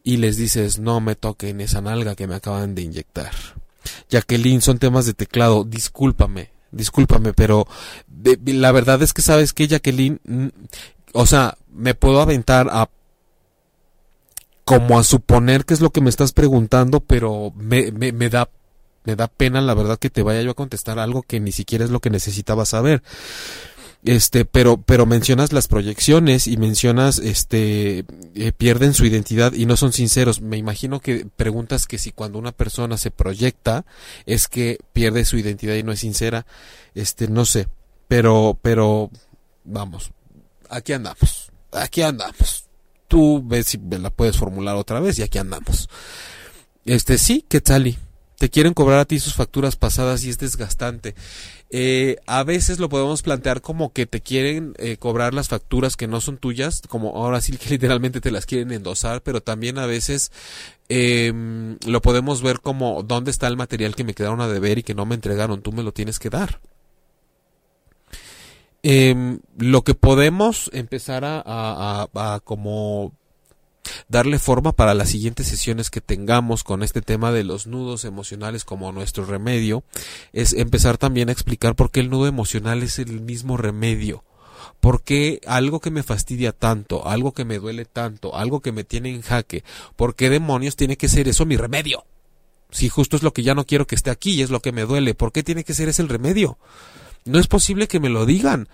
Y 0.04 0.18
les 0.18 0.38
dices, 0.38 0.80
no 0.80 1.02
me 1.02 1.16
toquen 1.16 1.60
esa 1.62 1.82
nalga 1.82 2.16
que 2.16 2.28
me 2.28 2.36
acaban 2.36 2.76
de 2.76 2.84
inyectar. 2.84 3.32
Jacqueline, 4.10 4.62
son 4.62 4.80
temas 4.80 5.06
de 5.06 5.14
teclado, 5.14 5.64
discúlpame, 5.64 6.50
discúlpame, 6.72 7.34
pero 7.34 7.68
la 8.46 8.72
verdad 8.72 9.02
es 9.02 9.14
que 9.14 9.22
sabes 9.22 9.54
que 9.54 9.68
Jacqueline, 9.68 10.20
mm, 10.26 10.48
o 11.14 11.26
sea, 11.26 11.58
me 11.74 11.94
puedo 11.94 12.22
aventar 12.22 12.70
a 12.72 12.90
como 14.64 15.00
a 15.00 15.04
suponer 15.04 15.64
que 15.64 15.74
es 15.74 15.80
lo 15.80 15.92
que 15.92 16.02
me 16.02 16.10
estás 16.10 16.34
preguntando, 16.34 17.00
pero 17.00 17.54
me, 17.56 17.92
me, 17.92 18.12
me 18.12 18.30
da 18.30 18.50
me 19.04 19.16
da 19.16 19.28
pena 19.28 19.62
la 19.62 19.74
verdad 19.74 19.98
que 19.98 20.10
te 20.10 20.24
vaya 20.24 20.42
yo 20.42 20.52
a 20.52 20.56
contestar 20.56 21.00
algo 21.00 21.22
que 21.22 21.40
ni 21.40 21.52
siquiera 21.52 21.86
es 21.86 21.92
lo 21.92 22.00
que 22.00 22.10
necesitaba 22.10 22.66
saber. 22.66 23.02
Este 24.04 24.46
pero 24.46 24.78
pero 24.78 25.06
mencionas 25.06 25.52
las 25.54 25.68
proyecciones 25.68 26.48
y 26.48 26.58
mencionas 26.58 27.18
este 27.18 28.06
eh, 28.36 28.52
pierden 28.56 28.94
su 28.94 29.06
identidad 29.06 29.54
y 29.54 29.66
no 29.66 29.76
son 29.76 29.92
sinceros. 29.92 30.40
Me 30.40 30.58
imagino 30.58 31.00
que 31.00 31.26
preguntas 31.36 31.88
que 31.88 31.98
si 31.98 32.12
cuando 32.12 32.38
una 32.38 32.52
persona 32.52 32.98
se 32.98 33.12
proyecta 33.12 33.86
es 34.26 34.48
que 34.48 34.78
pierde 34.94 35.26
su 35.26 35.38
identidad 35.38 35.76
y 35.76 35.84
no 35.84 35.92
es 35.92 36.00
sincera. 36.00 36.46
Este 36.94 37.28
no 37.28 37.46
sé 37.46 37.68
pero 38.08 38.58
pero 38.62 39.10
vamos 39.64 40.12
aquí 40.70 40.94
andamos 40.94 41.52
aquí 41.72 42.02
andamos. 42.02 42.66
Tú 43.08 43.42
ves 43.44 43.68
si 43.68 43.78
me 43.78 44.00
la 44.00 44.10
puedes 44.10 44.38
formular 44.38 44.76
otra 44.76 45.00
vez 45.00 45.18
y 45.18 45.24
aquí 45.24 45.38
andamos. 45.38 45.90
Este 46.86 47.18
sí 47.18 47.44
Quetzali 47.48 47.98
te 48.38 48.50
quieren 48.50 48.73
cobrar 48.73 49.00
a 49.00 49.06
ti 49.06 49.19
sus 49.19 49.34
facturas 49.34 49.76
pasadas 49.76 50.23
y 50.23 50.30
es 50.30 50.38
desgastante. 50.38 51.15
Eh, 51.69 52.17
a 52.28 52.43
veces 52.43 52.80
lo 52.80 52.88
podemos 52.88 53.23
plantear 53.23 53.62
como 53.62 53.91
que 53.91 54.06
te 54.06 54.21
quieren 54.21 54.73
eh, 54.78 54.97
cobrar 54.97 55.34
las 55.34 55.50
facturas 55.50 55.97
que 55.97 56.08
no 56.08 56.21
son 56.21 56.38
tuyas, 56.38 56.82
como 56.88 57.15
ahora 57.15 57.41
sí 57.41 57.58
que 57.58 57.69
literalmente 57.71 58.21
te 58.21 58.32
las 58.32 58.45
quieren 58.45 58.71
endosar, 58.71 59.21
pero 59.23 59.41
también 59.41 59.80
a 59.80 59.86
veces 59.86 60.32
em, 60.88 61.78
lo 61.86 62.02
podemos 62.02 62.41
ver 62.41 62.62
como 62.62 63.04
dónde 63.04 63.32
está 63.32 63.47
el 63.47 63.58
material 63.58 63.95
que 63.95 64.04
me 64.04 64.13
quedaron 64.13 64.41
a 64.41 64.47
deber 64.47 64.78
y 64.78 64.84
que 64.84 64.93
no 64.93 65.06
me 65.06 65.15
entregaron, 65.15 65.62
tú 65.62 65.71
me 65.71 65.84
lo 65.84 65.91
tienes 65.91 66.19
que 66.19 66.30
dar. 66.30 66.62
Em, 68.84 69.39
lo 69.58 69.84
que 69.84 69.95
podemos 69.95 70.69
empezar 70.73 71.23
a, 71.26 72.39
como 72.45 73.13
darle 74.08 74.39
forma 74.39 74.71
para 74.71 74.93
las 74.93 75.10
siguientes 75.10 75.47
sesiones 75.47 75.89
que 75.89 76.02
tengamos 76.02 76.63
con 76.63 76.84
este 76.84 77.02
tema 77.02 77.32
de 77.32 77.43
los 77.43 77.67
nudos 77.67 78.06
emocionales 78.06 78.65
como 78.65 78.91
nuestro 78.91 79.26
remedio, 79.26 79.84
es 80.34 80.54
empezar 80.54 80.97
también 80.97 81.30
a 81.30 81.32
explicar 81.32 81.76
por 81.76 81.91
qué 81.91 82.00
el 82.00 82.10
nudo 82.10 82.28
emocional 82.28 82.84
es 82.84 83.00
el 83.00 83.21
mismo 83.21 83.58
remedio. 83.58 84.23
¿Por 84.80 85.02
qué 85.02 85.41
algo 85.47 85.80
que 85.80 85.91
me 85.91 86.04
fastidia 86.04 86.52
tanto, 86.52 87.08
algo 87.08 87.34
que 87.34 87.45
me 87.45 87.58
duele 87.58 87.86
tanto, 87.86 88.36
algo 88.36 88.62
que 88.62 88.71
me 88.71 88.84
tiene 88.84 89.10
en 89.10 89.21
jaque, 89.21 89.63
por 89.95 90.15
qué 90.15 90.30
demonios 90.30 90.76
tiene 90.76 90.97
que 90.97 91.10
ser 91.10 91.28
eso 91.28 91.45
mi 91.45 91.58
remedio? 91.58 92.06
Si 92.69 92.89
justo 92.89 93.15
es 93.15 93.23
lo 93.23 93.34
que 93.34 93.43
ya 93.43 93.56
no 93.56 93.65
quiero 93.65 93.88
que 93.88 93.95
esté 93.95 94.10
aquí 94.10 94.32
y 94.32 94.41
es 94.41 94.50
lo 94.50 94.60
que 94.60 94.71
me 94.71 94.86
duele, 94.86 95.15
¿por 95.15 95.32
qué 95.32 95.41
tiene 95.41 95.63
que 95.63 95.73
ser 95.73 95.89
ese 95.89 96.02
el 96.02 96.10
remedio? 96.10 96.58
No 97.26 97.39
es 97.39 97.47
posible 97.47 97.88
que 97.88 98.00
me 98.00 98.10
lo 98.10 98.26
digan. 98.26 98.67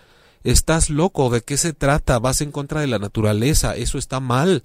Estás 0.43 0.89
loco, 0.89 1.29
¿de 1.29 1.41
qué 1.41 1.57
se 1.57 1.73
trata? 1.73 2.19
Vas 2.19 2.41
en 2.41 2.51
contra 2.51 2.81
de 2.81 2.87
la 2.87 2.99
naturaleza, 2.99 3.75
eso 3.75 3.97
está 3.97 4.19
mal. 4.19 4.63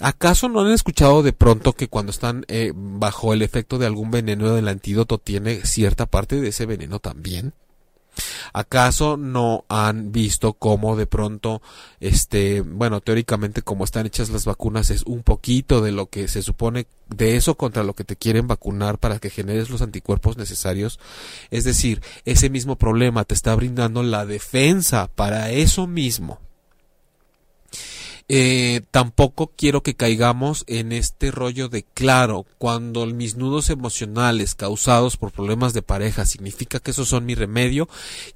¿Acaso 0.00 0.48
no 0.48 0.60
han 0.60 0.72
escuchado 0.72 1.22
de 1.22 1.32
pronto 1.32 1.74
que 1.74 1.88
cuando 1.88 2.10
están 2.10 2.44
eh, 2.48 2.72
bajo 2.74 3.32
el 3.32 3.42
efecto 3.42 3.78
de 3.78 3.86
algún 3.86 4.10
veneno 4.10 4.54
del 4.54 4.68
antídoto 4.68 5.18
tiene 5.18 5.64
cierta 5.66 6.06
parte 6.06 6.40
de 6.40 6.48
ese 6.48 6.66
veneno 6.66 6.98
también? 6.98 7.54
¿Acaso 8.52 9.16
no 9.16 9.64
han 9.68 10.12
visto 10.12 10.52
cómo 10.52 10.96
de 10.96 11.06
pronto, 11.06 11.62
este, 12.00 12.60
bueno, 12.60 13.00
teóricamente 13.00 13.62
como 13.62 13.84
están 13.84 14.06
hechas 14.06 14.28
las 14.28 14.44
vacunas 14.44 14.90
es 14.90 15.02
un 15.04 15.22
poquito 15.22 15.80
de 15.80 15.92
lo 15.92 16.06
que 16.06 16.28
se 16.28 16.42
supone 16.42 16.86
de 17.08 17.36
eso 17.36 17.56
contra 17.56 17.82
lo 17.82 17.94
que 17.94 18.04
te 18.04 18.16
quieren 18.16 18.46
vacunar 18.46 18.98
para 18.98 19.18
que 19.18 19.30
generes 19.30 19.70
los 19.70 19.80
anticuerpos 19.80 20.36
necesarios? 20.36 21.00
Es 21.50 21.64
decir, 21.64 22.02
ese 22.24 22.50
mismo 22.50 22.76
problema 22.76 23.24
te 23.24 23.34
está 23.34 23.54
brindando 23.54 24.02
la 24.02 24.26
defensa 24.26 25.08
para 25.14 25.50
eso 25.50 25.86
mismo 25.86 26.38
eh, 28.28 28.82
tampoco 28.90 29.52
quiero 29.56 29.82
que 29.82 29.94
caigamos 29.94 30.64
en 30.66 30.92
este 30.92 31.30
rollo 31.30 31.68
de 31.68 31.82
claro, 31.82 32.46
cuando 32.58 33.06
mis 33.06 33.36
nudos 33.36 33.70
emocionales 33.70 34.54
causados 34.54 35.16
por 35.16 35.32
problemas 35.32 35.74
de 35.74 35.82
pareja 35.82 36.24
significa 36.24 36.80
que 36.80 36.92
esos 36.92 37.08
son 37.08 37.26
mi 37.26 37.34
remedio, 37.34 37.88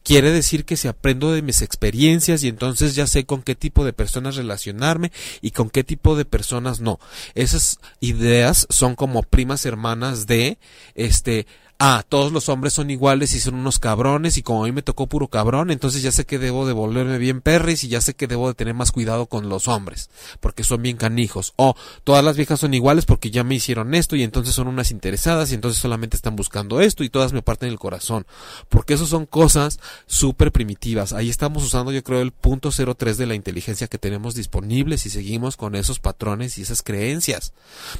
quiere 0.02 0.30
decir 0.30 0.64
que 0.64 0.76
si 0.76 0.88
aprendo 0.88 1.32
de 1.32 1.42
mis 1.42 1.62
experiencias 1.62 2.42
y 2.42 2.48
entonces 2.48 2.94
ya 2.94 3.06
sé 3.06 3.24
con 3.24 3.42
qué 3.42 3.54
tipo 3.54 3.84
de 3.84 3.92
personas 3.92 4.36
relacionarme 4.36 5.12
y 5.40 5.52
con 5.52 5.70
qué 5.70 5.84
tipo 5.84 6.16
de 6.16 6.24
personas 6.24 6.80
no. 6.80 6.98
Esas 7.34 7.78
ideas 8.00 8.66
son 8.70 8.94
como 8.94 9.22
primas 9.22 9.66
hermanas 9.66 10.26
de 10.26 10.58
este 10.94 11.46
ah, 11.78 12.04
todos 12.08 12.32
los 12.32 12.48
hombres 12.48 12.72
son 12.72 12.90
iguales 12.90 13.34
y 13.34 13.40
son 13.40 13.54
unos 13.54 13.78
cabrones 13.78 14.38
y 14.38 14.42
como 14.42 14.64
a 14.64 14.66
mí 14.66 14.72
me 14.72 14.82
tocó 14.82 15.06
puro 15.06 15.28
cabrón, 15.28 15.70
entonces 15.70 16.02
ya 16.02 16.12
sé 16.12 16.24
que 16.24 16.38
debo 16.38 16.66
de 16.66 16.72
volverme 16.72 17.18
bien 17.18 17.40
perris 17.40 17.84
y 17.84 17.88
ya 17.88 18.00
sé 18.00 18.14
que 18.14 18.26
debo 18.26 18.48
de 18.48 18.54
tener 18.54 18.74
más 18.74 18.92
cuidado 18.92 19.26
con 19.26 19.48
los 19.48 19.68
hombres, 19.68 20.10
porque 20.40 20.64
son 20.64 20.82
bien 20.82 20.96
canijos. 20.96 21.52
O 21.56 21.76
todas 22.04 22.24
las 22.24 22.36
viejas 22.36 22.60
son 22.60 22.74
iguales 22.74 23.04
porque 23.04 23.30
ya 23.30 23.44
me 23.44 23.54
hicieron 23.54 23.94
esto 23.94 24.16
y 24.16 24.22
entonces 24.22 24.54
son 24.54 24.68
unas 24.68 24.90
interesadas 24.90 25.50
y 25.50 25.54
entonces 25.54 25.80
solamente 25.80 26.16
están 26.16 26.36
buscando 26.36 26.80
esto 26.80 27.04
y 27.04 27.10
todas 27.10 27.32
me 27.32 27.42
parten 27.42 27.68
el 27.68 27.78
corazón. 27.78 28.26
Porque 28.68 28.94
eso 28.94 29.06
son 29.06 29.26
cosas 29.26 29.78
súper 30.06 30.52
primitivas. 30.52 31.12
Ahí 31.12 31.28
estamos 31.28 31.62
usando 31.62 31.92
yo 31.92 32.02
creo 32.02 32.20
el 32.20 32.32
punto 32.32 32.70
03 32.70 33.18
de 33.18 33.26
la 33.26 33.34
inteligencia 33.34 33.88
que 33.88 33.98
tenemos 33.98 34.34
disponible 34.34 34.98
si 34.98 35.10
seguimos 35.10 35.56
con 35.56 35.74
esos 35.74 35.98
patrones 35.98 36.58
y 36.58 36.62
esas 36.62 36.82
creencias. 36.82 37.52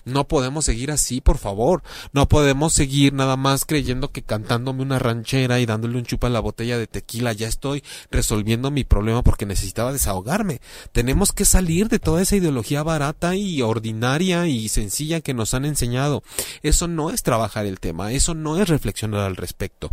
No 0.05 0.27
podemos 0.27 0.65
seguir 0.65 0.91
así, 0.91 1.21
por 1.21 1.39
favor. 1.39 1.83
No 2.13 2.29
podemos 2.29 2.73
seguir 2.73 3.13
nada 3.13 3.37
más 3.37 3.66
creyendo 3.67 4.11
que 4.11 4.23
cantándome 4.23 4.83
una 4.83 4.99
ranchera 4.99 5.61
y 5.61 5.67
dándole 5.67 5.99
un 5.99 6.05
chupa 6.05 6.29
a 6.29 6.31
la 6.31 6.41
botella 6.41 6.79
de 6.79 6.87
tequila 6.87 7.33
ya 7.33 7.49
estoy 7.49 7.83
resolviendo 8.11 8.71
mi 8.71 8.85
problema 8.85 9.23
porque 9.23 9.47
necesitaba 9.47 9.93
desahogarme. 9.93 10.61
Tenemos 10.93 11.33
que 11.33 11.45
salir 11.45 11.89
de 11.89 11.99
toda 11.99 12.23
esa 12.23 12.37
ideología 12.37 12.83
barata 12.83 13.35
y 13.35 13.61
ordinaria 13.63 14.47
y 14.47 14.69
sencilla 14.69 15.21
que 15.21 15.35
nos 15.35 15.55
han 15.55 15.65
enseñado. 15.65 16.23
Eso 16.63 16.89
no 16.89 17.11
es 17.11 17.23
trabajar 17.23 17.67
el 17.67 17.81
tema, 17.81 18.13
eso 18.13 18.35
no 18.35 18.61
es 18.61 18.69
reflexionar 18.69 19.21
al 19.21 19.37
respecto. 19.37 19.91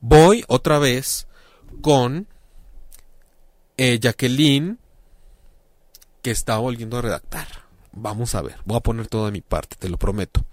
Voy 0.00 0.44
otra 0.48 0.78
vez 0.78 1.26
con 1.80 2.28
eh, 3.76 3.98
Jacqueline 4.00 4.78
que 6.22 6.30
está 6.30 6.58
volviendo 6.58 6.98
a 6.98 7.02
redactar. 7.02 7.67
Vamos 8.00 8.34
a 8.34 8.42
ver, 8.42 8.56
voy 8.64 8.76
a 8.76 8.80
poner 8.80 9.08
todo 9.08 9.26
de 9.26 9.32
mi 9.32 9.40
parte, 9.40 9.76
te 9.76 9.88
lo 9.88 9.96
prometo. 9.96 10.44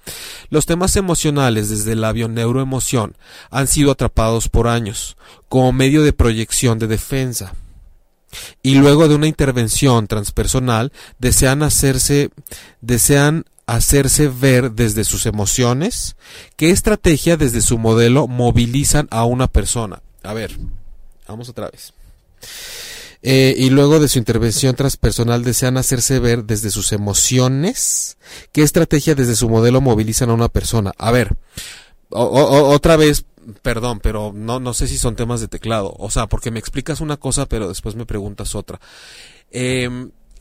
Los 0.50 0.66
temas 0.66 0.96
emocionales 0.96 1.70
desde 1.70 1.92
el 1.92 2.02
labio 2.02 2.28
neuroemoción 2.28 3.16
han 3.52 3.68
sido 3.68 3.92
atrapados 3.92 4.50
por 4.50 4.68
años 4.68 5.16
como 5.48 5.72
medio 5.72 6.02
de 6.02 6.12
proyección 6.12 6.80
de 6.80 6.88
defensa. 6.88 7.54
Y 8.64 8.76
luego 8.76 9.08
de 9.08 9.16
una 9.16 9.28
intervención 9.28 10.08
transpersonal 10.08 10.92
desean 11.20 11.62
hacerse 11.64 12.32
desean 12.82 13.46
hacerse 13.68 14.28
ver 14.28 14.72
desde 14.72 15.04
sus 15.04 15.26
emociones 15.26 16.16
qué 16.56 16.72
estrategia 16.72 17.38
desde 17.38 17.62
su 17.62 17.78
modelo 17.78 18.28
movilizan 18.28 19.08
a 19.12 19.26
una 19.26 19.48
persona. 19.48 20.02
A 20.24 20.34
ver, 20.34 20.58
vamos 21.28 21.50
otra 21.50 21.70
vez. 21.70 21.94
Eh, 23.28 23.56
y 23.58 23.72
luego 23.72 24.00
de 24.00 24.08
su 24.08 24.20
intervención 24.20 24.76
transpersonal 24.76 25.44
desean 25.44 25.78
hacerse 25.78 26.20
ver 26.20 26.44
desde 26.44 26.70
sus 26.70 26.92
emociones 26.92 28.20
qué 28.52 28.62
estrategia 28.62 29.16
desde 29.16 29.36
su 29.36 29.50
modelo 29.50 29.82
movilizan 29.82 30.30
a 30.30 30.36
una 30.36 30.48
persona. 30.48 30.92
A 31.00 31.12
ver, 31.12 31.36
otra 32.12 32.98
vez, 32.98 33.26
perdón, 33.64 34.00
pero 34.00 34.32
no, 34.32 34.60
no 34.60 34.76
sé 34.76 34.88
si 34.88 35.00
son 35.00 35.16
temas 35.16 35.42
de 35.42 35.48
teclado. 35.48 35.96
O 35.98 36.12
sea, 36.12 36.28
porque 36.28 36.52
me 36.52 36.60
explicas 36.60 37.02
una 37.02 37.18
cosa, 37.18 37.48
pero 37.48 37.68
después 37.68 37.96
me 37.96 38.06
preguntas 38.06 38.54
otra. 38.54 38.80
Eh, 39.50 39.90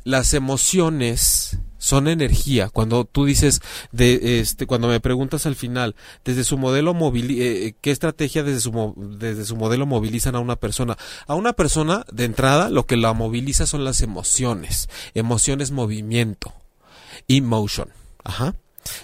las 0.03 0.35
emociones 0.35 1.59
son 1.85 2.09
energía. 2.09 2.71
Cuando 2.71 3.05
tú 3.05 3.27
dices, 3.27 3.61
de, 3.93 4.41
este, 4.41 4.67
cuando 4.67 4.89
me 4.89 5.01
preguntas 5.01 5.45
al 5.45 5.55
final, 5.55 5.95
desde 6.25 6.43
su 6.43 6.57
modelo 6.57 6.97
eh, 7.15 7.21
eh, 7.21 7.75
¿qué 7.83 7.91
estrategia 7.91 8.43
desde 8.43 8.61
su, 8.61 8.95
desde 8.97 9.45
su 9.45 9.55
modelo 9.55 9.85
movilizan 9.85 10.35
a 10.35 10.41
una 10.41 10.57
persona? 10.57 10.97
A 11.27 11.35
una 11.35 11.53
persona, 11.53 12.07
de 12.11 12.25
entrada, 12.25 12.71
lo 12.71 12.87
que 12.87 12.97
la 12.97 13.13
moviliza 13.13 13.67
son 13.67 13.85
las 13.85 14.01
emociones. 14.01 14.89
Emociones, 15.13 15.73
movimiento. 15.73 16.55
Emotion. 17.29 17.91
Ajá. 18.25 18.55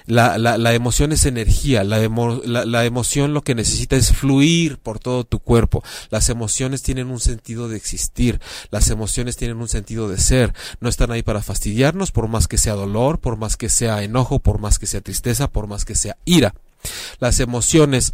La, 0.06 0.38
la, 0.38 0.58
la, 0.58 0.74
emoción 0.74 1.12
es 1.12 1.24
energía, 1.26 1.84
la, 1.84 1.98
la, 2.46 2.84
emoción 2.84 3.34
lo 3.34 3.42
que 3.42 3.54
necesita 3.54 3.96
es 3.96 4.12
fluir 4.12 4.78
por 4.78 4.98
todo 4.98 5.24
tu 5.24 5.38
cuerpo. 5.38 5.82
Las 6.10 6.28
emociones 6.28 6.82
tienen 6.82 7.10
un 7.10 7.20
sentido 7.20 7.68
de 7.68 7.76
existir, 7.76 8.40
las 8.70 8.90
emociones 8.90 9.36
tienen 9.36 9.58
un 9.58 9.68
sentido 9.68 10.08
de 10.08 10.18
ser. 10.18 10.54
No 10.80 10.88
están 10.88 11.10
ahí 11.12 11.22
para 11.22 11.42
fastidiarnos 11.42 12.12
por 12.12 12.28
más 12.28 12.48
que 12.48 12.58
sea 12.58 12.74
dolor, 12.74 13.18
por 13.20 13.36
más 13.36 13.56
que 13.56 13.68
sea 13.68 14.02
enojo, 14.02 14.38
por 14.40 14.58
más 14.58 14.78
que 14.78 14.86
sea 14.86 15.00
tristeza, 15.00 15.48
por 15.48 15.66
más 15.66 15.84
que 15.84 15.94
sea 15.94 16.16
ira. 16.24 16.54
Las 17.18 17.40
emociones 17.40 18.12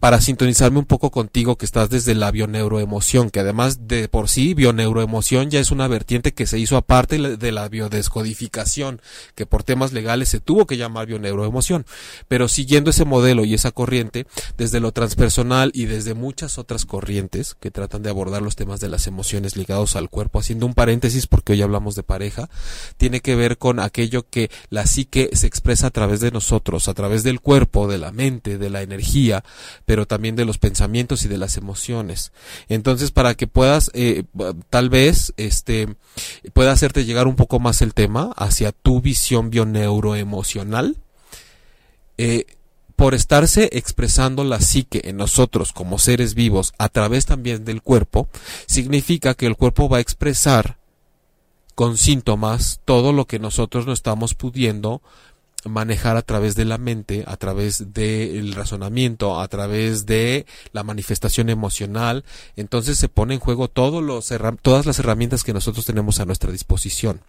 para 0.00 0.20
sintonizarme 0.20 0.78
un 0.78 0.84
poco 0.84 1.10
contigo 1.10 1.56
que 1.56 1.64
estás 1.64 1.88
desde 1.88 2.14
la 2.14 2.30
bioneuroemoción, 2.30 3.30
que 3.30 3.40
además 3.40 3.88
de 3.88 4.08
por 4.08 4.28
sí 4.28 4.54
bioneuroemoción 4.54 5.50
ya 5.50 5.60
es 5.60 5.70
una 5.70 5.88
vertiente 5.88 6.34
que 6.34 6.46
se 6.46 6.58
hizo 6.58 6.76
aparte 6.76 7.36
de 7.36 7.52
la 7.52 7.68
biodescodificación, 7.68 9.00
que 9.34 9.46
por 9.46 9.62
temas 9.62 9.92
legales 9.92 10.28
se 10.28 10.40
tuvo 10.40 10.66
que 10.66 10.76
llamar 10.76 11.06
bioneuroemoción. 11.06 11.86
Pero 12.28 12.48
siguiendo 12.48 12.90
ese 12.90 13.04
modelo 13.04 13.44
y 13.44 13.54
esa 13.54 13.70
corriente, 13.70 14.26
desde 14.58 14.80
lo 14.80 14.92
transpersonal 14.92 15.70
y 15.74 15.86
desde 15.86 16.14
muchas 16.14 16.58
otras 16.58 16.84
corrientes 16.84 17.56
que 17.58 17.70
tratan 17.70 18.02
de 18.02 18.10
abordar 18.10 18.42
los 18.42 18.56
temas 18.56 18.80
de 18.80 18.88
las 18.88 19.06
emociones 19.06 19.56
ligados 19.56 19.96
al 19.96 20.10
cuerpo, 20.10 20.38
haciendo 20.38 20.66
un 20.66 20.74
paréntesis 20.74 21.26
porque 21.26 21.52
hoy 21.52 21.62
hablamos 21.62 21.94
de 21.94 22.02
pareja, 22.02 22.50
tiene 22.96 23.20
que 23.20 23.34
ver 23.34 23.56
con 23.56 23.80
aquello 23.80 24.28
que 24.28 24.50
la 24.68 24.86
psique 24.86 25.30
se 25.32 25.46
expresa 25.46 25.86
a 25.86 25.90
través 25.90 26.20
de 26.20 26.30
nosotros, 26.30 26.88
a 26.88 26.94
través 26.94 27.22
del 27.22 27.40
cuerpo, 27.40 27.88
de 27.88 27.98
la 27.98 28.05
mente, 28.12 28.58
de 28.58 28.70
la 28.70 28.82
energía, 28.82 29.44
pero 29.84 30.06
también 30.06 30.36
de 30.36 30.44
los 30.44 30.58
pensamientos 30.58 31.24
y 31.24 31.28
de 31.28 31.38
las 31.38 31.56
emociones. 31.56 32.32
Entonces, 32.68 33.10
para 33.10 33.34
que 33.34 33.46
puedas, 33.46 33.90
eh, 33.94 34.24
tal 34.70 34.90
vez, 34.90 35.32
este, 35.36 35.96
pueda 36.52 36.72
hacerte 36.72 37.04
llegar 37.04 37.26
un 37.26 37.36
poco 37.36 37.60
más 37.60 37.82
el 37.82 37.94
tema 37.94 38.32
hacia 38.36 38.72
tu 38.72 39.00
visión 39.00 39.50
bioneuroemocional, 39.50 40.96
eh, 42.18 42.46
por 42.96 43.14
estarse 43.14 43.68
expresando 43.72 44.42
la 44.42 44.60
psique 44.60 45.02
en 45.04 45.18
nosotros 45.18 45.72
como 45.72 45.98
seres 45.98 46.34
vivos 46.34 46.72
a 46.78 46.88
través 46.88 47.26
también 47.26 47.64
del 47.66 47.82
cuerpo, 47.82 48.28
significa 48.66 49.34
que 49.34 49.46
el 49.46 49.56
cuerpo 49.56 49.88
va 49.88 49.98
a 49.98 50.00
expresar 50.00 50.78
con 51.74 51.98
síntomas 51.98 52.80
todo 52.86 53.12
lo 53.12 53.26
que 53.26 53.38
nosotros 53.38 53.86
no 53.86 53.92
estamos 53.92 54.34
pudiendo 54.34 55.02
manejar 55.64 56.16
a 56.16 56.22
través 56.22 56.54
de 56.54 56.64
la 56.64 56.78
mente, 56.78 57.24
a 57.26 57.36
través 57.36 57.92
del 57.92 58.54
razonamiento, 58.54 59.40
a 59.40 59.48
través 59.48 60.06
de 60.06 60.46
la 60.72 60.84
manifestación 60.84 61.48
emocional. 61.48 62.24
Entonces 62.56 62.98
se 62.98 63.08
pone 63.08 63.34
en 63.34 63.40
juego 63.40 63.68
todos 63.68 64.02
los, 64.02 64.32
todas 64.62 64.86
las 64.86 64.98
herramientas 64.98 65.44
que 65.44 65.52
nosotros 65.52 65.84
tenemos 65.84 66.20
a 66.20 66.24
nuestra 66.24 66.52
disposición. 66.52 67.20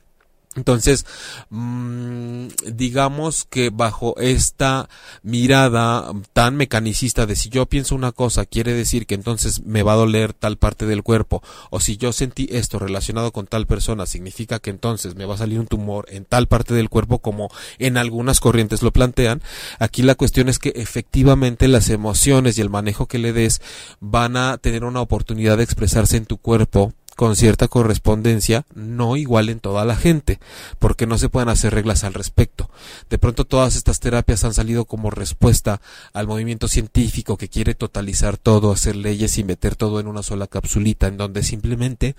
Entonces, 0.58 1.06
mmm, 1.50 2.48
digamos 2.66 3.46
que 3.50 3.70
bajo 3.70 4.18
esta 4.18 4.90
mirada 5.24 6.12
tan 6.34 6.56
mecanicista 6.56 7.26
de 7.26 7.36
si 7.36 7.50
yo 7.50 7.68
pienso 7.68 7.96
una 7.96 8.12
cosa, 8.12 8.46
quiere 8.46 8.74
decir 8.74 9.06
que 9.06 9.16
entonces 9.16 9.64
me 9.64 9.84
va 9.84 9.94
a 9.94 9.98
doler 9.98 10.34
tal 10.34 10.58
parte 10.58 10.86
del 10.86 11.04
cuerpo, 11.04 11.44
o 11.70 11.80
si 11.80 11.98
yo 11.98 12.12
sentí 12.12 12.50
esto 12.52 12.80
relacionado 12.80 13.32
con 13.32 13.48
tal 13.48 13.68
persona, 13.68 14.06
significa 14.06 14.60
que 14.60 14.72
entonces 14.72 15.16
me 15.16 15.26
va 15.26 15.36
a 15.36 15.38
salir 15.38 15.60
un 15.60 15.68
tumor 15.68 16.08
en 16.10 16.26
tal 16.26 16.48
parte 16.48 16.74
del 16.74 16.90
cuerpo 16.90 17.20
como 17.20 17.50
en 17.78 17.98
algunas 17.98 18.40
corrientes 18.40 18.82
lo 18.82 18.92
plantean. 18.92 19.42
Aquí 19.80 20.02
la 20.02 20.16
cuestión 20.16 20.50
es 20.50 20.58
que 20.58 20.74
efectivamente 20.76 21.68
las 21.68 21.90
emociones 21.90 22.58
y 22.58 22.62
el 22.62 22.70
manejo 22.70 23.06
que 23.06 23.20
le 23.20 23.32
des 23.32 23.62
van 24.00 24.38
a 24.38 24.58
tener 24.58 24.84
una 24.84 25.02
oportunidad 25.02 25.58
de 25.58 25.64
expresarse 25.64 26.18
en 26.18 26.26
tu 26.26 26.38
cuerpo 26.38 26.94
con 27.18 27.36
cierta 27.36 27.68
correspondencia, 27.68 28.68
no 28.76 29.18
igual 29.18 29.50
en 29.50 29.60
toda 29.60 29.86
la 29.86 29.96
gente, 29.96 30.40
porque 30.78 31.08
no 31.08 31.18
se 31.18 31.30
pueden 31.30 31.50
hacer 31.50 31.74
reglas 31.74 32.04
al 32.04 32.14
respecto. 32.14 32.70
De 33.10 33.18
pronto 33.18 33.44
todas 33.44 33.76
estas 33.76 34.00
terapias 34.00 34.44
han 34.44 34.54
salido 34.54 34.86
como 34.86 35.10
respuesta 35.10 35.82
al 36.14 36.28
movimiento 36.28 36.68
científico 36.68 37.36
que 37.36 37.50
quiere 37.50 37.74
totalizar 37.74 38.38
todo, 38.38 38.72
hacer 38.72 38.96
leyes 38.96 39.40
y 39.40 39.44
meter 39.44 39.76
todo 39.76 40.00
en 40.00 40.06
una 40.06 40.22
sola 40.22 40.46
capsulita, 40.46 41.08
en 41.08 41.18
donde 41.18 41.42
simplemente 41.42 42.16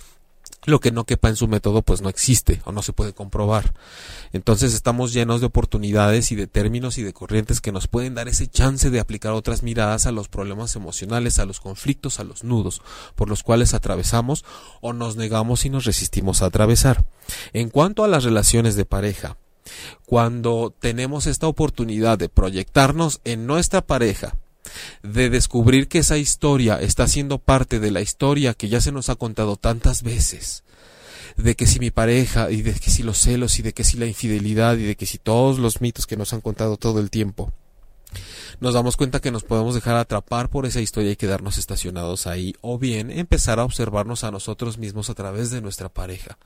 lo 0.64 0.80
que 0.80 0.92
no 0.92 1.04
quepa 1.04 1.28
en 1.28 1.36
su 1.36 1.48
método 1.48 1.82
pues 1.82 2.00
no 2.00 2.08
existe 2.08 2.60
o 2.64 2.72
no 2.72 2.82
se 2.82 2.92
puede 2.92 3.12
comprobar. 3.12 3.74
Entonces 4.32 4.74
estamos 4.74 5.12
llenos 5.12 5.40
de 5.40 5.46
oportunidades 5.46 6.32
y 6.32 6.36
de 6.36 6.46
términos 6.46 6.98
y 6.98 7.02
de 7.02 7.12
corrientes 7.12 7.60
que 7.60 7.72
nos 7.72 7.88
pueden 7.88 8.14
dar 8.14 8.28
ese 8.28 8.46
chance 8.46 8.90
de 8.90 9.00
aplicar 9.00 9.32
otras 9.32 9.62
miradas 9.62 10.06
a 10.06 10.12
los 10.12 10.28
problemas 10.28 10.76
emocionales, 10.76 11.38
a 11.38 11.46
los 11.46 11.60
conflictos, 11.60 12.20
a 12.20 12.24
los 12.24 12.44
nudos 12.44 12.82
por 13.14 13.28
los 13.28 13.42
cuales 13.42 13.74
atravesamos 13.74 14.44
o 14.80 14.92
nos 14.92 15.16
negamos 15.16 15.64
y 15.64 15.70
nos 15.70 15.84
resistimos 15.84 16.42
a 16.42 16.46
atravesar. 16.46 17.04
En 17.52 17.70
cuanto 17.70 18.04
a 18.04 18.08
las 18.08 18.24
relaciones 18.24 18.76
de 18.76 18.84
pareja, 18.84 19.36
cuando 20.06 20.74
tenemos 20.78 21.26
esta 21.26 21.46
oportunidad 21.46 22.18
de 22.18 22.28
proyectarnos 22.28 23.20
en 23.24 23.46
nuestra 23.46 23.82
pareja 23.82 24.34
de 25.02 25.30
descubrir 25.30 25.88
que 25.88 25.98
esa 25.98 26.18
historia 26.18 26.80
está 26.80 27.06
siendo 27.06 27.38
parte 27.38 27.80
de 27.80 27.90
la 27.90 28.00
historia 28.00 28.54
que 28.54 28.68
ya 28.68 28.80
se 28.80 28.92
nos 28.92 29.08
ha 29.08 29.16
contado 29.16 29.56
tantas 29.56 30.02
veces, 30.02 30.64
de 31.36 31.54
que 31.54 31.66
si 31.66 31.78
mi 31.78 31.90
pareja, 31.90 32.50
y 32.50 32.62
de 32.62 32.74
que 32.74 32.90
si 32.90 33.02
los 33.02 33.18
celos, 33.18 33.58
y 33.58 33.62
de 33.62 33.72
que 33.72 33.84
si 33.84 33.96
la 33.96 34.06
infidelidad, 34.06 34.76
y 34.76 34.84
de 34.84 34.96
que 34.96 35.06
si 35.06 35.18
todos 35.18 35.58
los 35.58 35.80
mitos 35.80 36.06
que 36.06 36.16
nos 36.16 36.32
han 36.32 36.40
contado 36.40 36.76
todo 36.76 37.00
el 37.00 37.10
tiempo, 37.10 37.52
nos 38.60 38.74
damos 38.74 38.96
cuenta 38.96 39.20
que 39.20 39.30
nos 39.30 39.44
podemos 39.44 39.74
dejar 39.74 39.96
atrapar 39.96 40.48
por 40.48 40.66
esa 40.66 40.80
historia 40.80 41.12
y 41.12 41.16
quedarnos 41.16 41.58
estacionados 41.58 42.26
ahí, 42.26 42.54
o 42.60 42.78
bien 42.78 43.10
empezar 43.10 43.60
a 43.60 43.64
observarnos 43.64 44.24
a 44.24 44.30
nosotros 44.30 44.78
mismos 44.78 45.10
a 45.10 45.14
través 45.14 45.50
de 45.50 45.60
nuestra 45.60 45.88
pareja, 45.88 46.38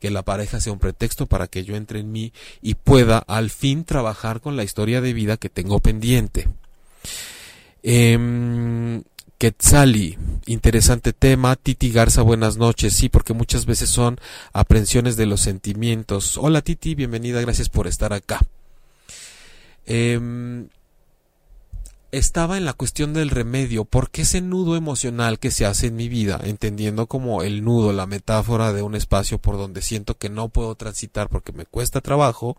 que 0.00 0.10
la 0.10 0.22
pareja 0.22 0.60
sea 0.60 0.72
un 0.72 0.78
pretexto 0.78 1.26
para 1.26 1.46
que 1.46 1.64
yo 1.64 1.76
entre 1.76 2.00
en 2.00 2.10
mí 2.10 2.32
y 2.60 2.74
pueda 2.74 3.18
al 3.18 3.50
fin 3.50 3.84
trabajar 3.84 4.40
con 4.40 4.56
la 4.56 4.64
historia 4.64 5.00
de 5.00 5.12
vida 5.12 5.36
que 5.36 5.48
tengo 5.48 5.80
pendiente. 5.80 6.48
Eh, 7.82 9.02
Quetzali, 9.38 10.18
interesante 10.46 11.14
tema. 11.14 11.56
Titi 11.56 11.90
Garza, 11.90 12.22
buenas 12.22 12.58
noches. 12.58 12.94
Sí, 12.94 13.08
porque 13.08 13.32
muchas 13.32 13.64
veces 13.64 13.88
son 13.88 14.20
aprensiones 14.52 15.16
de 15.16 15.26
los 15.26 15.40
sentimientos. 15.40 16.36
Hola 16.36 16.60
Titi, 16.60 16.94
bienvenida, 16.94 17.40
gracias 17.40 17.70
por 17.70 17.86
estar 17.86 18.12
acá. 18.12 18.40
Eh, 19.86 20.68
estaba 22.12 22.58
en 22.58 22.64
la 22.64 22.72
cuestión 22.72 23.14
del 23.14 23.30
remedio, 23.30 23.84
porque 23.84 24.22
ese 24.22 24.40
nudo 24.40 24.76
emocional 24.76 25.38
que 25.38 25.50
se 25.50 25.64
hace 25.64 25.86
en 25.86 25.96
mi 25.96 26.08
vida, 26.08 26.40
entendiendo 26.42 27.06
como 27.06 27.42
el 27.42 27.64
nudo, 27.64 27.92
la 27.92 28.06
metáfora 28.06 28.72
de 28.72 28.82
un 28.82 28.94
espacio 28.94 29.38
por 29.38 29.56
donde 29.56 29.80
siento 29.80 30.18
que 30.18 30.28
no 30.28 30.48
puedo 30.48 30.74
transitar 30.74 31.28
porque 31.28 31.52
me 31.52 31.66
cuesta 31.66 32.00
trabajo, 32.00 32.56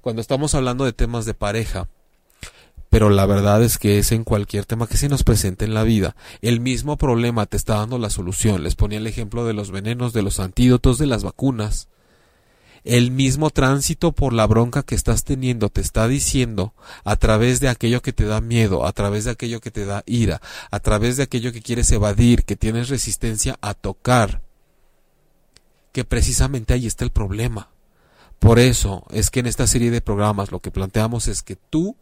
cuando 0.00 0.22
estamos 0.22 0.54
hablando 0.54 0.84
de 0.84 0.92
temas 0.92 1.24
de 1.24 1.34
pareja, 1.34 1.88
pero 2.90 3.10
la 3.10 3.26
verdad 3.26 3.62
es 3.62 3.78
que 3.78 3.98
es 3.98 4.12
en 4.12 4.24
cualquier 4.24 4.64
tema 4.64 4.86
que 4.86 4.96
se 4.96 5.08
nos 5.08 5.24
presente 5.24 5.64
en 5.64 5.74
la 5.74 5.82
vida. 5.82 6.16
El 6.40 6.60
mismo 6.60 6.96
problema 6.96 7.46
te 7.46 7.56
está 7.56 7.76
dando 7.76 7.98
la 7.98 8.10
solución. 8.10 8.62
Les 8.62 8.74
ponía 8.74 8.98
el 8.98 9.06
ejemplo 9.06 9.44
de 9.44 9.54
los 9.54 9.70
venenos, 9.70 10.12
de 10.12 10.22
los 10.22 10.40
antídotos, 10.40 10.98
de 10.98 11.06
las 11.06 11.24
vacunas 11.24 11.88
el 12.86 13.10
mismo 13.10 13.50
tránsito 13.50 14.12
por 14.12 14.32
la 14.32 14.46
bronca 14.46 14.84
que 14.84 14.94
estás 14.94 15.24
teniendo 15.24 15.68
te 15.70 15.80
está 15.80 16.06
diciendo 16.06 16.72
a 17.02 17.16
través 17.16 17.58
de 17.58 17.68
aquello 17.68 18.00
que 18.00 18.12
te 18.12 18.24
da 18.24 18.40
miedo, 18.40 18.86
a 18.86 18.92
través 18.92 19.24
de 19.24 19.32
aquello 19.32 19.60
que 19.60 19.72
te 19.72 19.84
da 19.84 20.04
ira, 20.06 20.40
a 20.70 20.78
través 20.78 21.16
de 21.16 21.24
aquello 21.24 21.52
que 21.52 21.62
quieres 21.62 21.90
evadir, 21.90 22.44
que 22.44 22.54
tienes 22.54 22.88
resistencia 22.88 23.58
a 23.60 23.74
tocar, 23.74 24.40
que 25.90 26.04
precisamente 26.04 26.74
ahí 26.74 26.86
está 26.86 27.04
el 27.04 27.10
problema. 27.10 27.70
Por 28.38 28.60
eso 28.60 29.04
es 29.10 29.30
que 29.30 29.40
en 29.40 29.46
esta 29.46 29.66
serie 29.66 29.90
de 29.90 30.00
programas 30.00 30.52
lo 30.52 30.60
que 30.60 30.70
planteamos 30.70 31.26
es 31.26 31.42
que 31.42 31.56
tú 31.56 31.96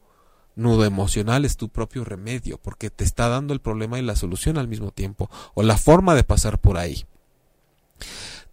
nudo 0.56 0.84
emocional 0.84 1.44
es 1.44 1.56
tu 1.56 1.68
propio 1.68 2.04
remedio, 2.04 2.58
porque 2.58 2.90
te 2.90 3.04
está 3.04 3.28
dando 3.28 3.54
el 3.54 3.60
problema 3.60 3.98
y 3.98 4.02
la 4.02 4.16
solución 4.16 4.58
al 4.58 4.68
mismo 4.68 4.90
tiempo, 4.90 5.30
o 5.54 5.62
la 5.62 5.76
forma 5.76 6.14
de 6.14 6.24
pasar 6.24 6.58
por 6.58 6.78
ahí 6.78 7.04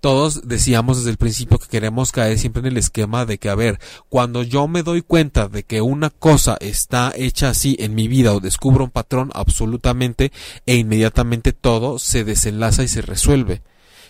todos 0.02 0.48
decíamos 0.48 0.98
desde 0.98 1.12
el 1.12 1.18
principio 1.18 1.60
que 1.60 1.68
queremos 1.68 2.12
caer 2.12 2.38
siempre 2.40 2.62
en 2.62 2.66
el 2.66 2.78
esquema 2.78 3.26
de 3.26 3.38
que, 3.38 3.50
a 3.50 3.56
ver, 3.56 3.80
cuando 4.10 4.42
yo 4.42 4.68
me 4.68 4.82
doy 4.82 5.04
cuenta 5.04 5.48
de 5.48 5.64
que 5.64 5.80
una 5.82 6.10
cosa 6.10 6.58
está 6.60 7.14
hecha 7.16 7.50
así 7.50 7.78
en 7.80 7.94
mi 7.94 8.08
vida 8.08 8.34
o 8.34 8.40
descubro 8.40 8.84
un 8.84 8.90
patrón 8.90 9.30
absolutamente 9.34 10.32
e 10.66 10.76
inmediatamente 10.76 11.54
todo 11.54 12.00
se 12.00 12.24
desenlaza 12.24 12.84
y 12.84 12.88
se 12.88 13.04
resuelve. 13.04 13.62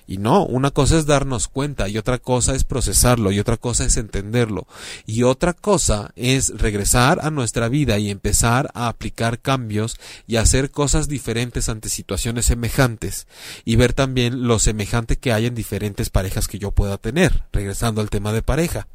Y 0.08 0.18
no, 0.18 0.46
una 0.46 0.72
cosa 0.72 0.98
es 0.98 1.06
darnos 1.06 1.48
cuenta 1.48 1.88
y 1.88 1.98
otra 1.98 2.18
cosa 2.18 2.56
es 2.56 2.64
procesarlo 2.64 3.32
y 3.32 3.40
otra 3.40 3.58
cosa 3.58 3.86
es 3.86 3.98
entenderlo 3.98 4.68
y 5.06 5.24
otra 5.24 5.54
cosa 5.54 6.12
es 6.16 6.58
regresar 6.58 7.20
a 7.22 7.32
nuestra 7.32 7.70
vida 7.70 7.98
y 7.98 8.10
empezar 8.10 8.70
a 8.74 8.88
aplicar 8.88 9.40
cambios 9.40 9.98
y 10.28 10.36
hacer 10.36 10.72
cosas 10.72 11.08
diferentes 11.08 11.70
ante 11.70 11.90
situaciones 11.90 12.46
semejantes 12.46 13.28
y 13.64 13.76
ver 13.76 13.94
también 13.94 14.48
lo 14.48 14.60
semejante 14.60 15.18
que 15.18 15.32
hay 15.32 15.46
en 15.46 15.56
diferentes 15.56 16.10
parejas 16.10 16.48
que 16.48 16.60
yo 16.60 16.72
pueda 16.72 16.98
tener, 16.98 17.44
regresando 17.52 18.02
al 18.02 18.10
tema 18.10 18.34
de 18.34 18.42
pareja. 18.42 18.88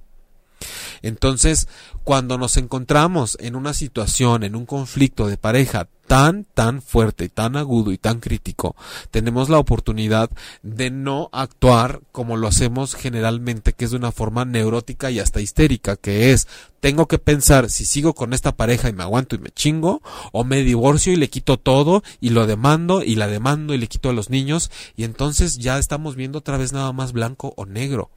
Entonces, 1.02 1.68
cuando 2.04 2.38
nos 2.38 2.56
encontramos 2.56 3.36
en 3.40 3.56
una 3.56 3.74
situación, 3.74 4.42
en 4.42 4.56
un 4.56 4.66
conflicto 4.66 5.26
de 5.26 5.36
pareja 5.36 5.88
tan, 6.06 6.44
tan 6.44 6.82
fuerte, 6.82 7.28
tan 7.28 7.56
agudo 7.56 7.92
y 7.92 7.98
tan 7.98 8.20
crítico, 8.20 8.76
tenemos 9.10 9.48
la 9.48 9.58
oportunidad 9.58 10.30
de 10.62 10.90
no 10.90 11.28
actuar 11.32 12.00
como 12.12 12.36
lo 12.36 12.48
hacemos 12.48 12.94
generalmente, 12.94 13.72
que 13.72 13.84
es 13.84 13.90
de 13.90 13.96
una 13.96 14.12
forma 14.12 14.44
neurótica 14.44 15.10
y 15.10 15.18
hasta 15.18 15.40
histérica, 15.40 15.96
que 15.96 16.32
es, 16.32 16.46
tengo 16.80 17.06
que 17.06 17.18
pensar 17.18 17.70
si 17.70 17.84
sigo 17.84 18.14
con 18.14 18.32
esta 18.32 18.56
pareja 18.56 18.88
y 18.88 18.92
me 18.92 19.02
aguanto 19.02 19.36
y 19.36 19.38
me 19.38 19.50
chingo, 19.50 20.02
o 20.32 20.44
me 20.44 20.62
divorcio 20.62 21.12
y 21.12 21.16
le 21.16 21.28
quito 21.28 21.56
todo 21.58 22.02
y 22.20 22.30
lo 22.30 22.46
demando 22.46 23.02
y 23.02 23.16
la 23.16 23.26
demando 23.26 23.74
y 23.74 23.78
le 23.78 23.88
quito 23.88 24.10
a 24.10 24.12
los 24.14 24.30
niños, 24.30 24.70
y 24.96 25.04
entonces 25.04 25.58
ya 25.58 25.78
estamos 25.78 26.16
viendo 26.16 26.38
otra 26.38 26.56
vez 26.56 26.72
nada 26.72 26.92
más 26.92 27.12
blanco 27.12 27.52
o 27.56 27.66
negro. 27.66 28.10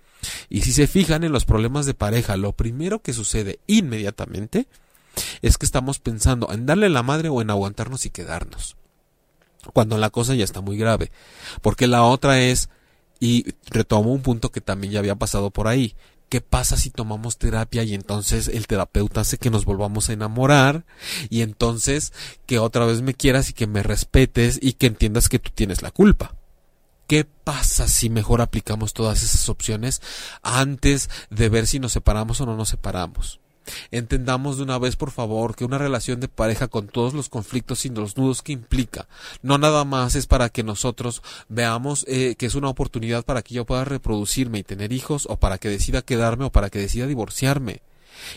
Y 0.49 0.61
si 0.61 0.73
se 0.73 0.87
fijan 0.87 1.23
en 1.23 1.31
los 1.31 1.45
problemas 1.45 1.85
de 1.85 1.93
pareja, 1.93 2.35
lo 2.35 2.51
primero 2.51 2.99
que 2.99 3.13
sucede 3.13 3.59
inmediatamente 3.67 4.67
es 5.41 5.57
que 5.57 5.65
estamos 5.65 5.99
pensando 5.99 6.51
en 6.51 6.65
darle 6.65 6.89
la 6.89 7.03
madre 7.03 7.29
o 7.29 7.41
en 7.41 7.49
aguantarnos 7.49 8.05
y 8.05 8.09
quedarnos. 8.09 8.75
Cuando 9.73 9.97
la 9.97 10.09
cosa 10.09 10.35
ya 10.35 10.43
está 10.43 10.61
muy 10.61 10.77
grave. 10.77 11.11
Porque 11.61 11.87
la 11.87 12.03
otra 12.03 12.41
es, 12.41 12.69
y 13.19 13.53
retomo 13.69 14.13
un 14.13 14.21
punto 14.21 14.51
que 14.51 14.61
también 14.61 14.93
ya 14.93 14.99
había 14.99 15.15
pasado 15.15 15.51
por 15.51 15.67
ahí, 15.67 15.95
¿Qué 16.29 16.41
pasa 16.41 16.77
si 16.77 16.91
tomamos 16.91 17.39
terapia 17.39 17.83
y 17.83 17.95
entonces 17.95 18.49
el 18.49 18.67
terapeuta 18.67 19.21
hace 19.21 19.39
que 19.39 19.49
nos 19.49 19.65
volvamos 19.65 20.09
a 20.09 20.13
enamorar 20.13 20.85
y 21.31 21.41
entonces 21.41 22.13
que 22.45 22.59
otra 22.59 22.85
vez 22.85 23.01
me 23.01 23.15
quieras 23.15 23.49
y 23.49 23.53
que 23.53 23.65
me 23.65 23.81
respetes 23.81 24.59
y 24.61 24.73
que 24.73 24.85
entiendas 24.85 25.27
que 25.27 25.39
tú 25.39 25.49
tienes 25.49 25.81
la 25.81 25.89
culpa? 25.89 26.35
¿Qué 27.07 27.25
pasa 27.25 27.87
si 27.87 28.11
mejor 28.11 28.41
aplicamos 28.41 28.93
todas 28.93 29.23
esas 29.23 29.49
opciones 29.49 30.03
antes 30.43 31.09
de 31.31 31.49
ver 31.49 31.65
si 31.65 31.79
nos 31.79 31.93
separamos 31.93 32.39
o 32.41 32.45
no 32.45 32.55
nos 32.55 32.69
separamos? 32.69 33.39
Entendamos 33.91 34.57
de 34.57 34.63
una 34.63 34.77
vez, 34.77 34.95
por 34.95 35.11
favor, 35.11 35.55
que 35.55 35.65
una 35.65 35.77
relación 35.77 36.19
de 36.19 36.27
pareja 36.27 36.67
con 36.67 36.87
todos 36.87 37.13
los 37.13 37.29
conflictos 37.29 37.85
y 37.85 37.89
los 37.89 38.17
nudos 38.17 38.41
que 38.41 38.51
implica, 38.51 39.07
no 39.41 39.57
nada 39.57 39.85
más 39.85 40.15
es 40.15 40.27
para 40.27 40.49
que 40.49 40.63
nosotros 40.63 41.21
veamos 41.47 42.05
eh, 42.07 42.35
que 42.37 42.45
es 42.45 42.55
una 42.55 42.69
oportunidad 42.69 43.25
para 43.25 43.41
que 43.41 43.53
yo 43.53 43.65
pueda 43.65 43.85
reproducirme 43.85 44.59
y 44.59 44.63
tener 44.63 44.91
hijos, 44.93 45.27
o 45.29 45.37
para 45.37 45.57
que 45.57 45.69
decida 45.69 46.01
quedarme, 46.01 46.45
o 46.45 46.51
para 46.51 46.69
que 46.69 46.79
decida 46.79 47.07
divorciarme. 47.07 47.81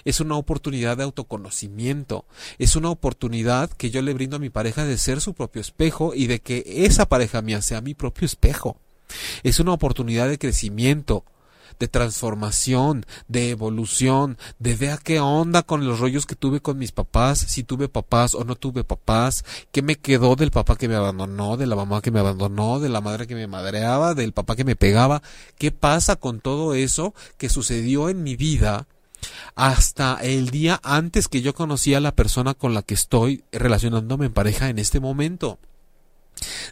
Es 0.04 0.20
una 0.20 0.36
oportunidad 0.36 0.96
de 0.96 1.04
autoconocimiento, 1.04 2.24
es 2.58 2.76
una 2.76 2.90
oportunidad 2.90 3.70
que 3.70 3.90
yo 3.90 4.02
le 4.02 4.14
brindo 4.14 4.36
a 4.36 4.40
mi 4.40 4.50
pareja 4.50 4.84
de 4.84 4.98
ser 4.98 5.20
su 5.20 5.34
propio 5.34 5.60
espejo 5.60 6.12
y 6.14 6.26
de 6.26 6.40
que 6.40 6.62
esa 6.66 7.06
pareja 7.06 7.42
mía 7.42 7.62
sea 7.62 7.80
mi 7.80 7.94
propio 7.94 8.26
espejo. 8.26 8.76
Es 9.42 9.60
una 9.60 9.72
oportunidad 9.72 10.28
de 10.28 10.38
crecimiento, 10.38 11.24
de 11.78 11.88
transformación, 11.88 13.06
de 13.28 13.50
evolución, 13.50 14.38
de 14.58 14.76
vea 14.76 14.98
qué 14.98 15.20
onda 15.20 15.62
con 15.62 15.86
los 15.86 16.00
rollos 16.00 16.26
que 16.26 16.36
tuve 16.36 16.60
con 16.60 16.78
mis 16.78 16.92
papás, 16.92 17.38
si 17.38 17.62
tuve 17.62 17.88
papás 17.88 18.34
o 18.34 18.44
no 18.44 18.56
tuve 18.56 18.84
papás, 18.84 19.44
qué 19.70 19.82
me 19.82 19.96
quedó 19.96 20.36
del 20.36 20.50
papá 20.50 20.76
que 20.76 20.88
me 20.88 20.94
abandonó, 20.94 21.56
de 21.56 21.66
la 21.66 21.76
mamá 21.76 22.00
que 22.00 22.10
me 22.10 22.20
abandonó, 22.20 22.80
de 22.80 22.88
la 22.88 23.00
madre 23.00 23.26
que 23.26 23.34
me 23.34 23.46
madreaba, 23.46 24.14
del 24.14 24.32
papá 24.32 24.56
que 24.56 24.64
me 24.64 24.76
pegaba, 24.76 25.22
qué 25.58 25.70
pasa 25.70 26.16
con 26.16 26.40
todo 26.40 26.74
eso 26.74 27.14
que 27.38 27.48
sucedió 27.48 28.08
en 28.08 28.22
mi 28.22 28.36
vida 28.36 28.86
hasta 29.54 30.18
el 30.22 30.50
día 30.50 30.80
antes 30.82 31.28
que 31.28 31.42
yo 31.42 31.54
conocía 31.54 31.98
a 31.98 32.00
la 32.00 32.14
persona 32.14 32.54
con 32.54 32.74
la 32.74 32.82
que 32.82 32.94
estoy 32.94 33.44
relacionándome 33.52 34.26
en 34.26 34.32
pareja 34.32 34.68
en 34.68 34.78
este 34.78 34.98
momento 34.98 35.58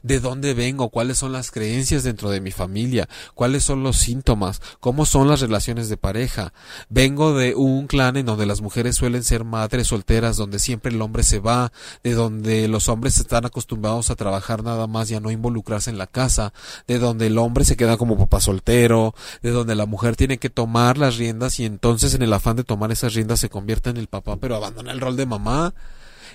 de 0.02 0.20
dónde 0.20 0.54
vengo, 0.54 0.90
cuáles 0.90 1.18
son 1.18 1.32
las 1.32 1.50
creencias 1.50 2.02
dentro 2.02 2.30
de 2.30 2.40
mi 2.40 2.50
familia, 2.50 3.08
cuáles 3.34 3.64
son 3.64 3.82
los 3.82 3.96
síntomas, 3.96 4.60
cómo 4.80 5.06
son 5.06 5.28
las 5.28 5.40
relaciones 5.40 5.88
de 5.88 5.96
pareja. 5.96 6.52
Vengo 6.88 7.34
de 7.34 7.54
un 7.54 7.86
clan 7.86 8.16
en 8.16 8.26
donde 8.26 8.46
las 8.46 8.60
mujeres 8.60 8.96
suelen 8.96 9.24
ser 9.24 9.44
madres 9.44 9.88
solteras, 9.88 10.36
donde 10.36 10.58
siempre 10.58 10.92
el 10.92 11.02
hombre 11.02 11.22
se 11.22 11.38
va, 11.38 11.72
de 12.02 12.14
donde 12.14 12.68
los 12.68 12.88
hombres 12.88 13.18
están 13.18 13.44
acostumbrados 13.44 14.10
a 14.10 14.16
trabajar 14.16 14.62
nada 14.62 14.86
más 14.86 15.10
y 15.10 15.14
a 15.14 15.20
no 15.20 15.30
involucrarse 15.30 15.90
en 15.90 15.98
la 15.98 16.06
casa, 16.06 16.52
de 16.86 16.98
donde 16.98 17.26
el 17.26 17.38
hombre 17.38 17.64
se 17.64 17.76
queda 17.76 17.96
como 17.96 18.18
papá 18.18 18.40
soltero, 18.40 19.14
de 19.42 19.50
donde 19.50 19.74
la 19.74 19.86
mujer 19.86 20.16
tiene 20.16 20.38
que 20.38 20.50
tomar 20.50 20.98
las 20.98 21.16
riendas 21.16 21.60
y 21.60 21.64
entonces 21.64 22.14
en 22.14 22.22
el 22.22 22.32
afán 22.32 22.56
de 22.56 22.64
tomar 22.64 22.92
esas 22.92 23.14
riendas 23.14 23.40
se 23.40 23.48
convierte 23.48 23.90
en 23.90 23.96
el 23.96 24.06
papá, 24.06 24.36
pero 24.36 24.56
abandona 24.56 24.92
el 24.92 25.00
rol 25.00 25.16
de 25.16 25.26
mamá. 25.26 25.74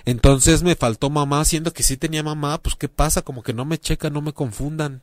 Entonces 0.06 0.62
me 0.62 0.76
faltó 0.76 1.10
mamá, 1.10 1.44
siendo 1.44 1.72
que 1.72 1.82
sí 1.82 1.96
tenía 1.96 2.22
mamá, 2.22 2.62
pues 2.62 2.76
qué 2.76 2.88
pasa, 2.88 3.22
como 3.22 3.42
que 3.42 3.52
no 3.52 3.64
me 3.64 3.76
checan, 3.76 4.12
no 4.12 4.22
me 4.22 4.32
confundan. 4.32 5.02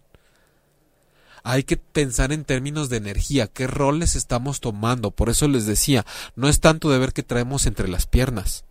Hay 1.43 1.63
que 1.63 1.75
pensar 1.75 2.31
en 2.31 2.45
términos 2.45 2.87
de 2.87 2.97
energía, 2.97 3.47
qué 3.47 3.67
roles 3.67 4.15
estamos 4.15 4.61
tomando. 4.61 5.11
Por 5.11 5.29
eso 5.29 5.49
les 5.49 5.65
decía, 5.65 6.05
no 6.37 6.47
es 6.47 6.61
tanto 6.61 6.89
de 6.89 6.99
ver 6.99 7.11
qué 7.11 7.21
traemos 7.21 7.65
entre 7.65 7.89
las 7.89 8.07
piernas. 8.07 8.63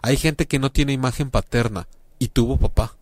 Hay 0.00 0.16
gente 0.16 0.46
que 0.46 0.58
no 0.58 0.72
tiene 0.72 0.94
imagen 0.94 1.30
paterna 1.30 1.88
y 2.18 2.28
tuvo 2.28 2.56
papá. 2.56 2.96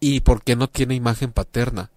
¿Y 0.00 0.20
por 0.20 0.42
qué 0.42 0.56
no 0.56 0.70
tiene 0.70 0.94
imagen 0.94 1.32
paterna? 1.32 1.90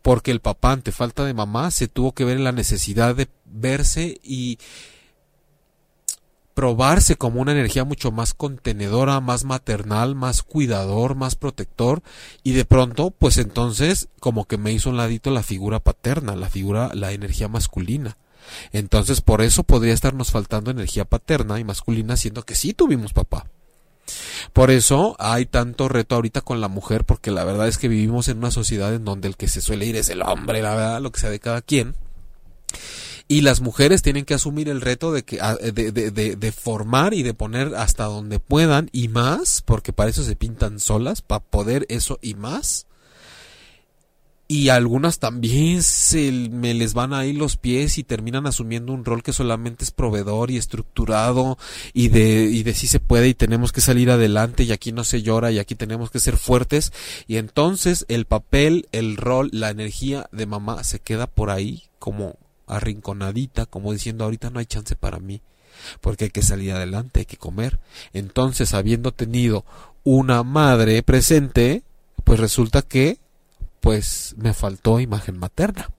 Porque 0.00 0.30
el 0.30 0.38
papá, 0.38 0.70
ante 0.70 0.92
falta 0.92 1.24
de 1.24 1.34
mamá, 1.34 1.72
se 1.72 1.88
tuvo 1.88 2.12
que 2.12 2.24
ver 2.24 2.36
en 2.36 2.44
la 2.44 2.52
necesidad 2.52 3.16
de 3.16 3.28
verse 3.46 4.20
y 4.22 4.60
probarse 6.58 7.14
como 7.14 7.40
una 7.40 7.52
energía 7.52 7.84
mucho 7.84 8.10
más 8.10 8.34
contenedora, 8.34 9.20
más 9.20 9.44
maternal, 9.44 10.16
más 10.16 10.42
cuidador, 10.42 11.14
más 11.14 11.36
protector 11.36 12.02
y 12.42 12.50
de 12.50 12.64
pronto 12.64 13.12
pues 13.12 13.38
entonces 13.38 14.08
como 14.18 14.44
que 14.44 14.58
me 14.58 14.72
hizo 14.72 14.90
un 14.90 14.96
ladito 14.96 15.30
la 15.30 15.44
figura 15.44 15.78
paterna, 15.78 16.34
la 16.34 16.50
figura, 16.50 16.90
la 16.94 17.12
energía 17.12 17.46
masculina. 17.46 18.16
Entonces 18.72 19.20
por 19.20 19.40
eso 19.40 19.62
podría 19.62 19.94
estarnos 19.94 20.32
faltando 20.32 20.72
energía 20.72 21.04
paterna 21.04 21.60
y 21.60 21.64
masculina 21.64 22.16
siendo 22.16 22.42
que 22.42 22.56
sí 22.56 22.74
tuvimos 22.74 23.12
papá. 23.12 23.46
Por 24.52 24.72
eso 24.72 25.14
hay 25.20 25.46
tanto 25.46 25.88
reto 25.88 26.16
ahorita 26.16 26.40
con 26.40 26.60
la 26.60 26.66
mujer, 26.66 27.04
porque 27.04 27.30
la 27.30 27.44
verdad 27.44 27.68
es 27.68 27.78
que 27.78 27.86
vivimos 27.86 28.26
en 28.26 28.38
una 28.38 28.50
sociedad 28.50 28.92
en 28.92 29.04
donde 29.04 29.28
el 29.28 29.36
que 29.36 29.46
se 29.46 29.60
suele 29.60 29.86
ir 29.86 29.94
es 29.94 30.08
el 30.08 30.22
hombre, 30.22 30.60
la 30.60 30.74
verdad, 30.74 31.00
lo 31.00 31.12
que 31.12 31.20
sea 31.20 31.30
de 31.30 31.38
cada 31.38 31.62
quien. 31.62 31.94
Y 33.30 33.42
las 33.42 33.60
mujeres 33.60 34.00
tienen 34.00 34.24
que 34.24 34.32
asumir 34.32 34.70
el 34.70 34.80
reto 34.80 35.12
de, 35.12 35.22
que, 35.22 35.38
de, 35.38 35.92
de, 35.92 36.36
de, 36.36 36.52
formar 36.52 37.12
y 37.12 37.22
de 37.22 37.34
poner 37.34 37.74
hasta 37.74 38.04
donde 38.04 38.40
puedan 38.40 38.88
y 38.90 39.08
más, 39.08 39.62
porque 39.62 39.92
para 39.92 40.08
eso 40.08 40.24
se 40.24 40.34
pintan 40.34 40.80
solas, 40.80 41.20
para 41.20 41.44
poder 41.44 41.84
eso 41.90 42.18
y 42.22 42.34
más. 42.34 42.86
Y 44.50 44.70
algunas 44.70 45.18
también 45.18 45.82
se 45.82 46.32
me 46.32 46.72
les 46.72 46.94
van 46.94 47.12
ahí 47.12 47.34
los 47.34 47.58
pies 47.58 47.98
y 47.98 48.02
terminan 48.02 48.46
asumiendo 48.46 48.94
un 48.94 49.04
rol 49.04 49.22
que 49.22 49.34
solamente 49.34 49.84
es 49.84 49.90
proveedor 49.90 50.50
y 50.50 50.56
estructurado 50.56 51.58
y 51.92 52.08
de 52.08 52.44
y 52.44 52.62
de 52.62 52.72
si 52.72 52.86
se 52.86 52.98
puede 52.98 53.28
y 53.28 53.34
tenemos 53.34 53.72
que 53.72 53.82
salir 53.82 54.10
adelante 54.10 54.62
y 54.62 54.72
aquí 54.72 54.90
no 54.90 55.04
se 55.04 55.20
llora 55.20 55.52
y 55.52 55.58
aquí 55.58 55.74
tenemos 55.74 56.10
que 56.10 56.18
ser 56.18 56.38
fuertes. 56.38 56.94
Y 57.26 57.36
entonces 57.36 58.06
el 58.08 58.24
papel, 58.24 58.88
el 58.90 59.18
rol, 59.18 59.50
la 59.52 59.68
energía 59.68 60.30
de 60.32 60.46
mamá 60.46 60.82
se 60.82 60.98
queda 60.98 61.26
por 61.26 61.50
ahí 61.50 61.82
como 61.98 62.38
arrinconadita, 62.68 63.66
como 63.66 63.92
diciendo 63.92 64.24
ahorita 64.24 64.50
no 64.50 64.58
hay 64.58 64.66
chance 64.66 64.96
para 64.96 65.18
mí 65.18 65.40
porque 66.00 66.24
hay 66.24 66.30
que 66.30 66.42
salir 66.42 66.72
adelante, 66.72 67.20
hay 67.20 67.26
que 67.26 67.36
comer. 67.36 67.78
Entonces, 68.12 68.74
habiendo 68.74 69.12
tenido 69.12 69.64
una 70.04 70.42
madre 70.42 71.02
presente, 71.02 71.82
pues 72.24 72.40
resulta 72.40 72.82
que 72.82 73.18
pues 73.80 74.34
me 74.36 74.54
faltó 74.54 75.00
imagen 75.00 75.38
materna. 75.38 75.90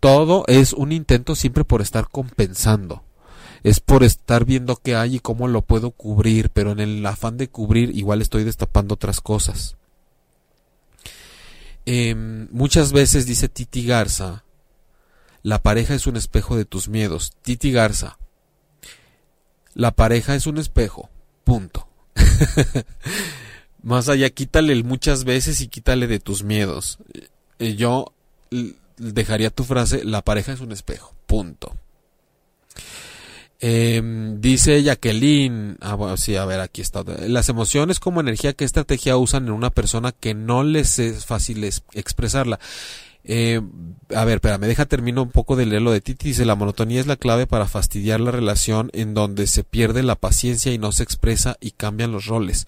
Todo 0.00 0.44
es 0.48 0.72
un 0.72 0.92
intento 0.92 1.34
siempre 1.34 1.64
por 1.64 1.82
estar 1.82 2.08
compensando. 2.08 3.02
Es 3.62 3.80
por 3.80 4.02
estar 4.04 4.46
viendo 4.46 4.76
qué 4.76 4.96
hay 4.96 5.16
y 5.16 5.20
cómo 5.20 5.46
lo 5.46 5.60
puedo 5.62 5.90
cubrir, 5.90 6.48
pero 6.50 6.72
en 6.72 6.80
el 6.80 7.04
afán 7.04 7.36
de 7.36 7.48
cubrir 7.48 7.94
igual 7.94 8.22
estoy 8.22 8.44
destapando 8.44 8.94
otras 8.94 9.20
cosas. 9.20 9.76
Em, 11.84 12.48
muchas 12.52 12.92
veces 12.92 13.26
dice 13.26 13.48
Titi 13.48 13.84
Garza, 13.84 14.44
la 15.42 15.62
pareja 15.62 15.94
es 15.94 16.06
un 16.06 16.16
espejo 16.16 16.56
de 16.56 16.64
tus 16.64 16.88
miedos. 16.88 17.32
Titi 17.42 17.72
Garza, 17.72 18.18
la 19.74 19.92
pareja 19.92 20.34
es 20.34 20.46
un 20.46 20.58
espejo. 20.58 21.08
Punto. 21.44 21.88
Más 23.82 24.08
allá, 24.08 24.28
quítale 24.30 24.82
muchas 24.82 25.24
veces 25.24 25.60
y 25.60 25.68
quítale 25.68 26.06
de 26.06 26.20
tus 26.20 26.42
miedos. 26.42 26.98
Eh, 27.58 27.76
yo 27.76 28.12
dejaría 28.98 29.50
tu 29.50 29.64
frase, 29.64 30.04
la 30.04 30.22
pareja 30.22 30.52
es 30.52 30.60
un 30.60 30.72
espejo. 30.72 31.14
Punto. 31.26 31.74
Em, 33.62 34.40
dice 34.40 34.82
Jacqueline, 34.82 35.76
ah, 35.82 36.14
sí, 36.16 36.36
a 36.36 36.46
ver, 36.46 36.60
aquí 36.60 36.80
está. 36.80 37.02
Las 37.02 37.48
emociones 37.50 38.00
como 38.00 38.20
energía, 38.20 38.54
¿qué 38.54 38.64
estrategia 38.64 39.18
usan 39.18 39.46
en 39.46 39.52
una 39.52 39.70
persona 39.70 40.12
que 40.12 40.34
no 40.34 40.62
les 40.62 40.98
es 40.98 41.26
fácil 41.26 41.64
expresarla? 41.92 42.58
Eh, 43.24 43.60
a 44.14 44.24
ver, 44.24 44.36
espérame, 44.36 44.66
deja 44.66 44.86
termino 44.86 45.22
un 45.22 45.30
poco 45.30 45.56
de 45.56 45.66
leer 45.66 45.82
lo 45.82 45.92
de 45.92 46.00
Titi. 46.00 46.28
Dice, 46.28 46.44
la 46.44 46.54
monotonía 46.54 47.00
es 47.00 47.06
la 47.06 47.16
clave 47.16 47.46
para 47.46 47.66
fastidiar 47.66 48.20
la 48.20 48.30
relación 48.30 48.90
en 48.92 49.14
donde 49.14 49.46
se 49.46 49.64
pierde 49.64 50.02
la 50.02 50.16
paciencia 50.16 50.72
y 50.72 50.78
no 50.78 50.92
se 50.92 51.02
expresa 51.02 51.56
y 51.60 51.72
cambian 51.72 52.12
los 52.12 52.26
roles. 52.26 52.66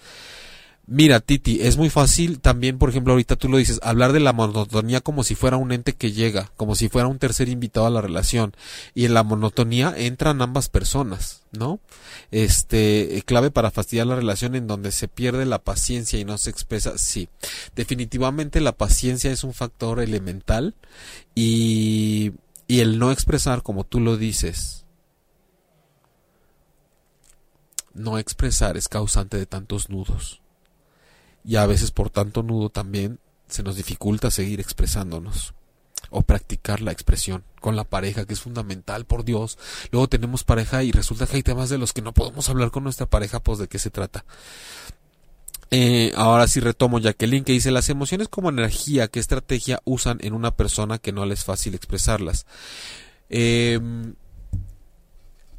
Mira, 0.87 1.21
Titi, 1.21 1.61
es 1.63 1.77
muy 1.77 1.91
fácil 1.91 2.41
también, 2.41 2.77
por 2.77 2.91
ejemplo, 2.91 3.13
ahorita 3.13 3.37
tú 3.37 3.49
lo 3.49 3.57
dices, 3.59 3.79
hablar 3.85 4.13
de 4.13 4.19
la 4.19 4.33
monotonía 4.33 5.01
como 5.01 5.23
si 5.23 5.37
fuera 5.37 5.57
un 5.57 5.71
ente 5.71 5.93
que 5.93 6.11
llega, 6.11 6.51
como 6.57 6.75
si 6.75 6.89
fuera 6.89 7.07
un 7.07 7.21
tercer 7.21 7.49
invitado 7.49 7.87
a 7.87 7.91
la 7.91 8.01
relación. 8.01 8.53
Y 8.93 9.05
en 9.05 9.15
la 9.15 9.23
monotonía 9.23 9.95
entran 9.97 10.43
ambas 10.43 10.69
personas, 10.69 11.43
¿no? 11.53 11.79
Este, 12.33 13.17
eh, 13.17 13.23
clave 13.23 13.53
para 13.53 13.71
fastidiar 13.71 14.09
la 14.09 14.17
relación 14.17 14.57
en 14.57 14.67
donde 14.67 14.91
se 14.91 15.07
pierde 15.07 15.47
la 15.47 15.61
paciencia 15.63 16.19
y 16.19 16.25
no 16.25 16.37
se 16.37 16.51
expresa, 16.51 16.99
sí. 16.99 17.29
Definitivamente 17.77 18.61
la 18.61 18.73
paciencia 18.73 19.31
es 19.31 19.45
un 19.45 19.55
factor 19.55 20.01
elemental 20.01 20.75
y, 21.35 22.33
y 22.67 22.81
el 22.81 22.99
no 22.99 23.13
expresar 23.13 23.63
como 23.63 23.85
tú 23.85 24.01
lo 24.01 24.17
dices, 24.17 24.85
no 27.95 28.19
expresar 28.19 28.77
es 28.77 28.89
causante 28.89 29.37
de 29.37 29.47
tantos 29.47 29.89
nudos 29.89 30.42
y 31.45 31.57
a 31.57 31.67
veces 31.67 31.91
por 31.91 32.11
tanto 32.11 32.43
nudo 32.43 32.71
también 32.71 33.19
se 33.49 33.63
nos 33.63 33.77
dificulta 33.77 34.31
seguir 34.31 34.61
expresándonos 34.61 35.55
o 36.11 36.23
practicar 36.23 36.81
la 36.81 36.93
expresión 36.93 37.45
con 37.61 37.77
la 37.77 37.85
pareja, 37.85 38.27
que 38.27 38.35
es 38.35 38.41
fundamental, 38.41 39.07
por 39.07 39.25
Dios. 39.25 39.59
Luego 39.91 40.09
tenemos 40.09 40.45
pareja 40.45 40.83
y 40.83 40.93
resulta 40.93 41.27
que 41.27 41.37
hay 41.37 41.43
temas 41.43 41.71
de 41.71 41.79
los 41.79 41.93
que 41.93 42.03
no 42.03 42.13
podemos 42.13 42.49
hablar 42.49 42.71
con 42.71 42.85
nuestra 42.85 43.07
pareja, 43.07 43.41
pues 43.41 43.59
de 43.59 43.69
qué 43.69 43.79
se 43.79 43.91
trata. 43.91 44.25
Eh, 45.71 46.13
ahora 46.17 46.47
sí 46.49 46.61
retomo 46.61 46.99
Jacqueline 46.99 47.45
que 47.45 47.53
dice 47.53 47.71
las 47.71 47.89
emociones 47.89 48.29
como 48.29 48.51
energía, 48.51 49.09
¿qué 49.09 49.21
estrategia 49.21 49.81
usan 49.85 50.19
en 50.21 50.35
una 50.35 50.55
persona 50.55 50.99
que 50.99 51.13
no 51.13 51.25
les 51.25 51.41
es 51.41 51.45
fácil 51.47 51.75
expresarlas? 51.75 52.47
Eh, 53.31 53.81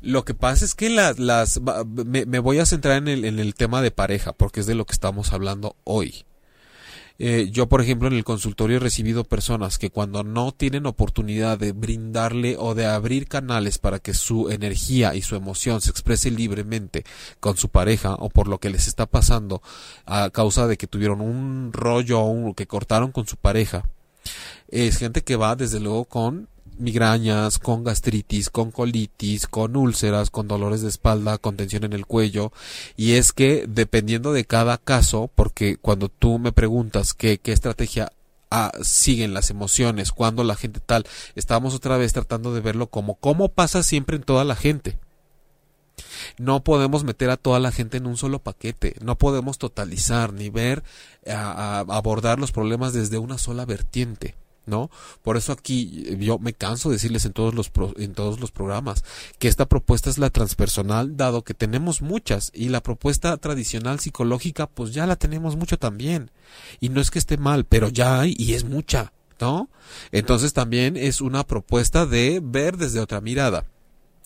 lo 0.04 0.26
que 0.26 0.34
pasa 0.34 0.66
es 0.66 0.76
que 0.76 0.90
las, 0.90 1.18
las 1.18 1.62
me, 1.62 2.40
voy 2.40 2.60
a 2.60 2.66
centrar 2.66 2.98
en 2.98 3.08
el, 3.08 3.26
en 3.26 3.40
el, 3.40 3.56
tema 3.56 3.82
de 3.82 3.90
pareja, 3.90 4.34
porque 4.34 4.60
es 4.60 4.66
de 4.66 4.76
lo 4.76 4.86
que 4.86 4.92
estamos 4.92 5.32
hablando 5.32 5.78
hoy. 5.86 6.26
Eh, 7.20 7.50
yo, 7.52 7.70
por 7.70 7.80
ejemplo, 7.80 8.10
en 8.10 8.16
el 8.16 8.26
consultorio 8.26 8.78
he 8.78 8.80
recibido 8.82 9.24
personas 9.24 9.78
que 9.78 9.92
cuando 9.92 10.24
no 10.24 10.52
tienen 10.52 10.88
oportunidad 10.88 11.58
de 11.58 11.72
brindarle 11.72 12.58
o 12.60 12.76
de 12.76 12.86
abrir 12.86 13.28
canales 13.28 13.78
para 13.78 14.00
que 14.00 14.14
su 14.14 14.50
energía 14.50 15.16
y 15.16 15.22
su 15.22 15.36
emoción 15.38 15.80
se 15.80 15.92
exprese 15.92 16.32
libremente 16.32 17.06
con 17.40 17.56
su 17.56 17.70
pareja 17.70 18.16
o 18.16 18.30
por 18.30 18.50
lo 18.50 18.60
que 18.60 18.72
les 18.72 18.88
está 18.88 19.06
pasando 19.06 19.62
a 20.06 20.32
causa 20.32 20.68
de 20.68 20.76
que 20.76 20.88
tuvieron 20.88 21.22
un 21.22 21.72
rollo 21.72 22.20
o 22.20 22.54
que 22.56 22.68
cortaron 22.68 23.12
con 23.14 23.26
su 23.26 23.38
pareja, 23.38 23.88
es 24.68 24.98
gente 24.98 25.24
que 25.24 25.36
va 25.38 25.56
desde 25.56 25.80
luego 25.80 26.06
con 26.06 26.50
migrañas, 26.78 27.60
con 27.60 27.84
gastritis, 27.84 28.50
con 28.50 28.72
colitis, 28.72 29.48
con 29.48 29.76
úlceras, 29.76 30.30
con 30.30 30.48
dolores 30.48 30.82
de 30.82 30.90
espalda, 30.90 31.38
con 31.38 31.58
tensión 31.58 31.84
en 31.84 31.94
el 31.94 32.06
cuello. 32.06 32.52
Y 32.96 33.14
es 33.14 33.32
que 33.32 33.66
dependiendo 33.68 34.34
de 34.34 34.46
cada 34.46 34.78
caso, 34.78 35.30
porque 35.34 35.78
cuando 35.78 36.10
tú 36.10 36.40
me 36.40 36.52
preguntas 36.52 37.14
qué, 37.14 37.38
qué 37.38 37.52
estrategia 37.52 38.12
ah, 38.52 38.72
siguen 38.82 39.34
las 39.34 39.50
emociones, 39.50 40.12
cuando 40.12 40.44
la 40.44 40.56
gente 40.56 40.80
tal, 40.80 41.06
estamos 41.36 41.74
otra 41.74 41.98
vez 41.98 42.14
tratando 42.14 42.54
de 42.54 42.62
verlo 42.62 42.88
como 42.88 43.16
cómo 43.16 43.50
pasa 43.50 43.84
siempre 43.84 44.16
en 44.16 44.24
toda 44.24 44.44
la 44.44 44.56
gente. 44.56 44.98
No 46.38 46.64
podemos 46.64 47.04
meter 47.04 47.30
a 47.30 47.38
toda 47.38 47.60
la 47.60 47.72
gente 47.72 47.98
en 47.98 48.08
un 48.08 48.18
solo 48.18 48.40
paquete, 48.40 48.96
no 49.02 49.18
podemos 49.18 49.58
totalizar 49.58 50.34
ni 50.34 50.50
ver, 50.50 50.84
abordar 51.28 52.40
los 52.40 52.52
problemas 52.52 52.94
desde 52.94 53.18
una 53.18 53.38
sola 53.38 53.66
vertiente. 53.66 54.36
¿No? 54.66 54.90
Por 55.22 55.38
eso 55.38 55.52
aquí 55.52 56.18
yo 56.20 56.40
me 56.40 56.54
canso 56.54 56.90
de 56.90 56.96
decirles 56.96 57.26
en 57.26 57.34
todos 57.34 57.54
los 57.54 57.72
en 57.98 58.14
todos 58.14 58.40
los 58.40 58.52
programas 58.52 59.04
que 59.40 59.48
esta 59.48 59.68
propuesta 59.68 60.10
es 60.10 60.18
la 60.18 60.30
transpersonal 60.30 61.18
dado 61.18 61.44
que 61.44 61.54
tenemos 61.54 62.02
muchas 62.02 62.52
y 62.54 62.70
la 62.70 62.82
propuesta 62.82 63.36
tradicional 63.38 64.00
psicológica 64.00 64.68
pues 64.68 64.94
ya 64.94 65.06
la 65.06 65.16
tenemos 65.16 65.56
mucho 65.56 65.78
también 65.78 66.32
y 66.80 66.90
no 66.90 67.02
es 67.02 67.12
que 67.12 67.20
esté 67.20 67.38
mal, 67.38 67.66
pero 67.66 67.90
ya 67.90 68.20
hay 68.20 68.36
y 68.38 68.54
es 68.54 68.64
mucha, 68.64 69.14
¿no? 69.40 69.70
Entonces 70.12 70.54
también 70.54 70.98
es 70.98 71.22
una 71.22 71.46
propuesta 71.46 72.06
de 72.06 72.40
ver 72.44 72.78
desde 72.78 73.00
otra 73.00 73.22
mirada. 73.22 73.66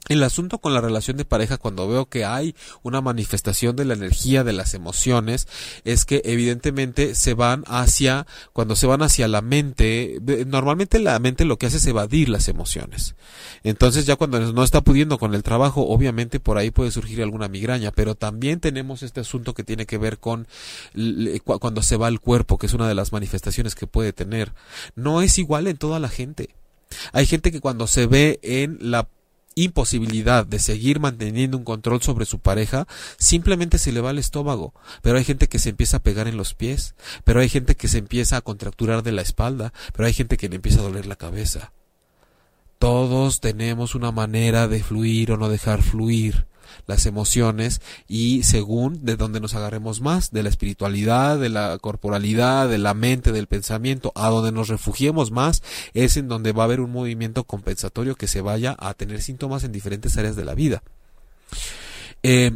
El 0.07 0.23
asunto 0.23 0.59
con 0.59 0.73
la 0.73 0.81
relación 0.81 1.17
de 1.17 1.25
pareja 1.25 1.57
cuando 1.57 1.87
veo 1.87 2.07
que 2.07 2.23
hay 2.23 2.55
una 2.81 3.01
manifestación 3.01 3.75
de 3.75 3.85
la 3.85 3.93
energía 3.93 4.43
de 4.43 4.53
las 4.53 4.73
emociones 4.73 5.47
es 5.83 6.05
que 6.05 6.21
evidentemente 6.23 7.13
se 7.13 7.33
van 7.33 7.63
hacia 7.67 8.25
cuando 8.53 8.75
se 8.75 8.87
van 8.87 9.01
hacia 9.01 9.27
la 9.27 9.41
mente 9.41 10.19
normalmente 10.47 10.99
la 10.99 11.19
mente 11.19 11.45
lo 11.45 11.57
que 11.57 11.65
hace 11.65 11.77
es 11.77 11.85
evadir 11.87 12.29
las 12.29 12.47
emociones. 12.47 13.15
Entonces 13.63 14.05
ya 14.05 14.15
cuando 14.15 14.39
no 14.39 14.63
está 14.63 14.81
pudiendo 14.81 15.17
con 15.17 15.35
el 15.35 15.43
trabajo 15.43 15.87
obviamente 15.87 16.39
por 16.39 16.57
ahí 16.57 16.71
puede 16.71 16.91
surgir 16.91 17.21
alguna 17.21 17.49
migraña 17.49 17.91
pero 17.91 18.15
también 18.15 18.61
tenemos 18.61 19.03
este 19.03 19.19
asunto 19.19 19.53
que 19.53 19.63
tiene 19.63 19.85
que 19.85 19.97
ver 19.97 20.19
con 20.19 20.47
cuando 21.43 21.81
se 21.81 21.97
va 21.97 22.07
el 22.07 22.21
cuerpo 22.21 22.57
que 22.57 22.67
es 22.67 22.73
una 22.73 22.87
de 22.87 22.95
las 22.95 23.11
manifestaciones 23.11 23.75
que 23.75 23.87
puede 23.87 24.13
tener. 24.13 24.53
No 24.95 25.21
es 25.21 25.37
igual 25.37 25.67
en 25.67 25.77
toda 25.77 25.99
la 25.99 26.09
gente. 26.09 26.55
Hay 27.11 27.25
gente 27.25 27.51
que 27.51 27.59
cuando 27.59 27.87
se 27.87 28.07
ve 28.07 28.39
en 28.41 28.77
la 28.79 29.09
imposibilidad 29.57 30.45
de 30.45 30.59
seguir 30.59 30.99
manteniendo 30.99 31.57
un 31.57 31.63
control 31.63 32.01
sobre 32.01 32.25
su 32.25 32.39
pareja, 32.39 32.87
simplemente 33.17 33.79
se 33.79 33.91
le 33.91 34.01
va 34.01 34.11
el 34.11 34.19
estómago. 34.19 34.73
Pero 35.01 35.17
hay 35.17 35.23
gente 35.23 35.47
que 35.47 35.59
se 35.59 35.69
empieza 35.69 35.97
a 35.97 36.03
pegar 36.03 36.27
en 36.27 36.37
los 36.37 36.53
pies, 36.53 36.95
pero 37.23 37.39
hay 37.39 37.49
gente 37.49 37.75
que 37.75 37.87
se 37.87 37.97
empieza 37.97 38.37
a 38.37 38.41
contracturar 38.41 39.01
de 39.01 39.11
la 39.11 39.23
espalda, 39.23 39.73
pero 39.93 40.05
hay 40.05 40.13
gente 40.13 40.37
que 40.37 40.47
le 40.47 40.57
empieza 40.57 40.79
a 40.79 40.83
doler 40.83 41.07
la 41.07 41.15
cabeza. 41.15 41.73
Todos 42.79 43.39
tenemos 43.39 43.95
una 43.95 44.11
manera 44.11 44.67
de 44.67 44.83
fluir 44.83 45.31
o 45.31 45.37
no 45.37 45.49
dejar 45.49 45.81
fluir 45.81 46.45
las 46.85 47.05
emociones 47.05 47.81
y 48.07 48.43
según 48.43 49.05
de 49.05 49.15
donde 49.15 49.39
nos 49.39 49.55
agarremos 49.55 50.01
más, 50.01 50.31
de 50.31 50.43
la 50.43 50.49
espiritualidad, 50.49 51.39
de 51.39 51.49
la 51.49 51.77
corporalidad, 51.79 52.69
de 52.69 52.77
la 52.77 52.93
mente, 52.93 53.31
del 53.31 53.47
pensamiento, 53.47 54.11
a 54.15 54.29
donde 54.29 54.51
nos 54.51 54.67
refugiemos 54.67 55.31
más, 55.31 55.63
es 55.93 56.17
en 56.17 56.27
donde 56.27 56.51
va 56.51 56.63
a 56.63 56.65
haber 56.65 56.79
un 56.79 56.91
movimiento 56.91 57.43
compensatorio 57.43 58.15
que 58.15 58.27
se 58.27 58.41
vaya 58.41 58.75
a 58.79 58.93
tener 58.93 59.21
síntomas 59.21 59.63
en 59.63 59.71
diferentes 59.71 60.17
áreas 60.17 60.35
de 60.35 60.45
la 60.45 60.55
vida. 60.55 60.83
Eh, 62.23 62.51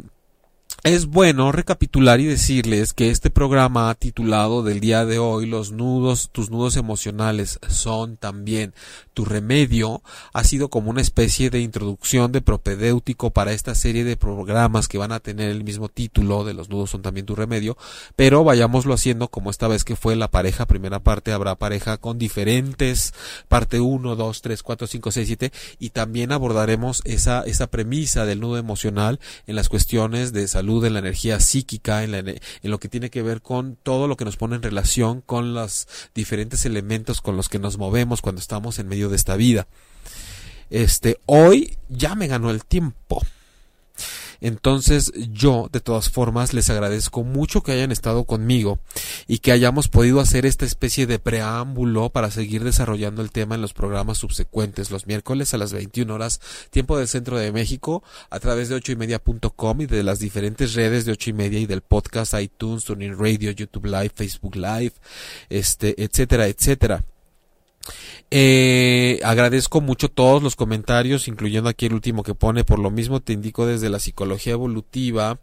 es 0.84 1.06
bueno 1.06 1.52
recapitular 1.52 2.20
y 2.20 2.26
decirles 2.26 2.94
que 2.94 3.12
este 3.12 3.30
programa 3.30 3.94
titulado 3.94 4.64
del 4.64 4.80
día 4.80 5.06
de 5.06 5.20
hoy, 5.20 5.46
los 5.46 5.72
nudos, 5.72 6.32
tus 6.32 6.50
nudos 6.50 6.76
emocionales 6.76 7.60
son 7.70 8.18
también 8.18 8.74
tu 9.14 9.26
remedio, 9.26 10.02
ha 10.34 10.44
sido 10.44 10.70
como 10.70 10.90
una 10.90 11.02
especie 11.02 11.50
de 11.50 11.60
introducción 11.60 12.32
de 12.32 12.42
propedéutico 12.42 13.32
para 13.32 13.54
esta 13.54 13.76
serie 13.76 14.04
de 14.04 14.18
programas 14.18 14.88
que 14.88 14.98
van 14.98 15.12
a 15.12 15.20
tener 15.20 15.50
el 15.50 15.64
mismo 15.64 15.90
título 15.90 16.44
de 16.44 16.54
los 16.54 16.70
nudos 16.70 16.90
son 16.90 17.02
también 17.02 17.26
tu 17.26 17.36
remedio, 17.36 17.78
pero 18.16 18.44
vayámoslo 18.44 18.94
haciendo 18.94 19.28
como 19.30 19.50
esta 19.50 19.68
vez 19.68 19.84
que 19.84 19.96
fue 19.96 20.16
la 20.16 20.30
pareja, 20.30 20.66
primera 20.66 21.00
parte 21.00 21.32
habrá 21.32 21.56
pareja 21.56 21.98
con 21.98 22.18
diferentes, 22.18 23.14
parte 23.48 23.80
1, 23.80 24.16
2, 24.16 24.42
3, 24.42 24.64
4, 24.64 24.88
5, 24.88 25.12
6, 25.12 25.28
7, 25.28 25.52
y 25.80 25.90
también 25.90 26.32
abordaremos 26.32 27.02
esa, 27.06 27.42
esa 27.44 27.68
premisa 27.68 28.26
del 28.26 28.40
nudo 28.40 28.58
emocional 28.58 29.20
en 29.48 29.56
las 29.56 29.70
cuestiones 29.70 30.34
de 30.34 30.48
salud 30.48 30.86
en 30.86 30.94
la 30.94 31.00
energía 31.00 31.40
psíquica, 31.40 32.04
en, 32.04 32.14
en, 32.14 32.40
lo 32.64 32.80
que 32.80 32.90
tiene 32.90 33.10
que 33.10 33.22
ver 33.22 33.42
con 33.42 33.78
todo 33.82 34.08
lo 34.08 34.18
que 34.18 34.26
nos 34.26 34.38
pone 34.38 34.56
en 34.56 34.64
relación 34.64 35.22
con 35.22 35.54
los 35.54 35.88
diferentes 36.16 36.66
elementos 36.66 37.22
con 37.22 37.38
los 37.38 37.50
que 37.50 37.60
nos 37.60 37.78
movemos 37.78 38.22
cuando 38.22 38.40
estamos 38.40 38.80
en 38.80 38.88
medio 38.88 39.01
de 39.10 39.16
esta 39.16 39.36
vida. 39.36 39.68
Este, 40.70 41.18
hoy 41.26 41.78
ya 41.90 42.16
me 42.16 42.28
ganó 42.28 42.50
el 42.50 42.66
tiempo. 42.66 43.22
Entonces 44.42 45.14
yo, 45.32 45.70
de 45.72 45.80
todas 45.80 46.10
formas, 46.10 46.54
les 46.54 46.70
agradezco 46.72 47.24
mucho 47.24 47.62
que 47.62 47.74
hayan 47.74 47.92
estado 47.92 48.24
conmigo 48.26 48.80
y 49.28 49.38
que 49.38 49.52
hayamos 49.52 49.88
podido 49.88 50.20
hacer 50.20 50.48
esta 50.48 50.66
especie 50.66 51.06
de 51.06 51.20
preámbulo 51.20 52.10
para 52.10 52.32
seguir 52.32 52.64
desarrollando 52.64 53.22
el 53.22 53.32
tema 53.32 53.54
en 53.54 53.62
los 53.62 53.74
programas 53.74 54.18
subsecuentes, 54.18 54.90
los 54.90 55.06
miércoles 55.06 55.54
a 55.54 55.60
las 55.60 55.74
21 55.74 56.12
horas, 56.12 56.42
tiempo 56.72 56.98
del 56.98 57.08
centro 57.08 57.38
de 57.38 57.52
México, 57.52 58.04
a 58.32 58.40
través 58.40 58.68
de 58.68 58.76
ocho 58.76 58.92
y 58.92 58.98
y 59.02 59.86
de 59.86 60.04
las 60.04 60.20
diferentes 60.20 60.74
redes 60.74 61.06
de 61.06 61.12
ocho 61.12 61.30
y 61.30 61.34
media 61.34 61.60
y 61.60 61.66
del 61.68 61.82
podcast 61.82 62.34
iTunes, 62.34 62.86
Tuning 62.86 63.18
Radio, 63.18 63.52
YouTube 63.52 63.86
Live, 63.86 64.12
Facebook 64.16 64.56
Live, 64.56 64.94
este, 65.50 66.02
etcétera, 66.04 66.48
etcétera. 66.48 67.04
Eh, 68.34 69.20
agradezco 69.24 69.82
mucho 69.82 70.08
todos 70.08 70.42
los 70.42 70.56
comentarios, 70.56 71.28
incluyendo 71.28 71.70
aquí 71.70 71.88
el 71.88 71.94
último 71.94 72.24
que 72.24 72.34
pone. 72.34 72.64
Por 72.64 72.80
lo 72.80 72.90
mismo 72.90 73.20
te 73.20 73.34
indico 73.34 73.66
desde 73.66 73.90
la 73.90 74.00
psicología 74.00 74.54
evolutiva, 74.54 75.40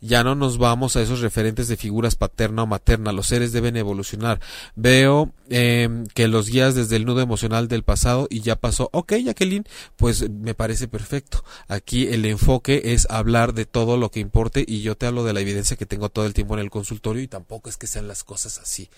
ya 0.00 0.22
no 0.22 0.36
nos 0.36 0.56
vamos 0.56 0.94
a 0.94 1.02
esos 1.02 1.20
referentes 1.20 1.66
de 1.66 1.76
figuras 1.76 2.14
paterna 2.14 2.62
o 2.62 2.66
materna. 2.66 3.12
Los 3.12 3.26
seres 3.26 3.52
deben 3.52 3.76
evolucionar. 3.76 4.40
Veo 4.76 5.32
eh, 5.48 5.88
que 6.14 6.28
los 6.28 6.48
guías 6.48 6.76
desde 6.76 6.96
el 6.96 7.04
nudo 7.04 7.20
emocional 7.20 7.66
del 7.66 7.82
pasado 7.82 8.28
y 8.30 8.40
ya 8.40 8.54
pasó. 8.54 8.90
Ok, 8.92 9.14
Jacqueline, 9.24 9.64
pues 9.96 10.30
me 10.30 10.54
parece 10.54 10.86
perfecto. 10.86 11.44
Aquí 11.66 12.06
el 12.06 12.24
enfoque 12.26 12.82
es 12.84 13.08
hablar 13.10 13.54
de 13.54 13.64
todo 13.64 13.96
lo 13.96 14.12
que 14.12 14.20
importe 14.20 14.64
y 14.66 14.82
yo 14.82 14.96
te 14.96 15.06
hablo 15.06 15.24
de 15.24 15.32
la 15.32 15.40
evidencia 15.40 15.76
que 15.76 15.86
tengo 15.86 16.10
todo 16.10 16.26
el 16.26 16.34
tiempo 16.34 16.54
en 16.54 16.60
el 16.60 16.70
consultorio 16.70 17.22
y 17.22 17.28
tampoco 17.28 17.68
es 17.68 17.76
que 17.76 17.88
sean 17.88 18.06
las 18.06 18.22
cosas 18.22 18.58
así. 18.58 18.88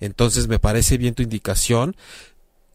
Entonces 0.00 0.48
me 0.48 0.58
parece 0.58 0.96
bien 0.96 1.14
tu 1.14 1.22
indicación 1.22 1.96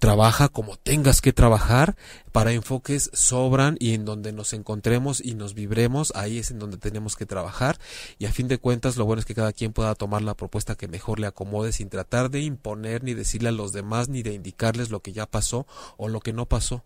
trabaja 0.03 0.49
como 0.49 0.75
tengas 0.75 1.21
que 1.21 1.31
trabajar, 1.31 1.95
para 2.33 2.51
enfoques 2.51 3.09
sobran 3.13 3.77
y 3.79 3.93
en 3.93 4.03
donde 4.03 4.33
nos 4.33 4.51
encontremos 4.51 5.23
y 5.23 5.33
nos 5.33 5.53
vibremos, 5.53 6.11
ahí 6.13 6.39
es 6.39 6.51
en 6.51 6.59
donde 6.59 6.75
tenemos 6.75 7.15
que 7.15 7.25
trabajar 7.25 7.79
y 8.19 8.25
a 8.25 8.33
fin 8.33 8.49
de 8.49 8.57
cuentas 8.57 8.97
lo 8.97 9.05
bueno 9.05 9.21
es 9.21 9.25
que 9.25 9.33
cada 9.33 9.53
quien 9.53 9.71
pueda 9.71 9.95
tomar 9.95 10.21
la 10.21 10.33
propuesta 10.33 10.75
que 10.75 10.89
mejor 10.89 11.21
le 11.21 11.27
acomode 11.27 11.71
sin 11.71 11.87
tratar 11.87 12.31
de 12.31 12.41
imponer 12.41 13.01
ni 13.01 13.13
decirle 13.13 13.47
a 13.47 13.53
los 13.53 13.71
demás 13.71 14.09
ni 14.09 14.23
de 14.23 14.33
indicarles 14.33 14.89
lo 14.89 14.99
que 14.99 15.13
ya 15.13 15.25
pasó 15.25 15.65
o 15.95 16.09
lo 16.09 16.19
que 16.19 16.33
no 16.33 16.47
pasó. 16.47 16.83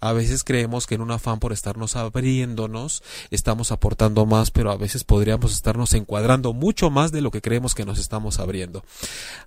A 0.00 0.12
veces 0.12 0.44
creemos 0.44 0.86
que 0.86 0.94
en 0.94 1.00
un 1.00 1.10
afán 1.10 1.40
por 1.40 1.52
estarnos 1.52 1.96
abriéndonos 1.96 3.02
estamos 3.30 3.72
aportando 3.72 4.26
más, 4.26 4.50
pero 4.50 4.70
a 4.70 4.76
veces 4.76 5.04
podríamos 5.04 5.52
estarnos 5.52 5.92
encuadrando 5.94 6.52
mucho 6.52 6.90
más 6.90 7.12
de 7.12 7.20
lo 7.20 7.30
que 7.30 7.40
creemos 7.40 7.74
que 7.74 7.84
nos 7.84 7.98
estamos 7.98 8.38
abriendo. 8.38 8.84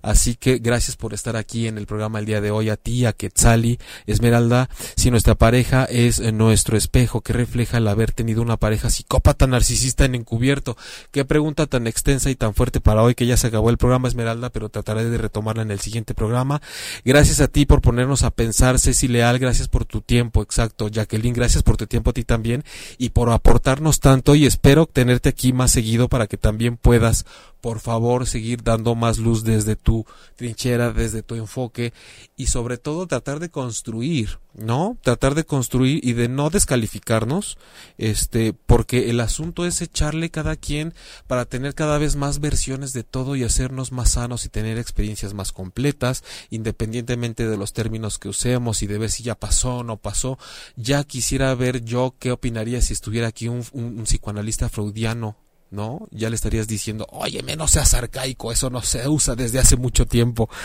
Así 0.02 0.34
que 0.34 0.58
gracias 0.58 0.96
por 0.96 1.14
estar 1.14 1.36
aquí 1.36 1.68
en 1.68 1.78
el 1.78 1.86
programa 1.86 2.18
el 2.18 2.26
día 2.26 2.40
de 2.40 2.50
hoy 2.50 2.68
a 2.68 2.76
ti, 2.76 3.06
a 3.06 3.12
Quetzali, 3.12 3.78
Esmeralda. 4.06 4.68
Si 4.96 5.10
nuestra 5.10 5.34
pareja 5.34 5.84
es 5.84 6.20
nuestro 6.32 6.76
espejo 6.76 7.22
que 7.22 7.32
refleja 7.32 7.78
el 7.78 7.88
haber 7.88 8.12
tenido 8.12 8.42
una 8.42 8.56
pareja 8.56 8.90
psicópata 8.90 9.46
narcisista 9.46 10.04
en 10.04 10.14
encubierto. 10.14 10.76
Qué 11.10 11.24
pregunta 11.24 11.66
tan 11.66 11.86
extensa 11.86 12.30
y 12.30 12.34
tan 12.34 12.54
fuerte 12.54 12.80
para 12.80 13.02
hoy 13.02 13.14
que 13.14 13.26
ya 13.26 13.36
se 13.36 13.46
acabó 13.46 13.70
el 13.70 13.78
programa 13.78 14.08
Esmeralda, 14.08 14.50
pero 14.50 14.68
trataré 14.68 15.04
de 15.04 15.18
retomarla 15.18 15.62
en 15.62 15.70
el 15.70 15.80
siguiente 15.80 16.14
programa. 16.14 16.60
Gracias 17.04 17.40
a 17.40 17.48
ti 17.48 17.64
por 17.64 17.80
ponernos 17.80 18.22
a 18.22 18.30
pensar, 18.30 18.78
Ceci 18.78 19.08
Leal, 19.08 19.38
gracias 19.38 19.68
por 19.68 19.84
tu 19.84 20.00
tiempo 20.00 20.41
exacto. 20.42 20.88
Jacqueline, 20.88 21.34
gracias 21.34 21.62
por 21.62 21.76
tu 21.76 21.86
tiempo 21.86 22.10
a 22.10 22.12
ti 22.12 22.24
también 22.24 22.64
y 22.98 23.10
por 23.10 23.30
aportarnos 23.30 24.00
tanto 24.00 24.34
y 24.34 24.46
espero 24.46 24.86
tenerte 24.86 25.28
aquí 25.28 25.52
más 25.52 25.70
seguido 25.70 26.08
para 26.08 26.26
que 26.26 26.36
también 26.36 26.76
puedas 26.76 27.24
por 27.62 27.78
favor 27.78 28.26
seguir 28.26 28.64
dando 28.64 28.96
más 28.96 29.18
luz 29.18 29.44
desde 29.44 29.76
tu 29.76 30.04
trinchera, 30.34 30.92
desde 30.92 31.22
tu 31.22 31.36
enfoque 31.36 31.94
y 32.36 32.48
sobre 32.48 32.76
todo 32.76 33.06
tratar 33.06 33.38
de 33.38 33.50
construir, 33.50 34.40
¿no? 34.52 34.98
Tratar 35.00 35.36
de 35.36 35.44
construir 35.44 36.00
y 36.02 36.14
de 36.14 36.28
no 36.28 36.50
descalificarnos, 36.50 37.56
este, 37.98 38.52
porque 38.52 39.10
el 39.10 39.20
asunto 39.20 39.64
es 39.64 39.80
echarle 39.80 40.28
cada 40.28 40.56
quien 40.56 40.92
para 41.28 41.44
tener 41.44 41.76
cada 41.76 41.98
vez 41.98 42.16
más 42.16 42.40
versiones 42.40 42.92
de 42.92 43.04
todo 43.04 43.36
y 43.36 43.44
hacernos 43.44 43.92
más 43.92 44.10
sanos 44.10 44.44
y 44.44 44.48
tener 44.48 44.76
experiencias 44.76 45.32
más 45.32 45.52
completas, 45.52 46.24
independientemente 46.50 47.46
de 47.46 47.56
los 47.56 47.72
términos 47.72 48.18
que 48.18 48.28
usemos 48.28 48.82
y 48.82 48.88
de 48.88 48.98
ver 48.98 49.10
si 49.12 49.22
ya 49.22 49.36
pasó 49.36 49.76
o 49.76 49.84
no 49.84 49.98
pasó. 49.98 50.36
Ya 50.74 51.04
quisiera 51.04 51.54
ver 51.54 51.84
yo 51.84 52.16
qué 52.18 52.32
opinaría 52.32 52.82
si 52.82 52.92
estuviera 52.92 53.28
aquí 53.28 53.46
un, 53.46 53.64
un, 53.70 53.84
un 54.00 54.04
psicoanalista 54.04 54.68
freudiano 54.68 55.36
¿no? 55.72 56.06
Ya 56.10 56.28
le 56.28 56.36
estarías 56.36 56.68
diciendo, 56.68 57.06
oye, 57.10 57.42
no 57.56 57.66
seas 57.66 57.94
arcaico, 57.94 58.52
eso 58.52 58.70
no 58.70 58.82
se 58.82 59.08
usa 59.08 59.34
desde 59.34 59.58
hace 59.58 59.76
mucho 59.76 60.06
tiempo. 60.06 60.48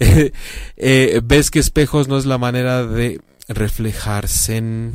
Eh, 0.00 0.32
eh, 0.76 1.20
ves 1.22 1.50
que 1.50 1.58
espejos 1.58 2.08
no 2.08 2.18
es 2.18 2.26
la 2.26 2.38
manera 2.38 2.84
de 2.84 3.20
reflejarse 3.48 4.56
en... 4.56 4.94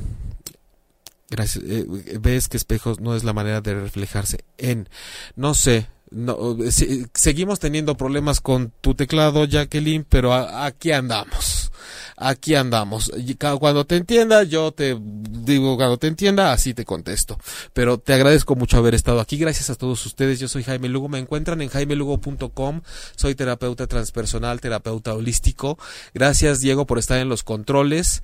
Gracias. 1.30 1.64
Eh, 1.68 1.86
ves 2.20 2.48
que 2.48 2.58
espejos 2.58 3.00
no 3.00 3.16
es 3.16 3.24
la 3.24 3.34
manera 3.34 3.62
de 3.62 3.76
reflejarse 3.76 4.44
en... 4.58 4.90
No 5.36 5.54
sé, 5.54 5.88
no, 6.12 6.58
seguimos 7.14 7.60
teniendo 7.60 7.96
problemas 7.96 8.42
con 8.42 8.72
tu 8.82 8.96
teclado, 8.96 9.46
Jacqueline, 9.46 10.06
pero 10.08 10.34
aquí 10.34 10.92
andamos. 10.92 11.69
Aquí 12.22 12.54
andamos. 12.56 13.10
Cuando 13.60 13.86
te 13.86 13.96
entienda, 13.96 14.44
yo 14.44 14.74
te 14.74 14.98
digo, 15.00 15.78
cuando 15.78 15.98
te 15.98 16.08
entienda, 16.08 16.52
así 16.52 16.74
te 16.74 16.84
contesto. 16.84 17.38
Pero 17.72 17.98
te 17.98 18.14
agradezco 18.14 18.56
mucho 18.56 18.76
haber 18.78 18.94
estado 18.94 19.22
aquí. 19.22 19.38
Gracias 19.38 19.70
a 19.70 19.76
todos 19.76 20.06
ustedes. 20.06 20.38
Yo 20.38 20.50
soy 20.50 20.64
Jaime 20.64 20.90
Lugo. 20.90 21.08
Me 21.08 21.18
encuentran 21.18 21.62
en 21.62 21.70
jaimelugo.com. 21.70 22.82
Soy 23.16 23.36
terapeuta 23.36 23.88
transpersonal, 23.88 24.60
terapeuta 24.60 25.14
holístico. 25.14 25.80
Gracias, 26.14 26.60
Diego, 26.60 26.86
por 26.86 27.00
estar 27.00 27.20
en 27.20 27.30
los 27.30 27.44
controles. 27.44 28.22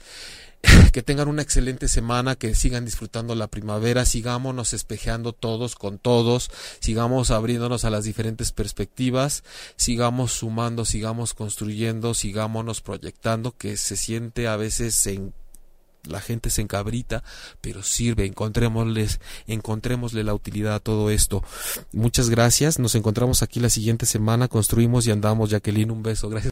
que 0.91 1.03
tengan 1.03 1.27
una 1.27 1.41
excelente 1.41 1.87
semana, 1.87 2.35
que 2.35 2.55
sigan 2.55 2.85
disfrutando 2.85 3.35
la 3.35 3.47
primavera, 3.47 4.05
sigámonos 4.05 4.73
espejeando 4.73 5.33
todos 5.33 5.75
con 5.75 5.97
todos, 5.97 6.49
sigamos 6.79 7.31
abriéndonos 7.31 7.85
a 7.85 7.89
las 7.89 8.03
diferentes 8.05 8.51
perspectivas, 8.51 9.43
sigamos 9.75 10.31
sumando, 10.31 10.85
sigamos 10.85 11.33
construyendo, 11.33 12.13
sigámonos 12.13 12.81
proyectando, 12.81 13.55
que 13.57 13.77
se 13.77 13.97
siente 13.97 14.47
a 14.47 14.55
veces 14.55 15.05
en 15.07 15.33
la 16.07 16.21
gente 16.21 16.49
se 16.49 16.61
encabrita, 16.61 17.23
pero 17.61 17.83
sirve, 17.83 18.25
encontrémosles, 18.25 19.19
encontrémosle 19.47 20.23
la 20.23 20.33
utilidad 20.33 20.75
a 20.75 20.79
todo 20.79 21.09
esto. 21.09 21.43
Muchas 21.93 22.29
gracias, 22.29 22.79
nos 22.79 22.95
encontramos 22.95 23.41
aquí 23.41 23.59
la 23.59 23.69
siguiente 23.69 24.05
semana, 24.05 24.47
construimos 24.47 25.07
y 25.07 25.11
andamos, 25.11 25.49
Jacqueline, 25.49 25.91
un 25.91 26.03
beso, 26.03 26.29
gracias. 26.29 26.51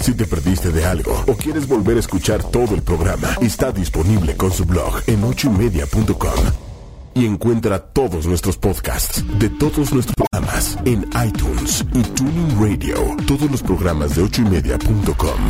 Si 0.00 0.14
te 0.14 0.26
perdiste 0.26 0.70
de 0.72 0.84
algo 0.84 1.24
o 1.26 1.36
quieres 1.36 1.66
volver 1.66 1.96
a 1.96 2.00
escuchar 2.00 2.42
todo 2.50 2.74
el 2.74 2.82
programa, 2.82 3.36
está 3.40 3.72
disponible 3.72 4.36
con 4.36 4.52
su 4.52 4.64
blog 4.64 5.02
en 5.06 5.22
ochoymedia.com 5.24 6.70
y 7.14 7.26
encuentra 7.26 7.78
todos 7.78 8.26
nuestros 8.26 8.56
podcasts 8.56 9.24
de 9.38 9.48
todos 9.48 9.92
nuestros 9.92 10.14
programas 10.14 10.78
en 10.84 11.08
iTunes 11.26 11.84
y 11.92 12.02
Tuning 12.02 12.60
Radio. 12.60 13.16
Todos 13.26 13.50
los 13.50 13.62
programas 13.62 14.14
de 14.16 14.22
ochoymedia.com 14.22 15.40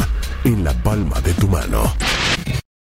en 0.45 0.65
la 0.65 0.73
palma 0.83 1.21
de 1.21 1.35
tu 1.35 1.49
mano. 1.49 1.93